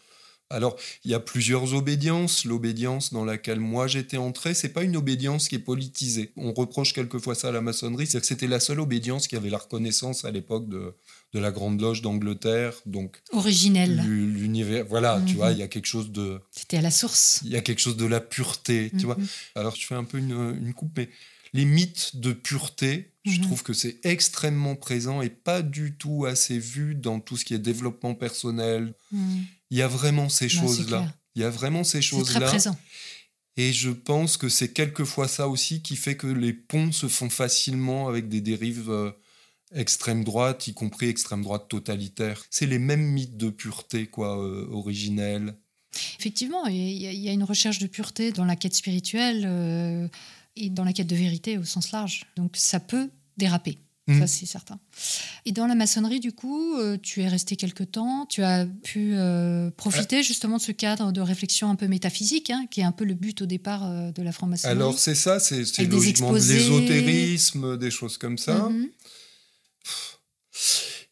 Alors, 0.50 0.78
il 1.06 1.12
y 1.12 1.14
a 1.14 1.20
plusieurs 1.20 1.76
obédiences. 1.76 2.46
L'obédience 2.46 3.14
dans 3.14 3.24
laquelle 3.24 3.60
moi 3.60 3.88
j'étais 3.88 4.18
entré, 4.18 4.56
c'est 4.56 4.70
pas 4.70 4.84
une 4.84 4.98
obédience 4.98 5.48
qui 5.48 5.56
est 5.56 5.60
politisée. 5.60 6.32
On 6.38 6.54
reproche 6.54 6.94
quelquefois 6.94 7.36
ça 7.36 7.50
à 7.50 7.52
la 7.52 7.62
maçonnerie, 7.62 8.08
c'est 8.08 8.20
que 8.20 8.26
c'était 8.26 8.48
la 8.48 8.60
seule 8.60 8.80
obédience 8.80 9.28
qui 9.28 9.36
avait 9.36 9.52
la 9.52 9.60
reconnaissance 9.60 10.26
à 10.26 10.32
l'époque 10.32 10.68
de, 10.68 10.96
de 11.34 11.40
la 11.40 11.52
Grande 11.52 11.80
Loge 11.80 12.02
d'Angleterre. 12.02 12.74
Donc, 12.86 13.22
Originel. 13.32 14.02
l'u- 14.06 14.32
l'univers, 14.32 14.86
voilà, 14.88 15.22
tu 15.26 15.34
Mhm. 15.34 15.38
vois, 15.38 15.52
il 15.52 15.58
y 15.60 15.64
a 15.64 15.68
quelque 15.68 15.86
chose 15.86 16.12
de, 16.12 16.40
C'était 16.52 16.78
à 16.78 16.82
la 16.82 16.92
source. 16.92 17.42
il 17.44 17.52
y 17.52 17.56
a 17.56 17.62
quelque 17.62 17.80
chose 17.82 17.98
de 17.98 18.06
la 18.06 18.20
pureté, 18.20 18.92
tu 18.98 19.06
vois. 19.06 19.16
Mhm. 19.18 19.28
Alors, 19.56 19.76
je 19.76 19.86
fais 19.86 19.96
un 19.96 20.04
peu 20.04 20.18
une, 20.18 20.58
une 20.62 20.74
coupe, 20.74 20.92
mais 20.98 21.10
les 21.54 21.66
mythes 21.66 22.16
de 22.18 22.32
pureté, 22.34 23.12
je 23.26 23.38
Mhm. 23.38 23.42
trouve 23.44 23.64
que 23.64 23.74
c'est 23.74 24.00
extrêmement 24.06 24.76
présent 24.76 25.22
et 25.22 25.30
pas 25.30 25.62
du 25.62 25.96
tout 25.98 26.26
assez 26.26 26.58
vu 26.58 26.96
dans 26.96 27.20
tout 27.20 27.38
ce 27.38 27.46
qui 27.46 27.54
est 27.54 27.60
développement 27.60 28.16
personnel. 28.16 28.94
Il 29.12 29.78
y 29.78 29.82
a 29.84 29.88
vraiment 29.88 30.30
ces 30.30 30.50
choses-là. 30.50 31.14
Il 31.36 31.42
y 31.44 31.46
a 31.46 31.50
vraiment 31.52 31.84
ces 31.84 32.02
C'est 32.02 32.10
très 32.10 32.18
choses-là. 32.18 32.48
présent. 32.48 32.78
Et 33.58 33.74
je 33.74 33.90
pense 33.92 34.38
que 34.38 34.48
c'est 34.48 34.70
quelquefois 34.72 35.28
ça 35.28 35.48
aussi 35.50 35.82
qui 35.82 35.96
fait 35.96 36.16
que 36.16 36.28
les 36.28 36.54
ponts 36.54 36.92
se 36.92 37.08
font 37.08 37.30
facilement 37.30 38.08
avec 38.08 38.30
des 38.30 38.42
dérives 38.42 38.90
euh, 38.90 39.12
extrême 39.74 40.24
droite, 40.24 40.68
y 40.68 40.74
compris 40.74 41.08
extrême 41.08 41.44
droite 41.44 41.68
totalitaire. 41.70 42.44
C'est 42.50 42.66
les 42.66 42.80
mêmes 42.80 43.04
mythes 43.06 43.38
de 43.38 43.50
pureté, 43.50 44.08
quoi, 44.08 44.38
euh, 44.44 44.68
originels. 44.72 45.56
Effectivement, 46.20 46.66
il 46.68 46.76
y, 46.76 47.30
a- 47.30 47.34
une 47.34 47.44
recherche 47.44 47.80
de 47.80 47.88
pureté 47.88 48.32
dans 48.32 48.46
la 48.46 48.56
quête 48.56 48.76
spirituelle 48.76 49.44
euh, 49.48 50.08
et 50.56 50.70
dans 50.70 50.84
la 50.84 50.94
quête 50.94 51.08
de 51.08 51.16
vérité 51.16 51.58
au 51.58 51.64
sens 51.64 51.92
large. 51.92 52.26
Donc 52.36 52.52
ça 52.56 52.80
peut 52.80 53.10
déraper. 53.38 53.78
Ça, 54.18 54.26
c'est 54.26 54.48
certain. 54.48 54.80
Et 55.46 55.52
dans 55.52 55.68
la 55.68 55.76
maçonnerie, 55.76 56.20
du 56.20 56.32
coup, 56.32 56.76
euh, 56.78 56.98
tu 57.00 57.22
es 57.22 57.28
resté 57.28 57.56
quelque 57.56 57.84
temps. 57.84 58.26
Tu 58.26 58.42
as 58.42 58.66
pu 58.66 59.12
euh, 59.14 59.70
profiter 59.70 60.24
justement 60.24 60.58
de 60.58 60.62
ce 60.64 60.72
cadre 60.72 61.12
de 61.12 61.22
réflexion 61.22 61.70
un 61.70 61.76
peu 61.76 61.88
métaphysique, 61.88 62.50
hein, 62.50 62.66
qui 62.72 62.80
est 62.82 62.84
un 62.84 62.92
peu 62.92 63.06
le 63.06 63.14
but 63.14 63.44
au 63.44 63.46
départ 63.46 63.86
euh, 63.86 64.12
de 64.12 64.24
la 64.24 64.32
franc-maçonnerie. 64.32 64.76
Alors 64.76 64.98
c'est 64.98 65.14
ça, 65.14 65.40
c'est 65.40 65.62
logiquement 65.86 66.34
de 66.34 66.40
l'ésotérisme, 66.40 67.78
des 67.78 67.92
choses 67.92 68.18
comme 68.18 68.40
ça. 68.40 68.70
Mhm. 68.70 68.88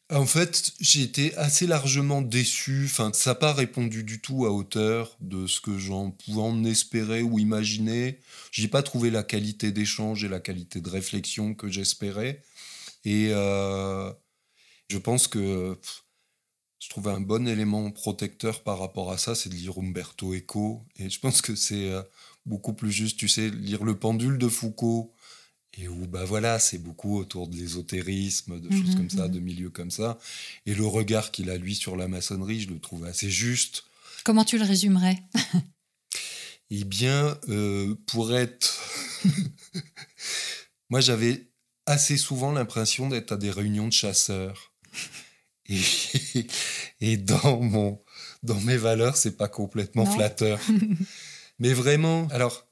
En 0.10 0.26
fait, 0.26 0.72
j'ai 0.80 1.02
été 1.02 1.36
assez 1.36 1.68
largement 1.68 2.22
déçu. 2.22 2.84
Enfin, 2.86 3.12
ça 3.14 3.32
n'a 3.32 3.36
pas 3.36 3.54
répondu 3.54 4.06
du 4.06 4.22
tout 4.22 4.46
à 4.46 4.52
hauteur 4.52 5.18
de 5.20 5.48
ce 5.48 5.60
que 5.60 5.78
j'en 5.78 6.12
pouvais 6.12 6.42
en 6.42 6.64
espérer 6.64 7.22
ou 7.24 7.40
imaginer. 7.40 8.20
J'ai 8.52 8.70
pas 8.70 8.84
trouvé 8.84 9.10
la 9.10 9.24
qualité 9.24 9.74
d'échange 9.74 10.24
et 10.24 10.30
la 10.30 10.40
qualité 10.40 10.80
de 10.80 10.90
réflexion 10.90 11.54
que 11.54 11.70
j'espérais. 11.70 12.42
Et 13.04 13.32
euh, 13.34 14.10
je 14.90 14.98
pense 14.98 15.28
que 15.28 15.74
pff, 15.74 16.04
je 16.80 16.90
trouvais 16.90 17.12
un 17.12 17.20
bon 17.20 17.46
élément 17.46 17.92
protecteur 17.92 18.64
par 18.64 18.80
rapport 18.80 19.12
à 19.12 19.18
ça, 19.18 19.36
c'est 19.36 19.50
de 19.50 19.56
lire 19.56 19.78
Umberto 19.78 20.34
Eco. 20.34 20.86
Et 20.96 21.10
je 21.10 21.20
pense 21.20 21.42
que 21.42 21.54
c'est 21.54 21.92
euh, 21.92 22.02
beaucoup 22.46 22.74
plus 22.74 22.94
juste, 22.94 23.18
tu 23.18 23.28
sais, 23.28 23.50
lire 23.50 23.84
Le 23.84 24.00
Pendule 24.00 24.38
de 24.38 24.48
Foucault. 24.48 25.14
Et 25.74 25.88
où, 25.88 26.08
bah 26.08 26.26
voilà, 26.26 26.58
c'est 26.60 26.80
beaucoup 26.80 27.18
autour 27.20 27.48
de 27.48 27.56
l'ésotérisme, 27.56 28.60
de 28.60 28.70
choses 28.72 28.90
Mhm, 28.92 28.96
comme 28.96 29.10
ça, 29.10 29.28
mhm. 29.28 29.32
de 29.34 29.40
milieux 29.40 29.70
comme 29.70 29.92
ça. 29.92 30.18
Et 30.66 30.74
le 30.74 30.86
regard 30.86 31.32
qu'il 31.32 31.50
a, 31.52 31.58
lui, 31.58 31.76
sur 31.76 31.96
la 31.96 32.08
maçonnerie, 32.08 32.62
je 32.62 32.70
le 32.70 32.80
trouve 32.80 33.06
assez 33.06 33.30
juste. 33.30 33.84
Comment 34.24 34.44
tu 34.44 34.58
le 34.58 34.64
résumerais? 34.66 35.18
Eh 36.72 36.84
bien, 36.84 37.38
euh, 37.50 37.96
pour 38.08 38.36
être. 38.36 38.84
Moi, 40.90 41.00
j'avais 41.02 41.48
assez 41.86 42.18
souvent 42.18 42.52
l'impression 42.52 43.08
d'être 43.10 43.34
à 43.34 43.38
des 43.38 43.52
réunions 43.52 43.88
de 43.88 43.94
chasseurs. 43.94 44.74
Et, 45.70 45.80
et 47.02 47.18
dans, 47.18 47.62
mon, 47.62 48.02
dans 48.44 48.60
mes 48.62 48.78
valeurs, 48.78 49.16
c'est 49.18 49.38
pas 49.38 49.48
complètement 49.48 50.06
Non. 50.06 50.12
flatteur. 50.12 50.60
Mais 51.60 51.74
vraiment, 51.74 52.28
alors, 52.32 52.67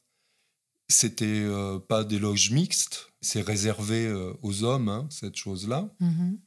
c'était 0.87 1.25
euh, 1.25 1.79
pas 1.79 2.03
des 2.03 2.19
loges 2.19 2.51
mixtes, 2.51 3.11
c'est 3.21 3.41
réservé 3.41 4.05
euh, 4.05 4.33
aux 4.41 4.63
hommes, 4.63 4.89
hein, 4.89 5.07
cette 5.09 5.35
chose-là. 5.35 5.89
Mhm. 5.99 6.37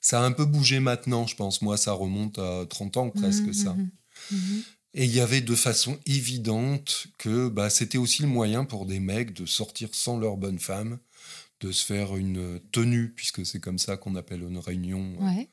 Ça 0.00 0.20
a 0.20 0.24
un 0.24 0.32
peu 0.32 0.44
bougé 0.44 0.80
maintenant, 0.80 1.26
je 1.26 1.36
pense. 1.36 1.62
Moi, 1.62 1.76
ça 1.76 1.92
remonte 1.92 2.38
à 2.38 2.66
30 2.68 2.96
ans 2.96 3.10
presque, 3.10 3.42
Mhm, 3.46 3.52
ça. 3.52 3.74
mhm, 3.74 3.90
mhm. 4.32 4.62
Et 4.94 5.04
il 5.04 5.14
y 5.14 5.20
avait 5.20 5.40
de 5.40 5.54
façon 5.54 5.98
évidente 6.06 7.06
que 7.18 7.48
bah, 7.48 7.70
c'était 7.70 7.98
aussi 7.98 8.22
le 8.22 8.28
moyen 8.28 8.64
pour 8.64 8.84
des 8.84 9.00
mecs 9.00 9.32
de 9.32 9.46
sortir 9.46 9.88
sans 9.92 10.18
leur 10.18 10.36
bonne 10.36 10.58
femme, 10.58 10.98
de 11.60 11.72
se 11.72 11.84
faire 11.86 12.16
une 12.16 12.60
tenue, 12.72 13.10
puisque 13.14 13.46
c'est 13.46 13.60
comme 13.60 13.78
ça 13.78 13.96
qu'on 13.96 14.16
appelle 14.16 14.42
une 14.42 14.58
réunion. 14.58 15.14
Ouais. 15.20 15.48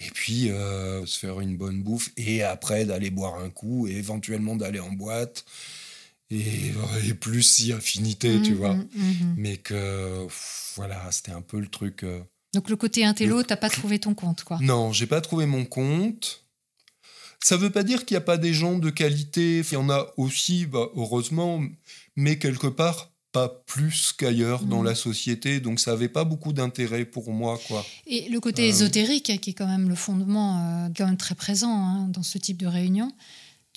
Et 0.00 0.10
puis 0.10 0.50
euh, 0.50 1.06
se 1.06 1.18
faire 1.18 1.40
une 1.40 1.56
bonne 1.56 1.82
bouffe, 1.82 2.10
et 2.16 2.42
après 2.42 2.84
d'aller 2.84 3.10
boire 3.10 3.36
un 3.36 3.48
coup, 3.50 3.86
et 3.86 3.92
éventuellement 3.92 4.56
d'aller 4.56 4.80
en 4.80 4.92
boîte. 4.92 5.44
Et, 6.30 6.72
et 7.06 7.14
plus 7.14 7.42
si 7.42 7.72
affinité, 7.72 8.40
tu 8.42 8.52
Mhm, 8.52 8.58
vois. 8.58 8.74
mhm. 8.74 9.34
Mais 9.36 9.56
que 9.56 10.24
pff, 10.26 10.72
voilà, 10.76 11.10
c'était 11.10 11.32
un 11.32 11.40
peu 11.42 11.58
le 11.58 11.68
truc. 11.68 12.04
euh, 12.04 12.20
Donc 12.54 12.68
le 12.68 12.76
côté 12.76 13.04
intello, 13.04 13.38
Le- 13.38 13.44
t'as 13.44 13.56
pas 13.56 13.70
trouvé 13.70 13.98
ton 13.98 14.14
compte, 14.14 14.44
quoi. 14.44 14.58
Non, 14.60 14.92
j'ai 14.92 15.06
pas 15.06 15.20
trouvé 15.20 15.46
mon 15.46 15.64
compte. 15.64 16.44
Ça 17.42 17.56
veut 17.56 17.70
pas 17.70 17.82
dire 17.84 18.04
qu'il 18.04 18.14
n'y 18.16 18.18
a 18.18 18.22
pas 18.26 18.36
des 18.36 18.52
gens 18.52 18.78
de 18.78 18.90
qualité. 18.90 19.60
Il 19.60 19.72
y 19.72 19.76
en 19.76 19.88
a 19.90 20.06
aussi, 20.16 20.66
bah, 20.66 20.88
heureusement, 20.96 21.62
mais 22.16 22.38
quelque 22.38 22.66
part 22.66 23.12
pas 23.30 23.48
plus 23.66 24.12
qu'ailleurs 24.16 24.64
dans 24.64 24.80
Mhm. 24.80 24.86
la 24.86 24.94
société. 24.94 25.60
Donc 25.60 25.80
ça 25.80 25.92
avait 25.92 26.08
pas 26.08 26.24
beaucoup 26.24 26.52
d'intérêt 26.52 27.04
pour 27.04 27.30
moi, 27.32 27.58
quoi. 27.68 27.84
Et 28.06 28.28
le 28.30 28.40
côté 28.40 28.62
Euh, 28.62 28.68
ésotérique, 28.70 29.38
qui 29.40 29.50
est 29.50 29.52
quand 29.54 29.66
même 29.66 29.88
le 29.88 29.94
fondement, 29.94 30.58
euh, 30.86 30.88
quand 30.96 31.06
même 31.06 31.16
très 31.18 31.34
présent 31.34 31.70
hein, 31.70 32.08
dans 32.08 32.22
ce 32.22 32.38
type 32.38 32.56
de 32.56 32.66
réunion, 32.66 33.12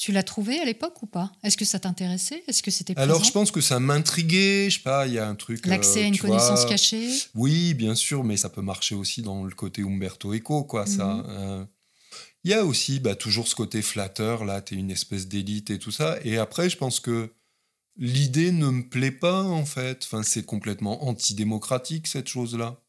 Tu 0.01 0.11
l'as 0.11 0.23
trouvé 0.23 0.59
à 0.59 0.65
l'époque 0.65 1.03
ou 1.03 1.05
pas? 1.05 1.31
Est-ce 1.43 1.55
que 1.55 1.63
ça 1.63 1.79
t'intéressait? 1.79 2.43
Est-ce 2.47 2.63
que 2.63 2.71
c'était 2.71 2.97
Alors, 2.97 3.23
je 3.23 3.31
pense 3.31 3.51
que 3.51 3.61
ça 3.61 3.79
m'intriguait. 3.79 4.67
Je 4.67 4.77
sais 4.77 4.81
pas, 4.81 5.05
il 5.05 5.13
y 5.13 5.19
a 5.19 5.27
un 5.27 5.35
truc. 5.35 5.63
L'accès 5.67 5.99
euh, 5.99 6.05
à 6.05 6.07
une 6.07 6.15
vois, 6.15 6.29
connaissance 6.29 6.65
cachée? 6.65 7.07
Oui, 7.35 7.75
bien 7.75 7.93
sûr, 7.93 8.23
mais 8.23 8.35
ça 8.35 8.49
peut 8.49 8.63
marcher 8.63 8.95
aussi 8.95 9.21
dans 9.21 9.43
le 9.43 9.53
côté 9.53 9.83
Umberto 9.83 10.33
Eco, 10.33 10.63
quoi, 10.63 10.87
ça. 10.87 11.05
Mhm. 11.05 11.25
Euh, 11.29 11.65
Il 12.43 12.49
y 12.49 12.55
a 12.55 12.65
aussi 12.65 12.99
bah, 12.99 13.13
toujours 13.13 13.47
ce 13.47 13.53
côté 13.53 13.83
flatteur, 13.83 14.43
là, 14.43 14.59
t'es 14.61 14.73
une 14.73 14.89
espèce 14.89 15.27
d'élite 15.27 15.69
et 15.69 15.77
tout 15.77 15.91
ça. 15.91 16.17
Et 16.23 16.39
après, 16.39 16.67
je 16.67 16.77
pense 16.77 16.99
que 16.99 17.31
l'idée 17.95 18.51
ne 18.51 18.71
me 18.71 18.89
plaît 18.89 19.11
pas, 19.11 19.43
en 19.43 19.65
fait. 19.65 20.01
Enfin, 20.03 20.23
c'est 20.23 20.47
complètement 20.47 21.07
antidémocratique, 21.07 22.07
cette 22.07 22.27
chose-là. 22.27 22.81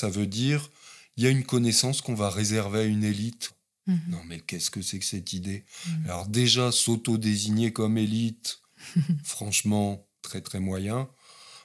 Ça 0.00 0.08
veut 0.08 0.26
dire, 0.26 0.70
il 1.18 1.24
y 1.24 1.26
a 1.26 1.30
une 1.30 1.44
connaissance 1.44 2.00
qu'on 2.00 2.14
va 2.14 2.30
réserver 2.30 2.80
à 2.80 2.84
une 2.84 3.04
élite. 3.04 3.50
Mhm. 3.88 4.00
Non, 4.10 4.20
mais 4.26 4.38
qu'est-ce 4.40 4.70
que 4.70 4.82
c'est 4.82 4.98
que 5.00 5.04
cette 5.04 5.32
idée? 5.32 5.64
Mhm. 5.86 6.04
Alors 6.04 6.28
déjà, 6.28 6.70
s'auto-désigner 6.70 7.72
comme 7.72 7.98
élite, 7.98 8.60
franchement, 9.24 10.06
très 10.22 10.40
très 10.40 10.60
moyen. 10.60 11.08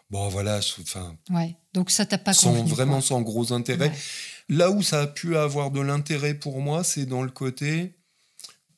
Bon, 0.09 0.28
voilà, 0.30 0.59
enfin, 0.80 1.17
Ouais. 1.30 1.55
Donc 1.74 1.91
ça 1.91 2.05
t'a 2.05 2.17
pas 2.17 2.34
sans, 2.34 2.53
convenu, 2.53 2.69
vraiment 2.69 2.93
quoi. 2.93 3.01
sans 3.01 3.21
gros 3.21 3.51
intérêt. 3.51 3.89
Ouais. 3.89 3.97
Là 4.49 4.71
où 4.71 4.82
ça 4.82 5.01
a 5.01 5.07
pu 5.07 5.38
avoir 5.38 5.71
de 5.71 5.82
l'intérêt 5.82 6.34
pour 6.34 6.61
moi, 6.61 6.84
c'est 6.84 7.05
dans 7.05 7.24
le 7.24 7.32
côté. 7.32 7.97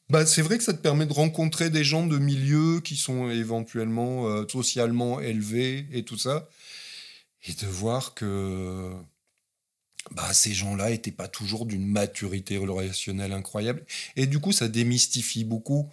Bah, 0.09 0.25
c'est 0.25 0.41
vrai 0.41 0.57
que 0.57 0.63
ça 0.63 0.73
te 0.73 0.81
permet 0.81 1.05
de 1.05 1.13
rencontrer 1.13 1.69
des 1.69 1.83
gens 1.83 2.05
de 2.05 2.17
milieux 2.19 2.79
qui 2.79 2.95
sont 2.95 3.29
éventuellement 3.29 4.27
euh, 4.27 4.45
socialement 4.47 5.19
élevés 5.19 5.87
et 5.91 6.03
tout 6.03 6.17
ça. 6.17 6.47
Et 7.47 7.53
de 7.53 7.67
voir 7.67 8.13
que 8.13 8.91
bah, 10.11 10.33
ces 10.33 10.53
gens-là 10.53 10.89
n'étaient 10.91 11.11
pas 11.11 11.27
toujours 11.27 11.65
d'une 11.65 11.85
maturité 11.85 12.57
relationnelle 12.57 13.31
incroyable. 13.33 13.85
Et 14.15 14.27
du 14.27 14.39
coup, 14.39 14.51
ça 14.51 14.67
démystifie 14.67 15.43
beaucoup 15.43 15.89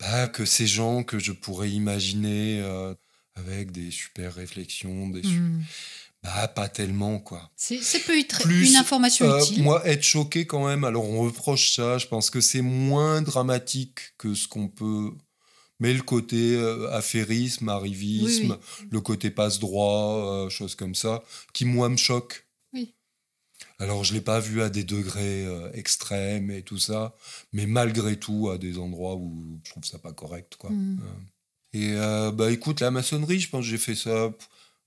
bah, 0.00 0.26
que 0.28 0.44
ces 0.44 0.66
gens 0.66 1.04
que 1.04 1.18
je 1.18 1.32
pourrais 1.32 1.70
imaginer 1.70 2.60
euh, 2.60 2.94
avec 3.36 3.70
des 3.70 3.90
super 3.90 4.34
réflexions, 4.34 5.08
des 5.08 5.22
su- 5.22 5.38
Mhm. 5.38 5.62
bah, 6.24 6.48
pas 6.48 6.68
tellement, 6.68 7.18
quoi. 7.20 7.50
C'est 7.56 7.78
peut 8.04 8.18
être 8.18 8.42
Plus, 8.42 8.70
une 8.70 8.76
information 8.76 9.26
Euh, 9.26 9.40
utile. 9.40 9.62
moi, 9.62 9.86
être 9.86 10.02
choqué 10.02 10.46
quand 10.46 10.66
même, 10.66 10.82
alors 10.84 11.08
on 11.08 11.20
reproche 11.22 11.74
ça, 11.76 11.98
je 11.98 12.06
pense 12.08 12.30
que 12.30 12.40
c'est 12.40 12.62
moins 12.62 13.22
dramatique 13.22 14.00
que 14.18 14.34
ce 14.34 14.48
qu'on 14.48 14.68
peut. 14.68 15.12
Mais 15.80 15.92
le 15.94 16.02
côté 16.02 16.54
euh, 16.54 16.90
affairisme, 16.92 17.68
arrivisme, 17.68 18.52
Oui, 18.52 18.58
oui. 18.82 18.86
le 18.90 19.00
côté 19.00 19.30
passe-droit, 19.30 20.44
euh, 20.46 20.48
choses 20.50 20.74
comme 20.76 20.94
ça, 20.94 21.22
qui 21.52 21.64
moi 21.64 21.88
me 21.88 21.96
choque. 21.96 22.41
Alors 23.82 24.04
je 24.04 24.14
l'ai 24.14 24.20
pas 24.20 24.38
vu 24.40 24.62
à 24.62 24.70
des 24.70 24.84
degrés 24.84 25.44
euh, 25.44 25.70
extrêmes 25.72 26.50
et 26.50 26.62
tout 26.62 26.78
ça, 26.78 27.14
mais 27.52 27.66
malgré 27.66 28.16
tout 28.18 28.48
à 28.50 28.56
des 28.58 28.78
endroits 28.78 29.16
où 29.16 29.58
je 29.64 29.70
trouve 29.70 29.84
ça 29.84 29.98
pas 29.98 30.12
correct, 30.12 30.56
quoi. 30.56 30.70
Mhm. 30.70 31.00
Euh, 31.02 31.78
Et 31.78 31.92
euh, 31.94 32.30
bah 32.30 32.50
écoute, 32.52 32.80
la 32.80 32.90
maçonnerie, 32.90 33.40
je 33.40 33.48
pense 33.48 33.64
que 33.64 33.70
j'ai 33.70 33.78
fait 33.78 33.94
ça 33.94 34.30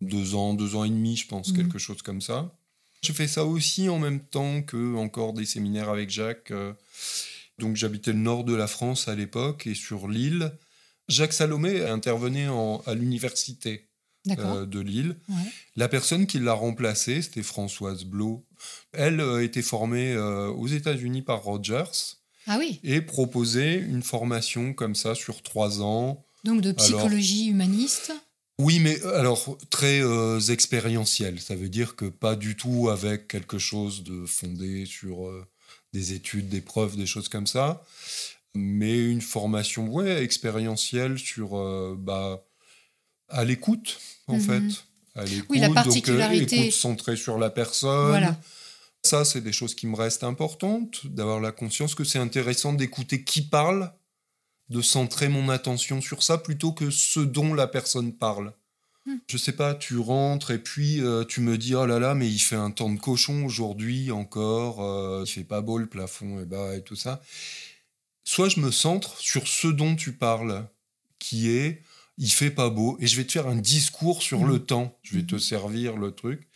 deux 0.01 0.35
ans, 0.35 0.53
deux 0.53 0.75
ans 0.75 0.83
et 0.83 0.89
demi, 0.89 1.17
je 1.17 1.27
pense, 1.27 1.49
Mhm. 1.49 1.57
quelque 1.57 1.79
chose 1.79 2.01
comme 2.03 2.21
ça. 2.21 2.55
J'ai 3.01 3.13
fait 3.13 3.27
ça 3.27 3.43
aussi 3.45 3.89
en 3.89 3.99
même 3.99 4.19
temps 4.19 4.61
que 4.61 4.95
encore 4.95 5.33
des 5.33 5.45
séminaires 5.45 5.89
avec 5.89 6.09
Jacques. 6.09 6.53
Donc 7.59 7.75
j'habitais 7.75 8.11
le 8.13 8.19
nord 8.19 8.43
de 8.43 8.53
la 8.55 8.67
France 8.67 9.07
à 9.07 9.15
l'époque 9.15 9.67
et 9.67 9.75
sur 9.75 10.07
l'île. 10.07 10.51
Jacques 11.07 11.33
Salomé 11.33 11.83
intervenait 11.85 12.47
en- 12.47 12.81
à 12.85 12.93
l'université. 12.95 13.87
Euh, 14.39 14.65
de 14.65 14.80
Lille. 14.80 15.15
Ouais. 15.30 15.36
La 15.76 15.88
personne 15.88 16.26
qui 16.28 16.39
l'a 16.39 16.53
remplacée, 16.53 17.21
c'était 17.21 17.43
Françoise 17.43 18.03
Blot. 18.05 18.45
Elle 18.93 19.19
euh, 19.19 19.43
était 19.43 19.61
formée 19.61 20.13
euh, 20.13 20.47
aux 20.47 20.67
États-Unis 20.67 21.21
par 21.21 21.43
Rogers 21.43 22.17
Ah 22.47 22.57
oui. 22.59 22.80
et 22.84 23.01
proposait 23.01 23.76
une 23.76 24.03
formation 24.03 24.73
comme 24.73 24.95
ça 24.95 25.15
sur 25.15 25.41
trois 25.43 25.82
ans. 25.82 26.26
Donc 26.43 26.61
de 26.61 26.69
Alors- 26.69 26.78
psychologie 26.84 27.47
humaniste. 27.47 28.11
Oui, 28.57 28.80
mais 28.80 28.97
euh, 29.03 29.19
alors 29.19 29.57
très 29.69 30.01
euh, 30.01 30.39
expérientiel. 30.39 31.41
Ça 31.41 31.55
veut 31.55 31.67
dire 31.69 31.95
que 31.97 32.05
pas 32.05 32.36
du 32.36 32.55
tout 32.55 32.89
avec 32.89 33.28
quelque 33.28 33.57
chose 33.59 34.03
de 34.03 34.26
fondé 34.26 34.86
sur 34.86 35.30
des 35.93 36.13
études, 36.13 36.47
des 36.49 36.61
preuves, 36.61 36.95
des 36.95 37.05
choses 37.05 37.28
comme 37.28 37.47
ça, 37.47 37.84
mais 38.55 38.97
une 39.11 39.21
formation 39.21 39.88
ouais 39.89 40.23
expérientielle 40.23 41.17
sur 41.19 41.49
bah 41.97 42.45
à 43.30 43.43
l'écoute 43.45 43.99
en 44.28 44.36
Mhm. 44.38 44.41
fait. 44.41 44.84
À 45.15 45.23
l'écoute, 45.23 45.47
Oui, 45.49 45.59
la 45.59 45.67
donc, 45.67 45.78
euh, 45.78 45.84
particularité- 45.84 46.59
écoute 46.61 46.73
centrée 46.73 47.15
sur 47.15 47.38
la 47.38 47.49
personne. 47.49 48.07
Voilà. 48.09 48.38
Ça, 49.03 49.23
c'est 49.23 49.41
des 49.41 49.53
choses 49.53 49.76
qui 49.76 49.88
me 49.88 49.95
restent 49.95 50.23
importantes, 50.23 51.05
d'avoir 51.07 51.39
la 51.39 51.51
conscience 51.51 51.93
que 51.95 52.03
c'est 52.03 52.17
intéressant 52.19 52.73
d'écouter 52.73 53.23
qui 53.23 53.41
parle, 53.43 53.93
de 54.69 54.82
centrer 54.82 55.28
mon 55.30 55.47
attention 55.49 56.01
sur 56.01 56.23
ça 56.23 56.38
plutôt 56.39 56.71
que 56.73 56.89
ce 56.89 57.19
dont 57.19 57.53
la 57.53 57.67
personne 57.67 58.13
parle. 58.13 58.53
Hmm. 59.05 59.17
Je 59.28 59.38
sais 59.38 59.51
pas, 59.51 59.76
tu 59.76 59.99
rentres 59.99 60.49
et 60.49 60.57
puis 60.57 60.99
euh, 61.01 61.23
tu 61.23 61.39
me 61.39 61.57
dis 61.59 61.76
oh 61.76 61.86
là 61.86 61.99
là, 61.99 62.15
mais 62.15 62.28
il 62.28 62.39
fait 62.39 62.55
un 62.55 62.71
temps 62.71 62.89
de 62.91 62.99
cochon 62.99 63.45
aujourd'hui 63.45 64.09
encore, 64.11 64.82
euh, 64.84 65.23
il 65.26 65.30
fait 65.30 65.43
pas 65.43 65.61
beau 65.61 65.78
le 65.78 65.86
plafond 65.86 66.41
et 66.41 66.45
bah 66.45 66.76
et 66.76 66.82
tout 66.82 66.95
ça. 66.95 67.21
Soit 68.23 68.49
je 68.49 68.59
me 68.59 68.71
centre 68.71 69.19
sur 69.19 69.47
ce 69.47 69.67
dont 69.67 69.95
tu 69.95 70.13
parles, 70.13 70.67
qui 71.19 71.51
est 71.51 71.84
il 72.18 72.30
fait 72.32 72.51
pas 72.51 72.70
beau 72.70 72.97
et 72.99 73.07
je 73.07 73.18
vais 73.18 73.26
te 73.26 73.32
faire 73.34 73.47
un 73.47 73.55
discours 73.57 74.22
sur 74.22 74.45
le 74.45 74.59
temps, 74.59 74.97
je 75.03 75.16
vais 75.18 75.24
te 75.24 75.36
Mhm. 75.36 75.41
servir 75.41 75.97
le 75.97 76.11
truc. 76.11 76.47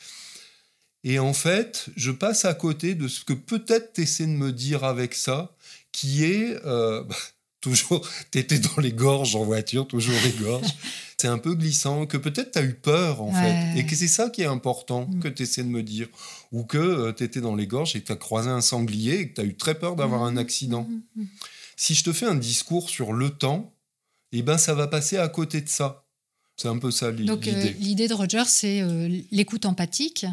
Et 1.03 1.17
en 1.19 1.33
fait, 1.33 1.87
je 1.95 2.11
passe 2.11 2.45
à 2.45 2.53
côté 2.53 2.93
de 2.95 3.07
ce 3.07 3.23
que 3.23 3.33
peut-être 3.33 3.93
tu 3.93 4.01
essaies 4.01 4.25
de 4.25 4.31
me 4.31 4.51
dire 4.51 4.83
avec 4.83 5.13
ça, 5.15 5.55
qui 5.91 6.25
est 6.25 6.57
euh, 6.65 7.03
bah, 7.03 7.15
toujours, 7.61 8.07
tu 8.31 8.39
étais 8.39 8.59
dans 8.59 8.77
les 8.81 8.91
gorges 8.93 9.35
en 9.35 9.43
voiture, 9.45 9.87
toujours 9.87 10.15
les 10.23 10.31
gorges. 10.31 10.73
c'est 11.17 11.27
un 11.27 11.37
peu 11.37 11.55
glissant, 11.55 12.05
que 12.05 12.15
peut-être 12.17 12.51
tu 12.51 12.59
as 12.59 12.63
eu 12.63 12.73
peur 12.73 13.21
en 13.21 13.31
Ouais. 13.31 13.33
fait, 13.73 13.77
et 13.79 13.85
que 13.85 13.95
c'est 13.95 14.07
ça 14.09 14.29
qui 14.29 14.41
est 14.41 14.45
important 14.45 15.07
Mm. 15.13 15.19
que 15.19 15.27
tu 15.29 15.43
essaies 15.43 15.63
de 15.63 15.69
me 15.69 15.83
dire. 15.83 16.07
Ou 16.51 16.63
que 16.63 17.11
tu 17.11 17.23
étais 17.23 17.41
dans 17.41 17.55
les 17.55 17.67
gorges 17.67 17.95
et 17.95 18.01
que 18.01 18.07
tu 18.07 18.11
as 18.11 18.17
croisé 18.17 18.49
un 18.49 18.61
sanglier 18.61 19.19
et 19.19 19.29
que 19.29 19.35
tu 19.35 19.41
as 19.41 19.45
eu 19.45 19.55
très 19.55 19.75
peur 19.75 19.95
d'avoir 19.97 20.23
un 20.23 20.35
accident. 20.37 20.89
Si 21.77 21.95
je 21.95 22.03
te 22.03 22.11
fais 22.13 22.25
un 22.25 22.35
discours 22.35 22.89
sur 22.89 23.13
le 23.13 23.29
temps, 23.29 23.73
eh 24.31 24.41
ben 24.41 24.57
ça 24.57 24.73
va 24.73 24.87
passer 24.87 25.17
à 25.17 25.27
côté 25.27 25.61
de 25.61 25.69
ça. 25.69 26.05
C'est 26.55 26.67
un 26.67 26.77
peu 26.77 26.91
ça 26.91 27.11
Donc 27.11 27.47
euh, 27.47 27.51
l'idée. 27.51 27.75
l'idée 27.79 28.07
de 28.07 28.13
Roger, 28.13 28.43
c'est 28.45 28.81
euh, 28.81 29.07
l'écoute 29.31 29.65
empathique. 29.65 30.25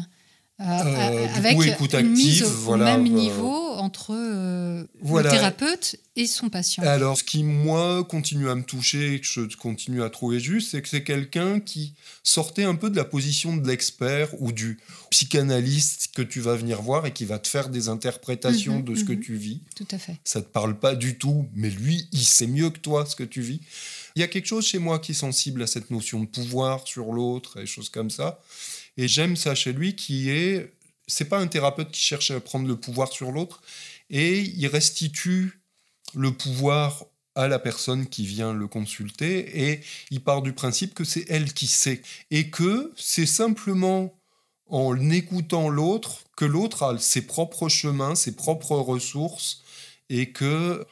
Euh, 0.59 0.63
Euh, 0.63 1.27
du 1.27 1.33
avec 1.37 1.55
coup, 1.55 1.63
écoute 1.63 1.93
une 1.93 2.09
mise 2.09 2.41
active, 2.41 2.45
au, 2.45 2.61
voilà, 2.61 2.85
même 2.97 3.05
euh, 3.05 3.09
niveau 3.19 3.53
entre 3.77 4.13
euh, 4.15 4.83
voilà. 5.01 5.29
le 5.29 5.35
thérapeute 5.35 5.97
et 6.15 6.25
son 6.25 6.49
patient. 6.49 6.83
Alors, 6.83 7.17
ce 7.17 7.23
qui, 7.23 7.43
moi, 7.43 8.03
continue 8.03 8.49
à 8.49 8.55
me 8.55 8.63
toucher 8.63 9.13
et 9.13 9.19
que 9.21 9.27
je 9.27 9.55
continue 9.55 10.01
à 10.01 10.09
trouver 10.09 10.39
juste, 10.39 10.71
c'est 10.71 10.81
que 10.81 10.89
c'est 10.89 11.03
quelqu'un 11.03 11.59
qui 11.59 11.93
sortait 12.23 12.63
un 12.63 12.73
peu 12.75 12.89
de 12.89 12.95
la 12.95 13.05
position 13.05 13.55
de 13.55 13.67
l'expert 13.67 14.29
ou 14.41 14.51
du 14.51 14.79
psychanalyste 15.11 16.09
que 16.15 16.21
tu 16.23 16.41
vas 16.41 16.55
venir 16.55 16.81
voir 16.81 17.05
et 17.05 17.13
qui 17.13 17.25
va 17.25 17.37
te 17.39 17.47
faire 17.47 17.69
des 17.69 17.87
interprétations 17.89 18.77
Mhm, 18.77 18.83
de 18.83 18.95
ce 18.95 19.03
que 19.03 19.13
mhm. 19.13 19.19
tu 19.19 19.35
vis. 19.35 19.61
Tout 19.75 19.87
à 19.91 19.97
fait. 19.97 20.17
Ça 20.23 20.41
te 20.41 20.47
parle 20.47 20.79
pas 20.79 20.95
du 20.95 21.17
tout, 21.17 21.47
mais 21.55 21.69
lui, 21.69 22.07
il 22.11 22.25
sait 22.25 22.47
mieux 22.47 22.69
que 22.69 22.79
toi 22.79 23.05
ce 23.05 23.15
que 23.15 23.23
tu 23.23 23.41
vis. 23.41 23.59
Il 24.15 24.19
y 24.21 24.23
a 24.23 24.27
quelque 24.27 24.47
chose 24.47 24.65
chez 24.65 24.79
moi 24.79 24.97
qui 24.99 25.11
est 25.11 25.15
sensible 25.15 25.61
à 25.61 25.67
cette 25.67 25.91
notion 25.91 26.21
de 26.21 26.25
pouvoir 26.25 26.87
sur 26.87 27.13
l'autre 27.13 27.59
et 27.61 27.65
choses 27.67 27.89
comme 27.89 28.09
ça. 28.09 28.39
Et 28.97 29.07
j'aime 29.07 29.35
ça 29.35 29.55
chez 29.55 29.73
lui 29.73 29.95
qui 29.95 30.29
est, 30.29 30.73
c'est 31.07 31.29
pas 31.29 31.39
un 31.39 31.47
thérapeute 31.47 31.91
qui 31.91 32.01
cherche 32.01 32.31
à 32.31 32.39
prendre 32.39 32.67
le 32.67 32.75
pouvoir 32.75 33.11
sur 33.11 33.31
l'autre 33.31 33.61
et 34.09 34.41
il 34.41 34.67
restitue 34.67 35.59
le 36.15 36.31
pouvoir 36.31 37.05
à 37.35 37.47
la 37.47 37.59
personne 37.59 38.07
qui 38.07 38.25
vient 38.25 38.53
le 38.53 38.67
consulter 38.67 39.69
et 39.69 39.81
il 40.09 40.21
part 40.21 40.41
du 40.41 40.53
principe 40.53 40.95
que 40.95 41.03
c'est 41.03 41.25
elle 41.29 41.53
qui 41.53 41.67
sait 41.67 42.01
et 42.31 42.49
que 42.49 42.91
c'est 42.97 43.27
simplement 43.27 44.17
en 44.65 45.09
écoutant 45.11 45.69
l'autre 45.69 46.23
que 46.35 46.45
l'autre 46.45 46.83
a 46.83 46.97
ses 46.97 47.21
propres 47.21 47.69
chemins, 47.69 48.15
ses 48.15 48.35
propres 48.35 48.75
ressources 48.75 49.61
et 50.09 50.31
que 50.31 50.85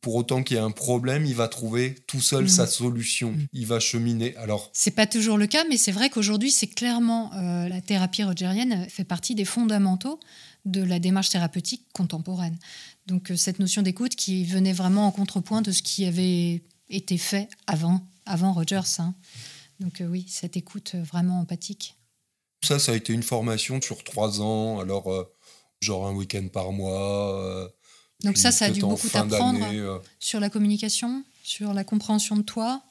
pour 0.00 0.14
autant 0.14 0.42
qu'il 0.42 0.56
y 0.56 0.60
ait 0.60 0.62
un 0.62 0.70
problème, 0.70 1.26
il 1.26 1.34
va 1.34 1.48
trouver 1.48 1.96
tout 2.06 2.20
seul 2.20 2.48
sa 2.48 2.66
solution. 2.66 3.32
Mhm. 3.32 3.46
Il 3.52 3.66
va 3.66 3.80
cheminer. 3.80 4.36
Alors, 4.36 4.70
C'est 4.72 4.92
pas 4.92 5.06
toujours 5.06 5.38
le 5.38 5.46
cas, 5.46 5.64
mais 5.68 5.76
c'est 5.76 5.90
vrai 5.92 6.08
qu'aujourd'hui, 6.08 6.50
c'est 6.52 6.68
clairement 6.68 7.32
euh, 7.34 7.68
la 7.68 7.80
thérapie 7.80 8.22
rogerienne 8.22 8.88
fait 8.88 9.04
partie 9.04 9.34
des 9.34 9.44
fondamentaux 9.44 10.20
de 10.64 10.82
la 10.82 10.98
démarche 10.98 11.30
thérapeutique 11.30 11.86
contemporaine. 11.92 12.56
Donc 13.06 13.30
euh, 13.30 13.36
cette 13.36 13.58
notion 13.58 13.82
d'écoute 13.82 14.14
qui 14.14 14.44
venait 14.44 14.72
vraiment 14.72 15.06
en 15.06 15.10
contrepoint 15.10 15.62
de 15.62 15.72
ce 15.72 15.82
qui 15.82 16.04
avait 16.04 16.62
été 16.90 17.18
fait 17.18 17.48
avant, 17.66 18.00
avant 18.26 18.52
Rogers. 18.52 19.00
hein. 19.00 19.14
Donc 19.80 20.00
euh, 20.00 20.06
oui, 20.06 20.26
cette 20.28 20.56
écoute 20.56 20.94
vraiment 20.94 21.40
empathique. 21.40 21.96
ça, 22.62 22.78
ça 22.78 22.92
a 22.92 22.94
été 22.94 23.12
une 23.12 23.22
formation 23.22 23.80
sur 23.80 24.04
trois 24.04 24.40
ans. 24.40 24.78
Alors, 24.80 25.10
genre 25.80 26.06
un 26.06 26.12
week-end 26.12 26.46
par 26.52 26.72
mois. 26.72 27.70
Donc 28.24 28.34
puis 28.34 28.42
ça, 28.42 28.50
ça 28.50 28.66
a 28.66 28.70
dû 28.70 28.80
beaucoup 28.80 29.08
t'apprendre 29.08 29.60
euh. 29.72 29.98
sur 30.18 30.40
la 30.40 30.50
communication, 30.50 31.24
sur 31.42 31.72
la 31.72 31.84
compréhension 31.84 32.36
de 32.36 32.42
toi. 32.42 32.82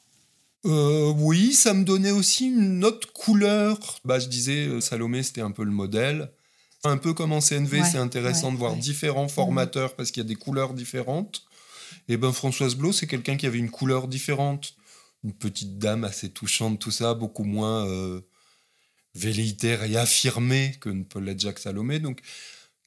Euh, 0.64 1.12
oui, 1.16 1.52
ça 1.52 1.74
me 1.74 1.84
donnait 1.84 2.10
aussi 2.10 2.46
une 2.46 2.84
autre 2.84 3.12
couleur. 3.12 3.78
Bah, 4.04 4.18
je 4.18 4.28
disais, 4.28 4.66
euh, 4.66 4.80
Salomé, 4.80 5.22
c'était 5.22 5.40
un 5.40 5.50
peu 5.50 5.64
le 5.64 5.70
modèle. 5.70 6.32
Un 6.84 6.96
peu 6.96 7.12
comme 7.12 7.32
en 7.32 7.40
CNV, 7.40 7.80
Ouais, 7.80 7.84
c'est 7.90 7.98
intéressant 7.98 8.48
ouais, 8.48 8.52
de 8.54 8.58
voir 8.58 8.72
ouais. 8.72 8.78
différents 8.78 9.28
formateurs 9.28 9.94
parce 9.96 10.10
qu'il 10.10 10.22
y 10.22 10.26
a 10.26 10.28
des 10.28 10.36
couleurs 10.36 10.74
différentes. 10.74 11.42
Et 12.08 12.16
ben 12.16 12.32
Françoise 12.32 12.74
Blo, 12.74 12.92
c'est 12.92 13.06
quelqu'un 13.06 13.36
qui 13.36 13.46
avait 13.46 13.58
une 13.58 13.70
couleur 13.70 14.08
différente, 14.08 14.74
une 15.24 15.32
petite 15.32 15.78
dame 15.78 16.04
assez 16.04 16.30
touchante, 16.30 16.78
tout 16.78 16.90
ça, 16.90 17.14
beaucoup 17.14 17.44
moins 17.44 17.86
euh, 17.86 18.20
velléitaire 19.14 19.82
et 19.84 19.96
affirmée 19.96 20.76
que 20.80 20.88
ne 20.88 21.02
peut 21.02 21.20
l'être 21.20 21.40
Jacques 21.40 21.58
Salomé. 21.58 21.98
Donc 21.98 22.20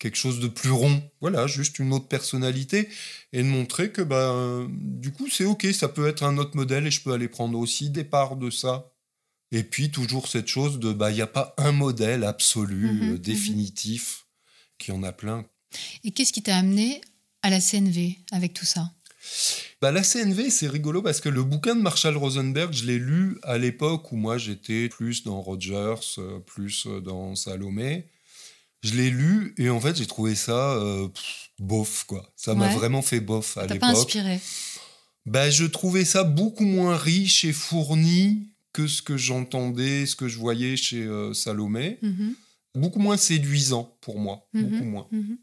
quelque 0.01 0.17
chose 0.17 0.39
de 0.39 0.47
plus 0.47 0.71
rond. 0.71 1.03
Voilà, 1.21 1.45
juste 1.45 1.77
une 1.77 1.93
autre 1.93 2.07
personnalité 2.07 2.89
et 3.33 3.43
de 3.43 3.47
montrer 3.47 3.91
que 3.91 4.01
ben, 4.01 4.67
du 4.71 5.11
coup 5.11 5.29
c'est 5.29 5.45
ok, 5.45 5.67
ça 5.73 5.87
peut 5.87 6.07
être 6.07 6.23
un 6.23 6.37
autre 6.39 6.57
modèle 6.57 6.87
et 6.87 6.91
je 6.91 7.01
peux 7.01 7.13
aller 7.13 7.27
prendre 7.27 7.57
aussi 7.59 7.91
des 7.91 8.03
parts 8.03 8.35
de 8.35 8.49
ça. 8.49 8.91
Et 9.51 9.63
puis 9.63 9.91
toujours 9.91 10.27
cette 10.27 10.47
chose 10.47 10.79
de 10.79 10.91
bah 10.91 11.11
il 11.11 11.15
n'y 11.15 11.21
a 11.21 11.27
pas 11.27 11.53
un 11.57 11.71
modèle 11.71 12.23
absolu, 12.23 12.87
Mhm, 12.87 13.01
euh, 13.01 13.11
mhm. 13.11 13.17
définitif, 13.19 14.25
qui 14.79 14.91
en 14.91 15.03
a 15.03 15.11
plein. 15.11 15.45
Et 16.03 16.11
qu'est-ce 16.11 16.33
qui 16.33 16.41
t'a 16.41 16.57
amené 16.57 16.99
à 17.43 17.51
la 17.51 17.61
CNV 17.61 18.17
avec 18.31 18.53
tout 18.53 18.65
ça? 18.65 18.91
Bah, 19.81 19.91
la 19.91 20.01
CNV, 20.01 20.49
c'est 20.49 20.67
rigolo 20.67 21.03
parce 21.03 21.21
que 21.21 21.29
le 21.29 21.43
bouquin 21.43 21.75
de 21.75 21.81
Marshall 21.81 22.17
Rosenberg, 22.17 22.73
je 22.73 22.85
l'ai 22.85 22.97
lu 22.97 23.37
à 23.43 23.59
l'époque 23.59 24.11
où 24.11 24.15
moi 24.15 24.39
j'étais 24.39 24.89
plus 24.89 25.23
dans 25.23 25.41
Rogers, 25.41 26.17
euh, 26.17 26.39
plus 26.39 26.87
euh, 26.87 27.01
dans 27.01 27.35
Salomé. 27.35 28.07
Je 28.83 28.93
l'ai 28.95 29.09
lu 29.11 29.53
et 29.57 29.69
en 29.69 29.79
fait 29.79 29.95
j'ai 29.95 30.07
trouvé 30.07 30.33
ça 30.35 30.73
euh, 30.75 31.07
pff, 31.07 31.49
bof 31.59 32.03
quoi. 32.07 32.31
Ça 32.35 32.55
m'a 32.55 32.67
vraiment 32.69 33.01
fait 33.01 33.19
bof 33.19 33.57
à 33.57 33.67
T'as 33.67 33.75
pas 33.75 33.89
l'époque. 33.89 34.05
inspiré 34.07 34.39
Bah, 35.25 35.49
je 35.51 35.65
trouvais 35.65 36.03
ça 36.05 36.23
beaucoup 36.23 36.65
moins 36.65 36.97
riche 36.97 37.45
et 37.45 37.53
fourni 37.53 38.49
que 38.73 38.87
ce 38.87 39.01
que 39.01 39.17
j'entendais, 39.17 40.05
ce 40.05 40.15
que 40.15 40.27
je 40.27 40.37
voyais 40.39 40.75
chez 40.77 41.03
euh, 41.03 41.33
Salomé. 41.33 41.99
Mhm, 42.01 42.35
Beaucoup 42.73 42.99
moins 42.99 43.17
séduisant 43.17 43.97
pour 44.01 44.17
moi, 44.17 44.47
Mhm. 44.53 44.63
beaucoup 44.69 44.83
moins. 44.85 45.07
mhm. 45.11 45.37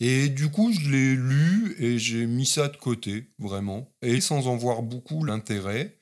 Et 0.00 0.28
du 0.28 0.48
coup, 0.50 0.72
je 0.72 0.88
l'ai 0.88 1.14
lu 1.14 1.76
et 1.78 1.98
j'ai 1.98 2.26
mis 2.26 2.46
ça 2.46 2.68
de 2.68 2.76
côté, 2.76 3.26
vraiment, 3.38 3.92
et 4.02 4.20
sans 4.20 4.46
en 4.46 4.56
voir 4.56 4.82
beaucoup 4.82 5.24
l'intérêt. 5.24 5.99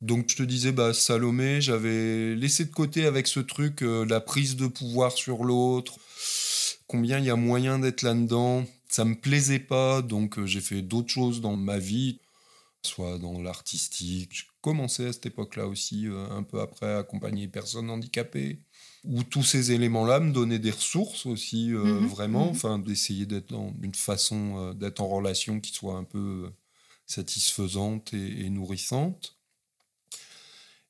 Donc, 0.00 0.30
je 0.30 0.36
te 0.36 0.42
disais, 0.44 0.70
bah, 0.72 0.94
Salomé, 0.94 1.60
j'avais 1.60 2.34
laissé 2.36 2.64
de 2.64 2.70
côté 2.70 3.04
avec 3.06 3.26
ce 3.26 3.40
truc 3.40 3.82
euh, 3.82 4.04
la 4.06 4.20
prise 4.20 4.56
de 4.56 4.66
pouvoir 4.68 5.10
sur 5.12 5.44
l'autre, 5.44 5.98
combien 6.86 7.18
il 7.18 7.24
y 7.24 7.30
a 7.30 7.36
moyen 7.36 7.78
d'être 7.80 8.02
là-dedans? 8.02 8.64
Ça 8.88 9.04
me 9.04 9.16
plaisait 9.16 9.58
pas, 9.58 10.00
donc 10.02 10.38
euh, 10.38 10.46
j'ai 10.46 10.60
fait 10.60 10.82
d'autres 10.82 11.10
choses 11.10 11.40
dans 11.40 11.56
ma 11.56 11.78
vie, 11.78 12.20
soit 12.82 13.18
dans 13.18 13.40
l'artistique. 13.42 14.30
J'ai 14.32 14.44
commencé 14.60 15.06
à 15.06 15.12
cette 15.12 15.26
époque-là 15.26 15.66
aussi, 15.66 16.06
euh, 16.06 16.28
un 16.30 16.44
peu 16.44 16.60
après, 16.60 16.86
à 16.92 16.98
accompagner 16.98 17.42
les 17.42 17.48
personnes 17.48 17.90
handicapées 17.90 18.60
où 19.04 19.24
tous 19.24 19.42
ces 19.42 19.72
éléments-là 19.72 20.20
me 20.20 20.32
donnaient 20.32 20.58
des 20.58 20.70
ressources 20.70 21.26
aussi, 21.26 21.70
Mhm, 21.70 22.06
vraiment, 22.06 22.46
mhm. 22.46 22.50
enfin, 22.50 22.78
d'essayer 22.78 23.26
d'être 23.26 23.50
dans 23.50 23.74
une 23.82 23.94
façon 23.94 24.74
d'être 24.74 25.00
en 25.00 25.08
relation 25.08 25.60
qui 25.60 25.72
soit 25.72 25.96
un 25.96 26.04
peu 26.04 26.50
satisfaisante 27.06 28.12
et, 28.14 28.44
et 28.44 28.50
nourrissante. 28.50 29.37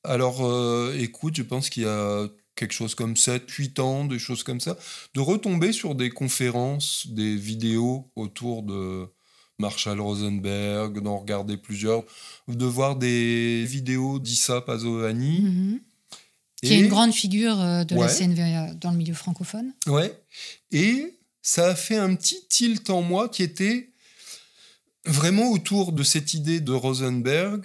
Alors, 0.03 0.45
euh, 0.45 0.95
écoute, 0.97 1.35
je 1.35 1.43
pense 1.43 1.69
qu'il 1.69 1.83
y 1.83 1.87
a 1.87 2.27
quelque 2.55 2.73
chose 2.73 2.95
comme 2.95 3.15
7, 3.15 3.49
8 3.49 3.79
ans, 3.79 4.05
des 4.05 4.19
choses 4.19 4.43
comme 4.43 4.59
ça, 4.59 4.77
de 5.13 5.19
retomber 5.19 5.71
sur 5.71 5.95
des 5.95 6.09
conférences, 6.09 7.07
des 7.07 7.35
vidéos 7.35 8.11
autour 8.15 8.63
de 8.63 9.07
Marshall 9.59 9.99
Rosenberg, 9.99 11.01
d'en 11.01 11.17
regarder 11.17 11.57
plusieurs, 11.57 12.03
de 12.47 12.65
voir 12.65 12.95
des 12.95 13.65
vidéos 13.65 14.19
d'Issa 14.19 14.61
Pazovani. 14.61 15.41
Mhm. 15.41 15.79
Qui 16.61 16.73
est 16.73 16.79
une 16.79 16.89
grande 16.89 17.13
figure 17.13 17.59
euh, 17.61 17.85
de 17.85 17.95
la 17.95 18.01
Ouais. 18.01 18.13
CNV 18.13 18.41
euh, 18.41 18.73
dans 18.75 18.91
le 18.91 18.97
milieu 18.97 19.13
francophone. 19.13 19.73
Ouais. 19.87 20.13
Et 20.71 21.17
ça 21.41 21.67
a 21.67 21.75
fait 21.75 21.95
un 21.95 22.15
petit 22.15 22.45
tilt 22.49 22.89
en 22.89 23.01
moi 23.01 23.29
qui 23.29 23.43
était 23.43 23.91
vraiment 25.05 25.51
autour 25.51 25.93
de 25.93 26.03
cette 26.03 26.33
idée 26.33 26.59
de 26.59 26.73
Rosenberg. 26.73 27.63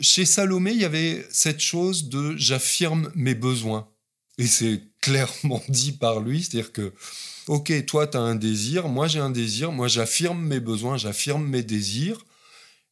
Chez 0.00 0.24
Salomé, 0.24 0.72
il 0.72 0.80
y 0.80 0.84
avait 0.84 1.26
cette 1.30 1.60
chose 1.60 2.08
de 2.08 2.36
j'affirme 2.36 3.10
mes 3.14 3.34
besoins. 3.34 3.88
Et 4.38 4.46
c'est 4.46 4.82
clairement 5.00 5.62
dit 5.68 5.92
par 5.92 6.20
lui, 6.20 6.42
c'est-à-dire 6.42 6.72
que, 6.72 6.92
ok, 7.48 7.86
toi, 7.86 8.06
tu 8.06 8.16
as 8.16 8.20
un 8.20 8.34
désir, 8.34 8.88
moi 8.88 9.08
j'ai 9.08 9.20
un 9.20 9.30
désir, 9.30 9.72
moi 9.72 9.88
j'affirme 9.88 10.40
mes 10.42 10.60
besoins, 10.60 10.96
j'affirme 10.98 11.46
mes 11.46 11.62
désirs. 11.62 12.24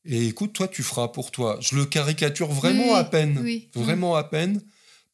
Et 0.06 0.26
écoute, 0.26 0.52
toi, 0.52 0.68
tu 0.68 0.82
feras 0.82 1.08
pour 1.08 1.30
toi. 1.30 1.58
Je 1.60 1.76
le 1.76 1.86
caricature 1.86 2.50
vraiment 2.52 2.92
Oui, 2.92 2.98
à 2.98 3.04
peine. 3.04 3.40
oui. 3.42 3.68
Vraiment 3.74 4.16
à 4.16 4.24
peine 4.24 4.60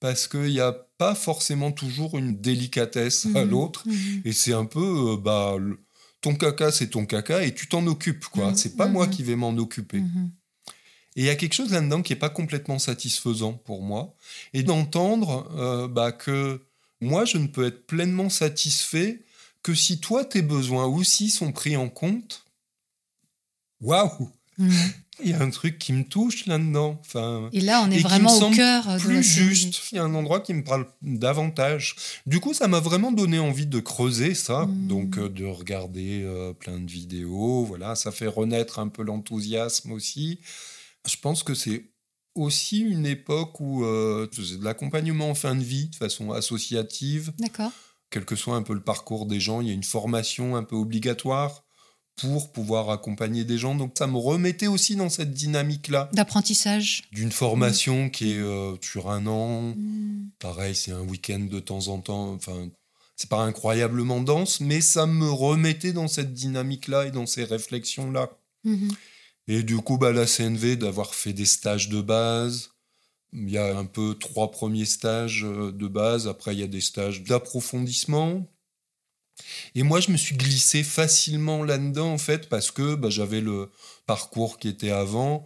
parce 0.01 0.27
qu'il 0.27 0.47
n'y 0.51 0.61
a 0.61 0.73
pas 0.99 1.15
forcément 1.15 1.73
toujours 1.73 2.17
une 2.19 2.41
délicatesse 2.41 3.27
à 3.35 3.45
Mhm, 3.45 3.51
l'autre. 3.51 3.83
mhm. 3.87 4.23
Et 4.25 4.33
c'est 4.33 4.53
un 4.53 4.65
peu, 4.65 5.13
euh, 5.13 5.17
bah, 5.17 5.57
ton 6.23 6.35
caca, 6.35 6.73
c'est 6.73 6.89
ton 6.89 7.07
caca 7.07 7.45
et 7.45 7.55
tu 7.55 7.69
t'en 7.69 7.87
occupes, 7.87 8.25
quoi. 8.27 8.49
Mhm, 8.51 8.57
C'est 8.57 8.77
pas 8.77 8.87
moi 8.89 9.07
mhm. 9.07 9.13
qui 9.13 9.23
vais 9.23 9.37
m'en 9.37 9.57
occuper. 9.57 10.03
Et 11.21 11.25
il 11.25 11.27
y 11.27 11.29
a 11.29 11.37
quelque 11.37 11.53
chose 11.53 11.71
là-dedans 11.71 12.01
qui 12.01 12.15
n'est 12.15 12.19
pas 12.19 12.31
complètement 12.31 12.79
satisfaisant 12.79 13.53
pour 13.53 13.83
moi. 13.83 14.15
Et 14.55 14.63
d'entendre 14.63 15.47
euh, 15.55 15.87
bah, 15.87 16.13
que 16.13 16.63
moi, 17.03 17.27
je 17.27 17.37
ne 17.37 17.47
peux 17.47 17.67
être 17.67 17.87
pleinement 17.87 18.31
satisfait 18.31 19.21
que 19.63 19.75
si 19.75 20.01
toi, 20.01 20.25
tes 20.25 20.41
besoins 20.41 20.87
aussi 20.87 21.29
sont 21.29 21.53
pris 21.53 21.77
en 21.77 21.91
compte. 21.91 22.47
Waouh 23.83 24.31
Mhm. 24.57 24.73
Il 25.23 25.29
y 25.31 25.35
a 25.35 25.43
un 25.43 25.51
truc 25.51 25.79
qui 25.79 25.93
me 25.93 26.05
touche 26.05 26.47
là-dedans. 26.47 26.99
Enfin, 27.01 27.51
Et 27.53 27.61
là, 27.61 27.83
on 27.87 27.91
est 27.91 27.99
vraiment 27.99 28.41
me 28.41 28.47
au 28.47 28.51
cœur 28.51 28.87
de 28.87 28.99
plus 29.03 29.23
juste. 29.23 29.81
Il 29.93 29.97
y 29.97 29.99
a 29.99 30.05
un 30.05 30.15
endroit 30.15 30.41
qui 30.41 30.55
me 30.55 30.65
parle 30.65 30.87
davantage. 31.03 31.97
Du 32.27 32.41
coup, 32.41 32.55
ça 32.55 32.67
m'a 32.67 32.81
vraiment 32.81 33.13
donné 33.13 33.39
envie 33.39 33.67
de 33.67 33.81
creuser 33.81 34.35
ça, 34.35 34.65
Mm. 34.65 34.87
donc 34.87 35.19
euh, 35.19 35.29
de 35.29 35.45
regarder 35.45 36.23
euh, 36.25 36.55
plein 36.55 36.79
de 36.79 36.91
vidéos. 36.91 37.65
Voilà, 37.67 37.95
ça 37.95 38.11
fait 38.13 38.27
renaître 38.27 38.79
un 38.79 38.89
peu 38.89 39.03
l'enthousiasme 39.03 39.93
aussi. 39.93 40.41
Je 41.09 41.17
pense 41.17 41.43
que 41.43 41.55
c'est 41.55 41.91
aussi 42.35 42.81
une 42.81 43.07
époque 43.07 43.61
où 43.61 43.85
euh, 43.85 44.29
faisais 44.33 44.57
de 44.57 44.65
l'accompagnement 44.65 45.31
en 45.31 45.35
fin 45.35 45.55
de 45.55 45.63
vie 45.63 45.89
de 45.89 45.97
façon 45.97 46.31
associative, 46.33 47.33
D'accord. 47.39 47.73
quel 48.11 48.25
que 48.25 48.37
soit 48.37 48.57
un 48.57 48.63
peu 48.63 48.75
le 48.75 48.83
parcours 48.83 49.27
des 49.27 49.41
gens. 49.41 49.61
Il 49.61 49.69
y 49.69 49.71
a 49.71 49.75
une 49.75 49.83
formation 49.83 50.57
un 50.57 50.63
peu 50.63 50.77
obligatoire 50.77 51.65
pour 52.17 52.53
pouvoir 52.53 52.91
accompagner 52.91 53.45
des 53.45 53.57
gens. 53.59 53.75
Donc 53.75 53.95
ça 53.97 54.07
me 54.07 54.19
remettait 54.19 54.67
aussi 54.67 54.95
dans 54.95 55.09
cette 55.09 55.33
dynamique-là 55.33 56.11
D'apprentissage. 56.13 57.05
d'une 57.13 57.33
formation 57.33 58.11
qui 58.11 58.33
est 58.33 58.39
euh, 58.39 58.77
sur 58.81 59.11
un 59.11 59.27
an. 59.27 59.75
Pareil, 60.39 60.75
c'est 60.75 60.93
un 60.93 61.01
week-end 61.01 61.41
de 61.51 61.61
temps 61.61 61.89
en 61.89 61.99
temps. 62.01 62.33
Enfin, 62.35 62.69
c'est 63.17 63.29
pas 63.29 63.43
incroyablement 63.43 64.21
dense, 64.21 64.61
mais 64.61 64.81
ça 64.81 65.07
me 65.07 65.31
remettait 65.31 65.93
dans 65.93 66.09
cette 66.09 66.33
dynamique-là 66.33 67.07
et 67.07 67.11
dans 67.11 67.27
ces 67.27 67.45
réflexions-là. 67.45 68.31
Mhm. 68.65 68.91
Et 69.53 69.65
du 69.65 69.79
coup, 69.79 69.99
bah, 69.99 70.13
la 70.13 70.27
CNV, 70.27 70.77
d'avoir 70.77 71.13
fait 71.13 71.33
des 71.33 71.45
stages 71.45 71.89
de 71.89 72.01
base. 72.01 72.71
Il 73.33 73.51
y 73.51 73.59
a 73.59 73.77
un 73.77 73.85
peu 73.85 74.15
trois 74.15 74.53
premiers 74.53 74.85
stages 74.85 75.45
euh, 75.45 75.73
de 75.73 75.89
base. 75.89 76.29
Après, 76.29 76.55
il 76.55 76.61
y 76.61 76.63
a 76.63 76.69
des 76.69 76.81
stages 76.81 77.25
d'approfondissement. 77.25 78.47
Et 79.75 79.83
moi, 79.83 79.99
je 79.99 80.13
me 80.13 80.17
suis 80.17 80.37
glissé 80.37 80.85
facilement 80.85 81.65
là-dedans, 81.65 82.13
en 82.13 82.19
fait, 82.19 82.49
parce 82.49 82.71
que 82.71 82.95
bah, 82.95 83.11
j'avais 83.11 83.41
le 83.41 83.73
parcours 84.07 84.61
qui 84.61 84.69
était 84.69 84.93
avant, 84.93 85.45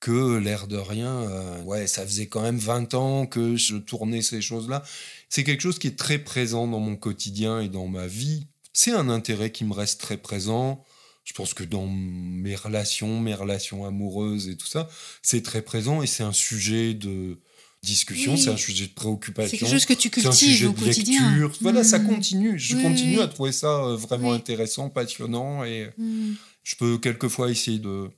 que 0.00 0.38
l'air 0.38 0.66
de 0.66 0.78
rien, 0.78 1.28
euh, 1.28 1.62
ouais, 1.64 1.86
ça 1.86 2.06
faisait 2.06 2.28
quand 2.28 2.40
même 2.40 2.58
20 2.58 2.94
ans 2.94 3.26
que 3.26 3.54
je 3.56 3.76
tournais 3.76 4.22
ces 4.22 4.40
choses-là. 4.40 4.82
C'est 5.28 5.44
quelque 5.44 5.60
chose 5.60 5.78
qui 5.78 5.88
est 5.88 5.98
très 5.98 6.18
présent 6.18 6.66
dans 6.66 6.80
mon 6.80 6.96
quotidien 6.96 7.60
et 7.60 7.68
dans 7.68 7.86
ma 7.86 8.06
vie. 8.06 8.46
C'est 8.72 8.92
un 8.92 9.10
intérêt 9.10 9.52
qui 9.52 9.66
me 9.66 9.74
reste 9.74 10.00
très 10.00 10.16
présent. 10.16 10.82
Je 11.26 11.32
pense 11.34 11.52
que 11.54 11.64
dans 11.64 11.86
mes 11.88 12.54
relations, 12.54 13.20
mes 13.20 13.34
relations 13.34 13.84
amoureuses 13.84 14.48
et 14.48 14.56
tout 14.56 14.66
ça, 14.68 14.88
c'est 15.22 15.42
très 15.42 15.60
présent 15.60 16.00
et 16.02 16.06
c'est 16.06 16.22
un 16.22 16.32
sujet 16.32 16.94
de 16.94 17.38
discussion, 17.82 18.34
Oui. 18.34 18.40
c'est 18.40 18.50
un 18.50 18.56
sujet 18.56 18.84
de 18.84 18.88
C'est 18.90 18.94
préoccupation. 18.94 19.58
quelque 19.58 19.70
chose 19.70 19.84
que 19.86 19.92
tu 19.94 20.08
C'est 20.14 20.26
un 20.26 20.32
sujet 20.32 20.66
cultives 20.66 20.68
au 20.68 20.72
de 20.72 20.78
quotidien. 20.86 21.28
lecture. 21.30 21.58
Voilà, 21.60 21.82
ça 21.84 21.98
Mhm. 21.98 22.06
continue. 22.08 22.58
Je 22.58 22.76
Oui, 22.76 22.82
continue 22.82 23.16
oui. 23.18 23.22
à 23.22 23.28
trouver 23.28 23.52
ça 23.52 23.84
euh, 23.84 23.96
vraiment 23.96 24.32
intéressant, 24.32 24.88
passionnant. 24.88 25.62
Et 25.64 25.90
Mhm. 25.98 26.36
je 26.62 26.76
peux 26.76 26.98
quelquefois 26.98 27.50
essayer 27.50 27.80
de, 27.80 28.08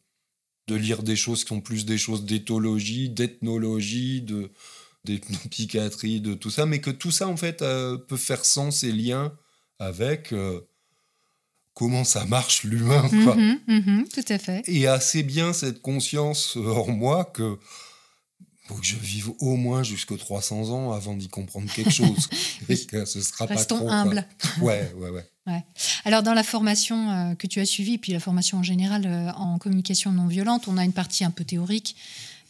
de 0.69 0.75
lire 0.75 1.03
des 1.03 1.17
choses 1.17 1.45
qui 1.45 1.49
sont 1.49 1.61
plus 1.63 1.87
des 1.87 1.99
choses 1.99 2.25
d'éthologie, 2.27 3.09
d'ethnologie, 3.09 4.21
de 4.21 4.51
d'ethnopsychiatrie, 5.05 6.21
de 6.21 6.35
tout 6.35 6.51
ça, 6.51 6.67
mais 6.67 6.81
que 6.81 6.91
tout 6.91 7.11
ça, 7.11 7.29
en 7.29 7.37
fait, 7.37 7.63
euh, 7.63 7.97
peut 7.97 8.17
faire 8.19 8.45
sens 8.45 8.83
et 8.85 8.93
lien 8.93 9.33
avec 9.79 10.33
euh, 10.33 10.61
comment 11.79 12.03
ça 12.03 12.25
marche 12.25 12.65
l'humain, 12.65 13.09
quoi. 13.09 13.37
Mhm, 13.37 13.61
mhm, 13.69 14.09
tout 14.13 14.25
à 14.29 14.39
fait. 14.39 14.65
Et 14.67 14.89
assez 14.89 15.23
bien 15.23 15.53
cette 15.53 15.81
conscience 15.81 16.57
euh, 16.57 16.75
en 16.75 16.91
moi 16.91 17.25
que 17.25 17.57
faut 18.67 18.75
que 18.75 18.85
je 18.85 18.97
vive 18.97 19.31
au 19.39 19.57
moins 19.57 19.85
jusqu'à 19.85 20.17
300 20.17 20.71
ans 20.71 20.93
avant 20.93 21.15
d'y 21.15 21.29
comprendre 21.29 21.73
quelque 21.73 21.93
chose. 21.93 22.29
et 22.69 22.77
que 22.85 23.05
ce 23.05 23.21
sera 23.23 23.47
pas 23.47 23.55
Restons 23.55 23.79
trop. 23.79 23.89
humbles. 23.91 24.27
Ouais, 24.61 24.93
ouais, 24.97 25.11
ouais. 25.11 25.65
Alors, 26.05 26.23
dans 26.25 26.35
la 26.35 26.43
formation 26.43 27.11
euh, 27.11 27.35
que 27.35 27.47
tu 27.47 27.61
as 27.61 27.65
suivie, 27.65 27.97
puis 27.97 28.13
la 28.13 28.21
formation 28.21 28.59
en 28.59 28.63
général 28.63 29.07
euh, 29.07 29.31
en 29.33 29.59
communication 29.59 30.11
non 30.11 30.27
violente, 30.27 30.67
on 30.67 30.77
a 30.77 30.85
une 30.85 30.93
partie 30.93 31.25
un 31.25 31.31
peu 31.31 31.45
théorique 31.45 31.95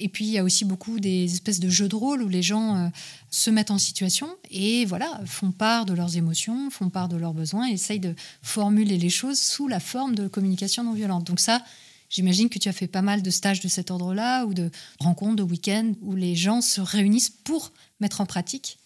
Et 0.01 0.09
puis 0.09 0.25
il 0.25 0.31
y 0.31 0.39
a 0.39 0.45
aussi 0.45 0.65
beaucoup 0.65 1.01
des 1.01 1.33
espèces 1.33 1.61
de 1.61 1.69
jeux 1.69 1.89
de 1.89 1.97
rôle 1.97 2.23
où 2.23 2.29
les 2.29 2.43
gens 2.43 2.77
euh, 2.77 2.89
se 3.31 3.51
mettent 3.51 3.71
en 3.71 3.79
situation 3.79 4.29
et 4.51 4.85
voilà 4.85 5.21
font 5.27 5.51
part 5.51 5.87
de 5.87 5.93
leurs 5.93 6.17
émotions, 6.17 6.71
font 6.71 6.89
part 6.89 7.09
de 7.09 7.17
leurs 7.17 7.35
besoins, 7.35 7.69
et 7.69 7.73
essayent 7.73 7.99
de 7.99 8.15
formuler 8.43 8.97
les 8.97 9.11
choses 9.11 9.41
sous 9.41 9.67
la 9.67 9.81
forme 9.81 10.15
de 10.15 10.29
communication 10.29 10.85
non 10.85 10.93
violente. 10.93 11.25
Donc 11.25 11.41
ça, 11.41 11.63
j'imagine 12.11 12.49
que 12.49 12.59
tu 12.59 12.69
as 12.69 12.73
fait 12.73 12.87
pas 12.87 13.03
mal 13.03 13.23
de 13.23 13.31
stages 13.31 13.61
de 13.61 13.69
cet 13.69 13.91
ordre-là 13.91 14.45
ou 14.45 14.55
de 14.55 14.71
rencontres, 15.01 15.37
de 15.37 15.43
week-ends 15.43 15.93
où 16.01 16.15
les 16.15 16.37
gens 16.37 16.61
se 16.61 16.81
réunissent 16.81 17.31
pour 17.31 17.73
mettre 18.01 18.21
en 18.21 18.27
pratique. 18.27 18.79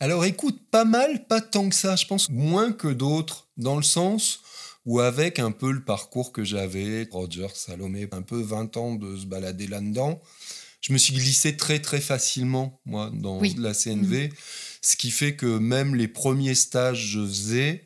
Alors 0.00 0.24
écoute, 0.24 0.58
pas 0.70 0.86
mal, 0.86 1.26
pas 1.26 1.42
tant 1.42 1.68
que 1.68 1.74
ça, 1.74 1.94
je 1.96 2.06
pense 2.06 2.30
moins 2.30 2.72
que 2.72 2.88
d'autres, 2.88 3.48
dans 3.58 3.76
le 3.76 3.82
sens 3.82 4.40
ou 4.84 5.00
avec 5.00 5.38
un 5.38 5.52
peu 5.52 5.70
le 5.70 5.84
parcours 5.84 6.32
que 6.32 6.44
j'avais, 6.44 7.08
Roger, 7.10 7.48
Salomé, 7.54 8.08
un 8.12 8.22
peu 8.22 8.40
20 8.40 8.76
ans 8.76 8.94
de 8.94 9.16
se 9.16 9.26
balader 9.26 9.66
là-dedans, 9.66 10.20
je 10.80 10.92
me 10.92 10.98
suis 10.98 11.14
glissé 11.14 11.56
très 11.56 11.78
très 11.78 12.00
facilement, 12.00 12.80
moi, 12.84 13.10
dans 13.14 13.40
la 13.40 13.72
CNV, 13.72 14.28
mmh. 14.28 14.30
ce 14.80 14.96
qui 14.96 15.10
fait 15.10 15.36
que 15.36 15.58
même 15.58 15.94
les 15.94 16.08
premiers 16.08 16.56
stages 16.56 17.02
que 17.02 17.08
je 17.08 17.20
faisais, 17.20 17.84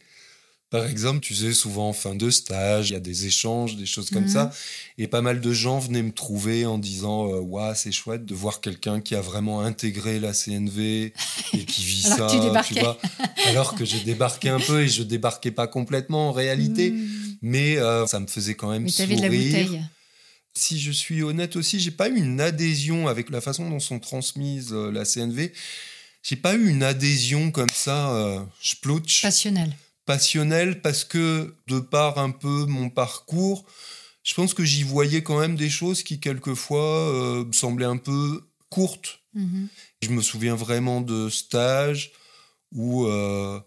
par 0.71 0.85
exemple, 0.87 1.21
tu 1.21 1.33
sais, 1.35 1.53
souvent 1.53 1.91
en 1.91 1.93
fin 1.93 2.17
de 2.17 2.29
stage, 2.29 2.91
il 2.91 2.95
y 2.95 2.97
a 2.97 3.01
des 3.01 3.27
échanges, 3.27 3.77
des 3.77 3.87
choses 3.87 4.11
comme 4.11 4.25
mhm. 4.25 4.29
ça. 4.29 4.51
Et 4.99 5.07
pas 5.07 5.23
mal 5.23 5.41
de 5.41 5.53
gens 5.53 5.79
venaient 5.79 6.03
me 6.03 6.11
trouver 6.11 6.67
en 6.67 6.79
disant 6.79 7.29
Ouais, 7.39 7.73
c'est 7.77 7.93
chouette 7.93 8.25
de 8.25 8.35
voir 8.35 8.61
quelqu'un 8.61 9.01
qui 9.01 9.15
a 9.15 9.21
vraiment 9.21 9.61
intégré 9.61 10.19
la 10.19 10.33
CNV 10.33 11.13
et 11.53 11.65
qui 11.65 11.85
vit 11.85 12.03
ça. 12.03 12.27
Tu, 12.67 12.75
vois 12.81 12.99
Alors 13.47 13.77
que 13.77 13.85
j'ai 13.85 14.01
débarqué 14.01 14.49
un 14.49 14.59
peu 14.59 14.83
et 14.83 14.89
je 14.89 15.05
débarquais 15.05 15.53
pas 15.53 15.69
complètement 15.69 16.31
en 16.31 16.33
réalité. 16.33 16.91
Mhm. 16.91 17.37
Mais 17.43 17.77
euh, 17.77 18.07
ça 18.07 18.19
me 18.19 18.27
faisait 18.27 18.55
quand 18.55 18.71
même 18.71 18.85
mais 18.85 18.89
sourire. 18.89 19.17
De 19.19 19.23
la 19.23 19.29
bouteille. 19.29 19.81
Si 20.55 20.81
je 20.81 20.91
suis 20.91 21.23
honnête 21.23 21.55
aussi, 21.55 21.79
j'ai 21.79 21.91
pas 21.91 22.09
eu 22.09 22.17
une 22.17 22.41
adhésion 22.41 23.07
avec 23.07 23.31
la 23.31 23.41
façon 23.41 23.69
dont 23.69 23.79
sont 23.79 24.01
transmises 24.01 24.73
euh, 24.73 24.91
la 24.91 25.05
CNV. 25.05 25.53
J'ai 26.23 26.37
pas 26.37 26.55
eu 26.55 26.69
une 26.69 26.83
adhésion 26.83 27.53
comme 27.53 27.69
ça, 27.73 28.11
euh. 28.17 28.41
Passionnelle 29.23 29.77
passionnel 30.07 30.81
parce 30.81 31.05
que 31.05 31.55
de 31.67 31.81
par 31.81 32.19
un 32.19 32.31
peu 32.31 32.65
mon 32.67 32.89
parcours, 32.89 33.67
je 34.23 34.35
pense 34.35 34.55
que 34.55 34.65
j'y 34.65 34.83
voyais 34.83 35.23
quand 35.23 35.39
même 35.39 35.57
des 35.57 35.71
choses 35.71 36.03
qui 36.03 36.19
quelquefois 36.19 37.13
euh, 37.13 37.45
semblaient 37.53 37.85
un 37.85 37.97
peu 37.99 38.49
courtes. 38.71 39.21
Mm-hmm. 39.37 39.67
Je 40.03 40.09
me 40.11 40.23
souviens 40.23 40.55
vraiment 40.55 41.01
de 41.01 41.29
stages 41.29 42.13
où 42.73 43.05
euh, 43.05 43.61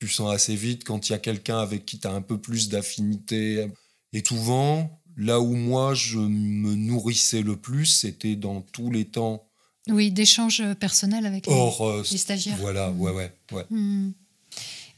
tu 0.00 0.08
sens 0.08 0.32
assez 0.32 0.54
vite 0.54 0.84
quand 0.84 1.08
il 1.08 1.12
y 1.12 1.14
a 1.14 1.18
quelqu'un 1.18 1.58
avec 1.58 1.84
qui 1.84 1.98
tu 1.98 2.06
as 2.06 2.12
un 2.12 2.22
peu 2.22 2.38
plus 2.38 2.68
d'affinité. 2.68 3.68
Et 4.12 4.22
souvent, 4.24 5.02
là 5.16 5.40
où 5.40 5.54
moi 5.54 5.94
je 5.94 6.18
me 6.18 6.74
nourrissais 6.74 7.42
le 7.42 7.56
plus, 7.56 7.86
c'était 7.86 8.36
dans 8.36 8.60
tous 8.60 8.90
les 8.90 9.06
temps. 9.06 9.44
Oui, 9.88 10.10
d'échanges 10.10 10.62
personnels 10.74 11.26
avec 11.26 11.46
les, 11.46 11.52
euh, 11.52 12.04
stagiaires. 12.04 12.56
Voilà, 12.58 12.90
ouais, 12.90 13.12
ouais. 13.12 13.32
ouais. 13.52 13.64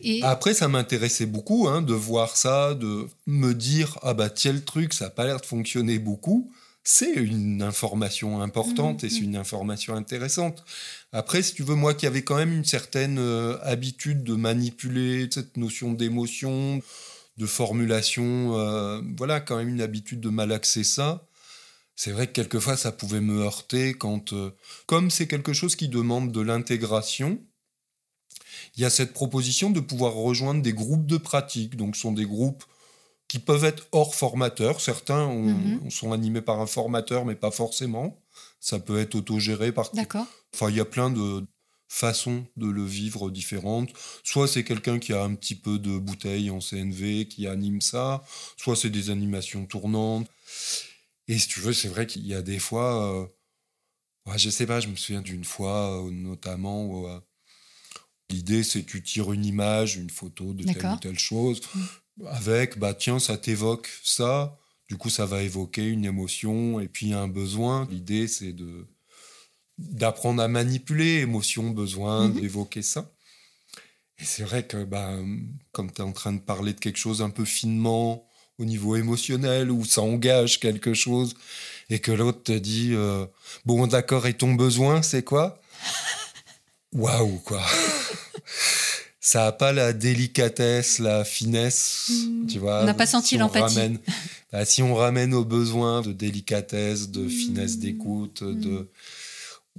Mm. 0.02 0.22
Après, 0.22 0.54
ça 0.54 0.68
m'intéressait 0.68 1.26
beaucoup 1.26 1.68
hein, 1.68 1.82
de 1.82 1.94
voir 1.94 2.36
ça, 2.36 2.74
de 2.74 3.06
me 3.26 3.52
dire 3.54 3.98
ah 4.02 4.14
bah 4.14 4.30
tiens 4.30 4.52
le 4.52 4.64
truc, 4.64 4.92
ça 4.92 5.06
n'a 5.06 5.10
pas 5.10 5.26
l'air 5.26 5.40
de 5.40 5.46
fonctionner 5.46 5.98
beaucoup. 5.98 6.52
C'est 6.82 7.12
une 7.12 7.62
information 7.62 8.40
importante 8.40 9.04
et 9.04 9.10
c'est 9.10 9.20
mmh, 9.20 9.20
mmh. 9.20 9.24
une 9.24 9.36
information 9.36 9.94
intéressante. 9.94 10.64
Après, 11.12 11.42
si 11.42 11.54
tu 11.54 11.62
veux, 11.62 11.74
moi 11.74 11.92
qui 11.92 12.06
avais 12.06 12.22
quand 12.22 12.36
même 12.36 12.52
une 12.52 12.64
certaine 12.64 13.18
euh, 13.18 13.58
habitude 13.62 14.24
de 14.24 14.34
manipuler 14.34 15.28
cette 15.30 15.58
notion 15.58 15.92
d'émotion, 15.92 16.80
de 17.36 17.46
formulation, 17.46 18.58
euh, 18.58 19.02
voilà, 19.16 19.40
quand 19.40 19.58
même 19.58 19.68
une 19.68 19.82
habitude 19.82 20.20
de 20.20 20.30
malaxer 20.30 20.84
ça. 20.84 21.26
C'est 21.96 22.12
vrai 22.12 22.26
que 22.26 22.32
quelquefois 22.32 22.78
ça 22.78 22.92
pouvait 22.92 23.20
me 23.20 23.42
heurter 23.42 23.92
quand, 23.92 24.32
euh, 24.32 24.50
comme 24.86 25.10
c'est 25.10 25.26
quelque 25.26 25.52
chose 25.52 25.76
qui 25.76 25.88
demande 25.88 26.32
de 26.32 26.40
l'intégration, 26.40 27.38
il 28.76 28.82
y 28.82 28.84
a 28.84 28.90
cette 28.90 29.12
proposition 29.12 29.70
de 29.70 29.80
pouvoir 29.80 30.14
rejoindre 30.14 30.62
des 30.62 30.72
groupes 30.72 31.06
de 31.06 31.16
pratique. 31.16 31.76
Donc, 31.76 31.96
ce 31.96 32.02
sont 32.02 32.12
des 32.12 32.26
groupes 32.26 32.64
qui 33.28 33.38
peuvent 33.38 33.64
être 33.64 33.86
hors 33.92 34.14
formateur. 34.14 34.80
Certains 34.80 35.32
mhm. 35.32 35.90
sont 35.90 36.12
animés 36.12 36.42
par 36.42 36.60
un 36.60 36.66
formateur, 36.66 37.24
mais 37.24 37.36
pas 37.36 37.50
forcément. 37.50 38.20
Ça 38.58 38.78
peut 38.78 38.98
être 38.98 39.14
autogéré 39.14 39.72
par. 39.72 39.90
D'accord. 39.94 40.26
Enfin, 40.54 40.68
il 40.70 40.76
y 40.76 40.80
a 40.80 40.84
plein 40.84 41.10
de 41.10 41.46
façons 41.90 42.46
de 42.56 42.68
le 42.68 42.84
vivre 42.84 43.30
différentes. 43.30 43.90
Soit 44.22 44.48
c'est 44.48 44.64
quelqu'un 44.64 44.98
qui 44.98 45.12
a 45.12 45.22
un 45.22 45.34
petit 45.34 45.56
peu 45.56 45.78
de 45.78 45.98
bouteille 45.98 46.50
en 46.50 46.60
CNV 46.60 47.26
qui 47.26 47.46
anime 47.46 47.80
ça, 47.80 48.24
soit 48.56 48.76
c'est 48.76 48.90
des 48.90 49.10
animations 49.10 49.66
tournantes. 49.66 50.28
Et 51.28 51.38
si 51.38 51.48
tu 51.48 51.60
veux, 51.60 51.72
c'est 51.72 51.88
vrai 51.88 52.06
qu'il 52.06 52.26
y 52.26 52.34
a 52.34 52.42
des 52.42 52.58
fois. 52.58 53.14
Euh, 53.14 53.26
je 54.36 54.50
sais 54.50 54.66
pas, 54.66 54.80
je 54.80 54.88
me 54.88 54.96
souviens 54.96 55.22
d'une 55.22 55.44
fois, 55.44 56.04
euh, 56.04 56.10
notamment, 56.10 57.06
euh, 57.06 57.20
L'idée, 58.30 58.62
c'est 58.62 58.82
que 58.82 58.90
tu 58.90 59.02
tires 59.02 59.32
une 59.32 59.44
image, 59.44 59.96
une 59.96 60.10
photo 60.10 60.52
de 60.54 60.64
telle 60.64 60.86
ou 60.86 60.96
telle 60.96 61.18
chose, 61.18 61.60
mm. 61.74 62.26
avec, 62.26 62.78
bah 62.78 62.94
tiens, 62.94 63.18
ça 63.18 63.36
t'évoque 63.36 63.88
ça, 64.02 64.58
du 64.88 64.96
coup, 64.96 65.10
ça 65.10 65.26
va 65.26 65.42
évoquer 65.42 65.86
une 65.86 66.04
émotion 66.04 66.80
et 66.80 66.88
puis 66.88 67.12
un 67.12 67.28
besoin. 67.28 67.86
L'idée, 67.90 68.26
c'est 68.28 68.52
de 68.52 68.86
d'apprendre 69.78 70.42
à 70.42 70.48
manipuler 70.48 71.20
émotion, 71.20 71.70
besoin, 71.70 72.28
mm-hmm. 72.28 72.40
d'évoquer 72.40 72.82
ça. 72.82 73.10
Et 74.18 74.24
c'est 74.24 74.42
vrai 74.42 74.66
que, 74.66 74.84
bah, 74.84 75.16
comme 75.72 75.90
tu 75.90 76.02
es 76.02 76.04
en 76.04 76.12
train 76.12 76.34
de 76.34 76.40
parler 76.40 76.74
de 76.74 76.80
quelque 76.80 76.98
chose 76.98 77.22
un 77.22 77.30
peu 77.30 77.46
finement, 77.46 78.28
au 78.60 78.64
niveau 78.66 78.94
émotionnel, 78.94 79.70
où 79.70 79.84
ça 79.84 80.02
engage 80.02 80.60
quelque 80.60 80.92
chose, 80.92 81.34
et 81.88 81.98
que 81.98 82.12
l'autre 82.12 82.42
te 82.42 82.52
dit 82.52 82.90
euh, 82.92 83.24
Bon, 83.64 83.86
d'accord, 83.86 84.26
et 84.26 84.34
ton 84.34 84.54
besoin, 84.54 85.02
c'est 85.02 85.24
quoi? 85.24 85.60
Waouh, 86.92 87.38
quoi 87.44 87.62
ça 89.20 89.44
n'a 89.44 89.52
pas 89.52 89.72
la 89.72 89.92
délicatesse, 89.92 90.98
la 90.98 91.24
finesse, 91.24 92.10
hmm. 92.10 92.46
tu 92.46 92.58
vois. 92.58 92.82
On 92.82 92.86
n'a 92.86 92.94
pas 92.94 93.06
senti 93.06 93.36
l'empathie. 93.36 93.98
Bah, 94.52 94.64
si 94.64 94.82
on 94.82 94.96
ramène 94.96 95.32
aux 95.32 95.44
besoins 95.44 96.02
de 96.02 96.12
délicatesse, 96.12 97.10
de 97.10 97.28
finesse 97.28 97.76
hmm. 97.76 97.80
d'écoute, 97.80 98.42
hmm. 98.42 98.60
de 98.60 98.90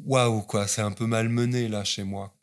waouh 0.05 0.43
quoi, 0.43 0.65
c'est 0.65 0.81
un 0.81 0.93
peu 0.93 1.05
malmené 1.05 1.67
là 1.67 1.83
chez 1.83 2.05
moi. 2.05 2.33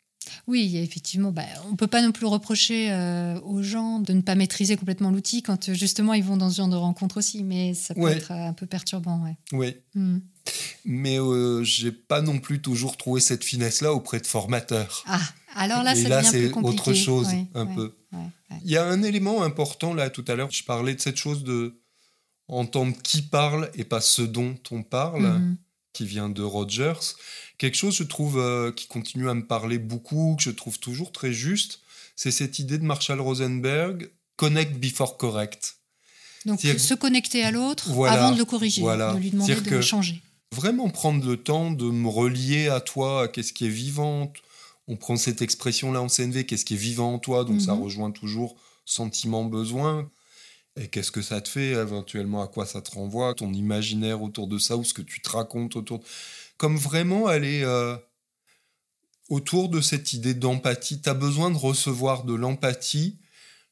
Oui, 0.45 0.77
effectivement, 0.77 1.31
bah, 1.31 1.41
on 1.65 1.71
ne 1.71 1.75
peut 1.75 1.87
pas 1.87 2.03
non 2.03 2.11
plus 2.11 2.27
reprocher 2.27 2.91
euh, 2.91 3.39
aux 3.41 3.63
gens 3.63 3.97
de 3.97 4.13
ne 4.13 4.21
pas 4.21 4.35
maîtriser 4.35 4.77
complètement 4.77 5.09
l'outil 5.09 5.41
quand 5.41 5.73
justement 5.73 6.13
ils 6.13 6.23
vont 6.23 6.37
dans 6.37 6.51
ce 6.51 6.57
genre 6.57 6.67
de 6.67 6.75
rencontre 6.75 7.17
aussi, 7.17 7.43
mais 7.43 7.73
ça 7.73 7.95
peut 7.95 8.09
être 8.09 8.31
un 8.31 8.53
peu 8.53 8.67
perturbant. 8.67 9.23
Ouais. 9.23 9.35
Oui. 9.51 9.75
Mais 10.85 11.19
euh, 11.19 11.63
j'ai 11.63 11.91
pas 11.91 12.21
non 12.21 12.39
plus 12.39 12.61
toujours 12.61 12.97
trouvé 12.97 13.21
cette 13.21 13.43
finesse-là 13.43 13.93
auprès 13.93 14.19
de 14.19 14.27
formateurs. 14.27 15.03
Ah, 15.07 15.19
alors 15.55 15.83
là, 15.83 15.93
là 15.95 16.23
c'est 16.23 16.51
autre 16.53 16.93
chose, 16.93 17.27
un 17.53 17.65
peu. 17.65 17.93
Il 18.63 18.71
y 18.71 18.77
a 18.77 18.85
un 18.85 19.03
élément 19.03 19.43
important 19.43 19.93
là 19.93 20.09
tout 20.09 20.25
à 20.27 20.35
l'heure. 20.35 20.51
Je 20.51 20.63
parlais 20.63 20.95
de 20.95 21.01
cette 21.01 21.17
chose 21.17 21.43
de 21.43 21.79
entendre 22.47 22.95
qui 23.03 23.21
parle 23.21 23.69
et 23.75 23.83
pas 23.83 24.01
ce 24.01 24.21
dont 24.21 24.57
on 24.71 24.83
parle, 24.83 25.27
mhm. 25.27 25.57
qui 25.93 26.05
vient 26.05 26.29
de 26.29 26.41
Rogers. 26.41 27.15
Quelque 27.57 27.77
chose, 27.77 27.95
je 27.95 28.03
trouve, 28.03 28.39
euh, 28.39 28.71
qui 28.71 28.87
continue 28.87 29.29
à 29.29 29.33
me 29.33 29.45
parler 29.45 29.77
beaucoup, 29.77 30.35
que 30.37 30.43
je 30.43 30.49
trouve 30.49 30.79
toujours 30.79 31.11
très 31.11 31.31
juste, 31.31 31.81
c'est 32.15 32.31
cette 32.31 32.59
idée 32.59 32.77
de 32.77 32.83
Marshall 32.83 33.21
Rosenberg, 33.21 34.09
connect 34.35 34.77
before 34.77 35.17
correct. 35.17 35.75
Donc 36.45 36.61
se 36.61 36.93
connecter 36.93 37.43
à 37.43 37.51
l'autre 37.51 37.91
avant 38.07 38.31
de 38.31 38.37
le 38.37 38.45
corriger, 38.45 38.81
de 38.81 39.17
lui 39.17 39.31
demander 39.31 39.55
de 39.55 39.81
changer. 39.81 40.21
Vraiment 40.53 40.89
prendre 40.89 41.25
le 41.25 41.37
temps 41.37 41.71
de 41.71 41.85
me 41.85 42.07
relier 42.07 42.69
à 42.69 42.81
toi, 42.81 43.23
à 43.23 43.27
qu'est-ce 43.27 43.53
qui 43.53 43.65
est 43.65 43.69
vivant, 43.69 44.33
on 44.87 44.95
prend 44.95 45.15
cette 45.15 45.43
expression-là 45.43 46.01
en 46.01 46.07
CNV, 46.07 46.45
qu'est-ce 46.45 46.65
qui 46.65 46.73
est 46.73 46.77
vivant 46.77 47.13
en 47.13 47.19
toi, 47.19 47.45
donc 47.45 47.61
ça 47.61 47.75
mhm. 47.75 47.83
rejoint 47.83 48.11
toujours 48.11 48.55
sentiment, 48.85 49.45
besoin. 49.45 50.09
Et 50.75 50.87
qu'est-ce 50.87 51.11
que 51.11 51.21
ça 51.21 51.41
te 51.41 51.49
fait 51.49 51.71
éventuellement, 51.71 52.41
à 52.41 52.47
quoi 52.47 52.65
ça 52.65 52.81
te 52.81 52.91
renvoie, 52.91 53.35
ton 53.35 53.53
imaginaire 53.53 54.23
autour 54.23 54.47
de 54.47 54.57
ça, 54.57 54.77
ou 54.77 54.83
ce 54.83 54.93
que 54.93 55.01
tu 55.01 55.21
te 55.21 55.29
racontes 55.29 55.75
autour. 55.75 56.03
Comme 56.57 56.77
vraiment 56.77 57.27
aller 57.27 57.61
euh, 57.63 57.95
autour 59.29 59.69
de 59.69 59.81
cette 59.81 60.13
idée 60.13 60.33
d'empathie. 60.33 61.01
Tu 61.01 61.09
as 61.09 61.13
besoin 61.13 61.51
de 61.51 61.57
recevoir 61.57 62.23
de 62.23 62.33
l'empathie. 62.33 63.19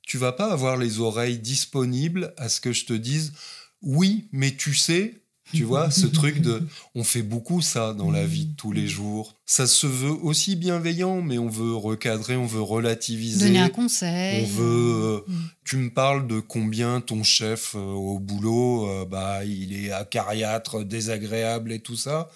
Tu 0.03 0.17
vas 0.17 0.31
pas 0.31 0.51
avoir 0.51 0.77
les 0.77 0.99
oreilles 0.99 1.39
disponibles 1.39 2.33
à 2.37 2.47
ce 2.47 2.61
que 2.61 2.71
je 2.71 2.85
te 2.85 2.93
dise 2.93 3.33
oui, 3.81 4.27
mais 4.31 4.55
tu 4.55 4.73
sais, 4.73 5.21
tu 5.53 5.63
vois, 5.63 5.91
ce 5.91 6.05
truc 6.05 6.41
de. 6.41 6.63
On 6.95 7.03
fait 7.03 7.21
beaucoup 7.21 7.61
ça 7.61 7.93
dans 7.93 8.11
la 8.11 8.25
vie 8.25 8.45
de 8.45 8.55
tous 8.55 8.71
les 8.71 8.87
jours. 8.87 9.35
Ça 9.45 9.65
se 9.65 9.87
veut 9.87 10.11
aussi 10.11 10.55
bienveillant, 10.55 11.21
mais 11.21 11.37
on 11.37 11.47
veut 11.47 11.75
recadrer, 11.75 12.35
on 12.35 12.45
veut 12.45 12.61
relativiser. 12.61 13.45
Donner 13.45 13.59
un 13.59 13.69
conseil. 13.69 14.43
On 14.43 14.47
veut. 14.47 14.93
Euh, 14.93 15.19
mm. 15.27 15.35
Tu 15.63 15.77
me 15.77 15.89
parles 15.89 16.27
de 16.27 16.39
combien 16.39 17.01
ton 17.01 17.23
chef 17.23 17.75
euh, 17.75 17.79
au 17.79 18.19
boulot, 18.19 18.89
euh, 18.89 19.05
bah, 19.05 19.45
il 19.45 19.85
est 19.85 19.91
acariâtre, 19.91 20.83
désagréable 20.83 21.71
et 21.71 21.79
tout 21.79 21.97
ça. 21.97 22.29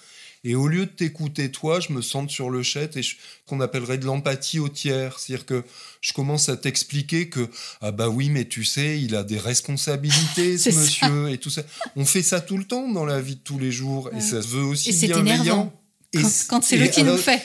Et 0.44 0.56
au 0.56 0.68
lieu 0.68 0.88
de 0.88 0.92
t'écouter 0.92 1.52
toi, 1.52 1.80
je 1.80 1.94
me 1.94 2.02
sens 2.02 2.32
sur 2.32 2.50
le 2.50 2.64
chat 2.64 2.98
et 2.98 3.02
qu'on 3.46 3.62
appellerait 3.62 4.00
de 4.00 4.06
l'empathie 4.06 4.58
au 4.58 4.70
tiers. 4.70 5.20
C'est-à-dire 5.20 5.46
que 5.46 5.64
je 6.02 6.14
commence 6.14 6.50
à 6.50 6.58
t'expliquer 6.58 7.30
que, 7.30 7.48
ah 7.82 7.92
bah 7.92 8.10
oui, 8.10 8.30
mais 8.30 8.46
tu 8.46 8.64
sais, 8.64 9.00
il 9.00 9.16
a 9.16 9.24
des 9.24 9.38
responsabilités, 9.38 10.58
ce 10.58 10.70
monsieur, 10.70 11.30
et 11.30 11.38
tout 11.38 11.52
ça. 11.52 11.62
On 11.96 12.06
fait 12.06 12.24
ça 12.24 12.42
tout 12.42 12.58
le 12.58 12.64
temps 12.64 12.90
dans 12.92 13.06
la 13.06 13.22
vie 13.22 13.36
de 13.36 13.42
tous 13.42 13.60
les 13.60 13.72
jours. 13.72 14.10
Et 14.16 14.22
ça 14.22 14.42
se 14.42 14.48
veut 14.48 14.64
aussi 14.64 14.90
et 14.90 15.08
bienveillant. 15.08 15.72
Et 16.14 16.22
quand, 16.50 16.62
c'est 16.62 16.76
le 16.76 16.88
qui 16.88 17.04
nous 17.04 17.16
fait. 17.16 17.42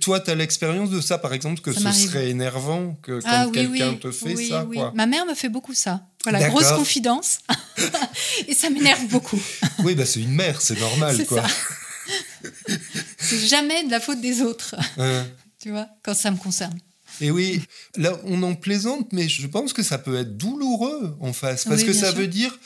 toi, 0.00 0.20
tu 0.20 0.30
as 0.30 0.34
l'expérience 0.34 0.88
de 0.88 1.02
ça, 1.02 1.18
par 1.18 1.34
exemple, 1.34 1.60
que 1.60 1.72
ce 1.72 1.92
serait 1.92 2.30
énervant 2.30 2.96
que 3.02 3.20
quand 3.20 3.28
ah 3.28 3.46
quelqu'un 3.52 3.94
te 3.94 4.10
fait 4.10 4.36
ça. 4.36 4.66
Quoi. 4.72 4.92
Ma 4.94 5.06
mère 5.06 5.26
me 5.26 5.34
fait 5.34 5.48
beaucoup 5.50 5.74
ça. 5.74 6.06
Voilà, 6.22 6.48
grosse 6.48 6.72
confidence. 6.72 7.40
et 8.48 8.54
ça 8.54 8.70
m'énerve 8.70 9.06
beaucoup. 9.08 9.40
oui, 9.80 9.94
bah, 9.94 10.06
c'est 10.06 10.20
une 10.20 10.32
mère, 10.32 10.62
c'est 10.62 10.78
normal. 10.80 11.26
quoi. 11.26 11.42
C'est 13.26 13.46
jamais 13.46 13.84
de 13.84 13.90
la 13.90 14.00
faute 14.00 14.20
des 14.20 14.42
autres. 14.42 14.74
tu 15.60 15.70
vois, 15.70 15.88
quand 16.02 16.14
ça 16.14 16.30
me 16.30 16.36
concerne. 16.36 16.78
Et 17.20 17.30
oui, 17.30 17.62
là, 17.96 18.18
on 18.24 18.42
en 18.42 18.54
plaisante, 18.54 19.12
mais 19.12 19.28
je 19.28 19.46
pense 19.46 19.72
que 19.72 19.82
ça 19.82 19.98
peut 19.98 20.16
être 20.16 20.36
douloureux 20.36 21.16
en 21.20 21.32
face. 21.32 21.64
Parce 21.64 21.84
que 21.84 21.92
ça 21.92 22.12
veut 22.12 22.26
dire, 22.26 22.58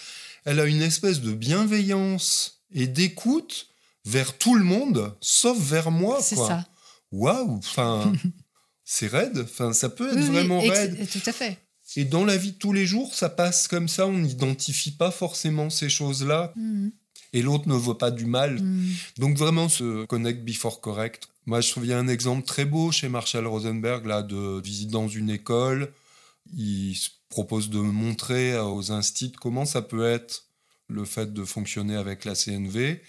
elle 0.45 0.61
a 0.61 0.65
une 0.65 0.83
espèce 0.83 1.21
de 1.21 1.33
bienveillance 1.33 2.63
et 2.73 2.87
d'écoute 2.87 3.69
vers 4.05 4.37
tout 4.37 4.55
le 4.55 4.65
monde, 4.65 5.15
sauf 5.21 5.59
vers 5.59 5.91
moi. 5.91 6.21
C'est 6.23 6.37
ça. 6.37 6.67
Waouh 7.13 7.59
Enfin, 7.59 8.13
c'est 8.85 9.07
raide. 9.07 9.39
Enfin, 9.45 9.73
ça 9.73 9.89
peut 9.89 10.11
être 10.11 10.25
vraiment 10.25 10.61
raide. 10.61 11.09
Tout 11.09 11.23
à 11.27 11.33
fait. 11.33 11.59
Et 11.97 12.05
dans 12.05 12.25
la 12.25 12.37
vie 12.37 12.53
de 12.53 12.57
tous 12.59 12.73
les 12.73 12.87
jours, 12.87 13.15
ça 13.15 13.29
passe 13.29 13.67
comme 13.67 13.89
ça. 13.89 14.07
On 14.07 14.19
n'identifie 14.19 14.93
pas 14.93 15.11
forcément 15.11 15.71
ces 15.71 15.89
choses-là. 15.89 16.53
Mhm. 16.57 16.93
Et 17.33 17.43
l'autre 17.43 17.69
ne 17.69 17.75
voit 17.75 17.99
pas 17.99 18.11
du 18.11 18.27
mal. 18.27 18.61
Mhm. 18.61 18.95
Donc 19.19 19.37
vraiment, 19.37 19.69
ce 19.69 20.05
connect 20.07 20.45
before 20.45 20.81
correct. 20.81 21.29
Moi, 21.47 21.61
je 21.61 21.71
trouve 21.71 21.85
qu'il 21.85 21.93
y 21.93 21.95
a 21.95 21.99
un 21.99 22.09
exemple 22.09 22.47
très 22.47 22.65
beau 22.65 22.93
chez 22.93 23.09
Marshall 23.09 23.47
Rosenberg, 23.47 24.07
là, 24.07 24.23
de 24.23 24.61
visite 24.61 24.91
dans 24.91 25.09
une 25.09 25.31
école. 25.31 25.93
Il 26.57 26.97
propose 27.29 27.71
de 27.71 27.79
montrer 27.79 28.59
aux 28.59 28.93
instituts 28.93 29.39
comment 29.39 29.65
ça 29.65 29.83
peut 29.83 30.05
être 30.05 30.47
le 30.89 31.05
fait 31.05 31.33
de 31.33 31.45
fonctionner 31.45 31.97
avec 31.97 32.25
la 32.25 32.35
CNV. 32.35 33.01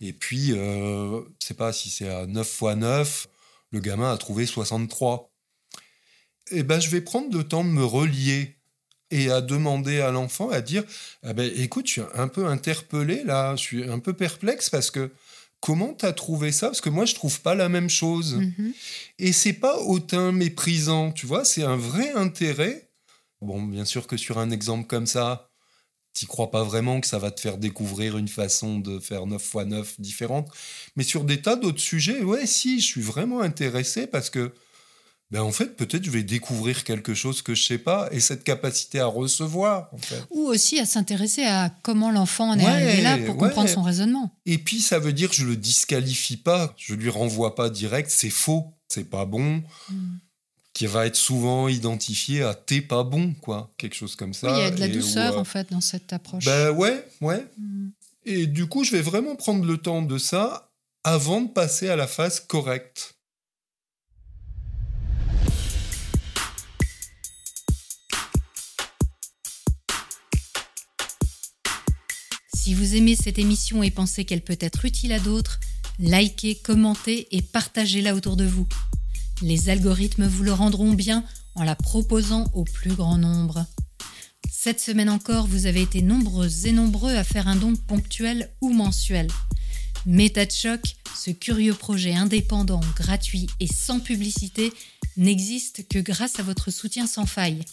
Et 0.00 0.12
puis, 0.12 0.52
euh, 0.52 1.20
je 1.40 1.46
sais 1.46 1.54
pas 1.54 1.72
si 1.72 1.90
c'est 1.90 2.08
à 2.08 2.26
9 2.26 2.46
x 2.46 2.76
9, 2.76 3.28
le 3.72 3.80
gamin 3.80 4.12
a 4.12 4.16
trouvé 4.16 4.46
63. 4.46 5.30
Eh 6.50 6.62
ben, 6.62 6.80
je 6.80 6.88
vais 6.88 7.00
prendre 7.00 7.36
le 7.36 7.44
temps 7.44 7.64
de 7.64 7.70
me 7.70 7.84
relier 7.84 8.57
et 9.10 9.30
à 9.30 9.40
demander 9.40 10.00
à 10.00 10.10
l'enfant, 10.10 10.50
à 10.50 10.60
dire 10.60 10.84
ah 11.22 11.32
ben, 11.32 11.50
écoute, 11.56 11.86
je 11.86 11.92
suis 11.92 12.02
un 12.14 12.28
peu 12.28 12.46
interpellé 12.46 13.24
là, 13.24 13.56
je 13.56 13.62
suis 13.62 13.84
un 13.88 13.98
peu 13.98 14.12
perplexe 14.12 14.70
parce 14.70 14.90
que 14.90 15.10
comment 15.60 15.94
tu 15.94 16.06
as 16.06 16.12
trouvé 16.12 16.52
ça? 16.52 16.68
Parce 16.68 16.80
que 16.80 16.90
moi, 16.90 17.04
je 17.04 17.14
trouve 17.14 17.40
pas 17.40 17.54
la 17.54 17.68
même 17.68 17.90
chose. 17.90 18.36
Mm-hmm. 18.36 18.72
Et 19.18 19.32
c'est 19.32 19.54
pas 19.54 19.78
autant 19.78 20.32
méprisant, 20.32 21.12
tu 21.12 21.26
vois, 21.26 21.44
c'est 21.44 21.64
un 21.64 21.76
vrai 21.76 22.12
intérêt. 22.12 22.90
Bon, 23.40 23.62
bien 23.62 23.84
sûr 23.84 24.06
que 24.06 24.16
sur 24.16 24.38
un 24.38 24.50
exemple 24.50 24.86
comme 24.86 25.06
ça, 25.06 25.48
tu 26.14 26.26
crois 26.26 26.50
pas 26.50 26.64
vraiment 26.64 27.00
que 27.00 27.06
ça 27.06 27.18
va 27.18 27.30
te 27.30 27.40
faire 27.40 27.58
découvrir 27.58 28.18
une 28.18 28.28
façon 28.28 28.78
de 28.78 28.98
faire 28.98 29.26
9 29.26 29.40
x 29.40 29.66
9 29.66 30.00
différente. 30.00 30.48
Mais 30.96 31.04
sur 31.04 31.24
des 31.24 31.40
tas 31.40 31.56
d'autres 31.56 31.80
sujets, 31.80 32.22
ouais, 32.22 32.46
si, 32.46 32.80
je 32.80 32.86
suis 32.86 33.00
vraiment 33.00 33.40
intéressé 33.40 34.06
parce 34.06 34.30
que, 34.30 34.52
ben 35.30 35.42
en 35.42 35.52
fait, 35.52 35.76
peut-être 35.76 36.04
je 36.04 36.10
vais 36.10 36.22
découvrir 36.22 36.84
quelque 36.84 37.12
chose 37.12 37.42
que 37.42 37.54
je 37.54 37.64
sais 37.64 37.78
pas 37.78 38.08
et 38.12 38.20
cette 38.20 38.44
capacité 38.44 38.98
à 38.98 39.06
recevoir. 39.06 39.90
Ou 40.30 40.46
aussi 40.46 40.78
à 40.78 40.86
s'intéresser 40.86 41.44
à 41.44 41.70
comment 41.82 42.10
l'enfant 42.10 42.50
en 42.50 42.58
est 42.58 42.64
arrivé 42.64 43.02
là 43.02 43.18
pour 43.18 43.36
comprendre 43.36 43.68
son 43.68 43.82
raisonnement. 43.82 44.32
Et 44.46 44.58
puis, 44.58 44.80
ça 44.80 44.98
veut 44.98 45.12
dire 45.12 45.28
que 45.28 45.36
je 45.36 45.44
le 45.44 45.56
disqualifie 45.56 46.38
pas, 46.38 46.74
je 46.78 46.94
lui 46.94 47.10
renvoie 47.10 47.54
pas 47.54 47.68
direct, 47.68 48.10
c'est 48.10 48.30
faux, 48.30 48.72
c'est 48.88 49.10
pas 49.10 49.26
bon. 49.26 49.62
Hmm 49.90 50.16
qui 50.78 50.86
va 50.86 51.06
être 51.06 51.16
souvent 51.16 51.66
identifié 51.66 52.44
à 52.44 52.54
t'es 52.54 52.80
pas 52.80 53.02
bon, 53.02 53.34
quoi, 53.34 53.74
quelque 53.78 53.96
chose 53.96 54.14
comme 54.14 54.32
ça. 54.32 54.52
Oui, 54.52 54.58
il 54.58 54.62
y 54.62 54.66
a 54.66 54.70
de 54.70 54.78
la 54.78 54.86
douceur 54.86 55.36
en 55.36 55.42
fait 55.42 55.72
dans 55.72 55.80
cette 55.80 56.12
approche. 56.12 56.44
Ben 56.44 56.70
ouais, 56.70 57.04
ouais. 57.20 57.44
Mm. 57.58 57.88
Et 58.26 58.46
du 58.46 58.66
coup, 58.66 58.84
je 58.84 58.92
vais 58.92 59.00
vraiment 59.00 59.34
prendre 59.34 59.64
le 59.64 59.78
temps 59.78 60.02
de 60.02 60.18
ça 60.18 60.70
avant 61.02 61.40
de 61.40 61.48
passer 61.48 61.88
à 61.88 61.96
la 61.96 62.06
phase 62.06 62.38
correcte. 62.38 63.16
Si 72.68 72.74
vous 72.74 72.96
aimez 72.96 73.16
cette 73.16 73.38
émission 73.38 73.82
et 73.82 73.90
pensez 73.90 74.26
qu'elle 74.26 74.42
peut 74.42 74.58
être 74.60 74.84
utile 74.84 75.12
à 75.12 75.18
d'autres, 75.18 75.58
likez, 75.98 76.56
commentez 76.56 77.26
et 77.34 77.40
partagez-la 77.40 78.14
autour 78.14 78.36
de 78.36 78.44
vous. 78.44 78.68
Les 79.40 79.70
algorithmes 79.70 80.26
vous 80.26 80.42
le 80.42 80.52
rendront 80.52 80.92
bien 80.92 81.24
en 81.54 81.64
la 81.64 81.74
proposant 81.74 82.44
au 82.52 82.64
plus 82.64 82.92
grand 82.92 83.16
nombre. 83.16 83.64
Cette 84.50 84.80
semaine 84.80 85.08
encore, 85.08 85.46
vous 85.46 85.64
avez 85.64 85.80
été 85.80 86.02
nombreuses 86.02 86.66
et 86.66 86.72
nombreux 86.72 87.14
à 87.14 87.24
faire 87.24 87.48
un 87.48 87.56
don 87.56 87.74
ponctuel 87.74 88.50
ou 88.60 88.68
mensuel. 88.68 89.28
Méta 90.04 90.46
ce 90.50 91.30
curieux 91.30 91.72
projet 91.72 92.12
indépendant, 92.12 92.82
gratuit 92.96 93.46
et 93.60 93.66
sans 93.66 93.98
publicité, 93.98 94.74
n'existe 95.16 95.88
que 95.88 96.00
grâce 96.00 96.38
à 96.38 96.42
votre 96.42 96.70
soutien 96.70 97.06
sans 97.06 97.24
faille. 97.24 97.64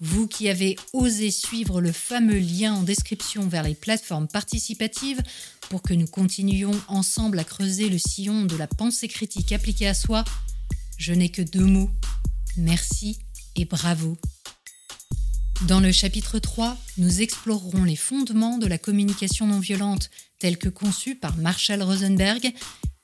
Vous 0.00 0.26
qui 0.26 0.48
avez 0.48 0.76
osé 0.92 1.30
suivre 1.30 1.80
le 1.80 1.92
fameux 1.92 2.38
lien 2.38 2.74
en 2.74 2.82
description 2.82 3.46
vers 3.48 3.62
les 3.62 3.74
plateformes 3.74 4.28
participatives 4.28 5.22
pour 5.70 5.82
que 5.82 5.94
nous 5.94 6.06
continuions 6.06 6.78
ensemble 6.88 7.38
à 7.38 7.44
creuser 7.44 7.88
le 7.88 7.98
sillon 7.98 8.44
de 8.44 8.56
la 8.56 8.66
pensée 8.66 9.08
critique 9.08 9.52
appliquée 9.52 9.86
à 9.86 9.94
soi, 9.94 10.24
je 10.98 11.12
n'ai 11.12 11.28
que 11.28 11.42
deux 11.42 11.64
mots. 11.64 11.90
Merci 12.56 13.18
et 13.56 13.64
bravo. 13.64 14.16
Dans 15.68 15.80
le 15.80 15.92
chapitre 15.92 16.38
3, 16.38 16.76
nous 16.98 17.22
explorerons 17.22 17.84
les 17.84 17.96
fondements 17.96 18.58
de 18.58 18.66
la 18.66 18.78
communication 18.78 19.46
non 19.46 19.60
violente 19.60 20.10
telle 20.38 20.58
que 20.58 20.68
conçue 20.68 21.14
par 21.14 21.36
Marshall 21.36 21.82
Rosenberg 21.82 22.52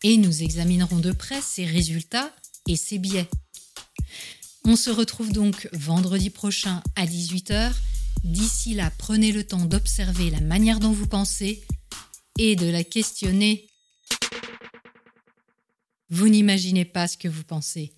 et 0.03 0.16
nous 0.16 0.43
examinerons 0.43 0.99
de 0.99 1.12
près 1.12 1.41
ses 1.41 1.64
résultats 1.64 2.34
et 2.68 2.76
ses 2.76 2.99
biais. 2.99 3.28
On 4.64 4.76
se 4.76 4.90
retrouve 4.90 5.32
donc 5.32 5.68
vendredi 5.72 6.30
prochain 6.30 6.82
à 6.96 7.06
18h. 7.06 7.72
D'ici 8.24 8.74
là, 8.74 8.90
prenez 8.98 9.32
le 9.32 9.44
temps 9.44 9.64
d'observer 9.64 10.30
la 10.30 10.40
manière 10.40 10.80
dont 10.80 10.92
vous 10.92 11.06
pensez 11.06 11.64
et 12.38 12.56
de 12.56 12.70
la 12.70 12.84
questionner 12.84 13.70
vous 16.11 16.28
n'imaginez 16.28 16.84
pas 16.84 17.06
ce 17.06 17.16
que 17.16 17.28
vous 17.28 17.44
pensez. 17.44 17.92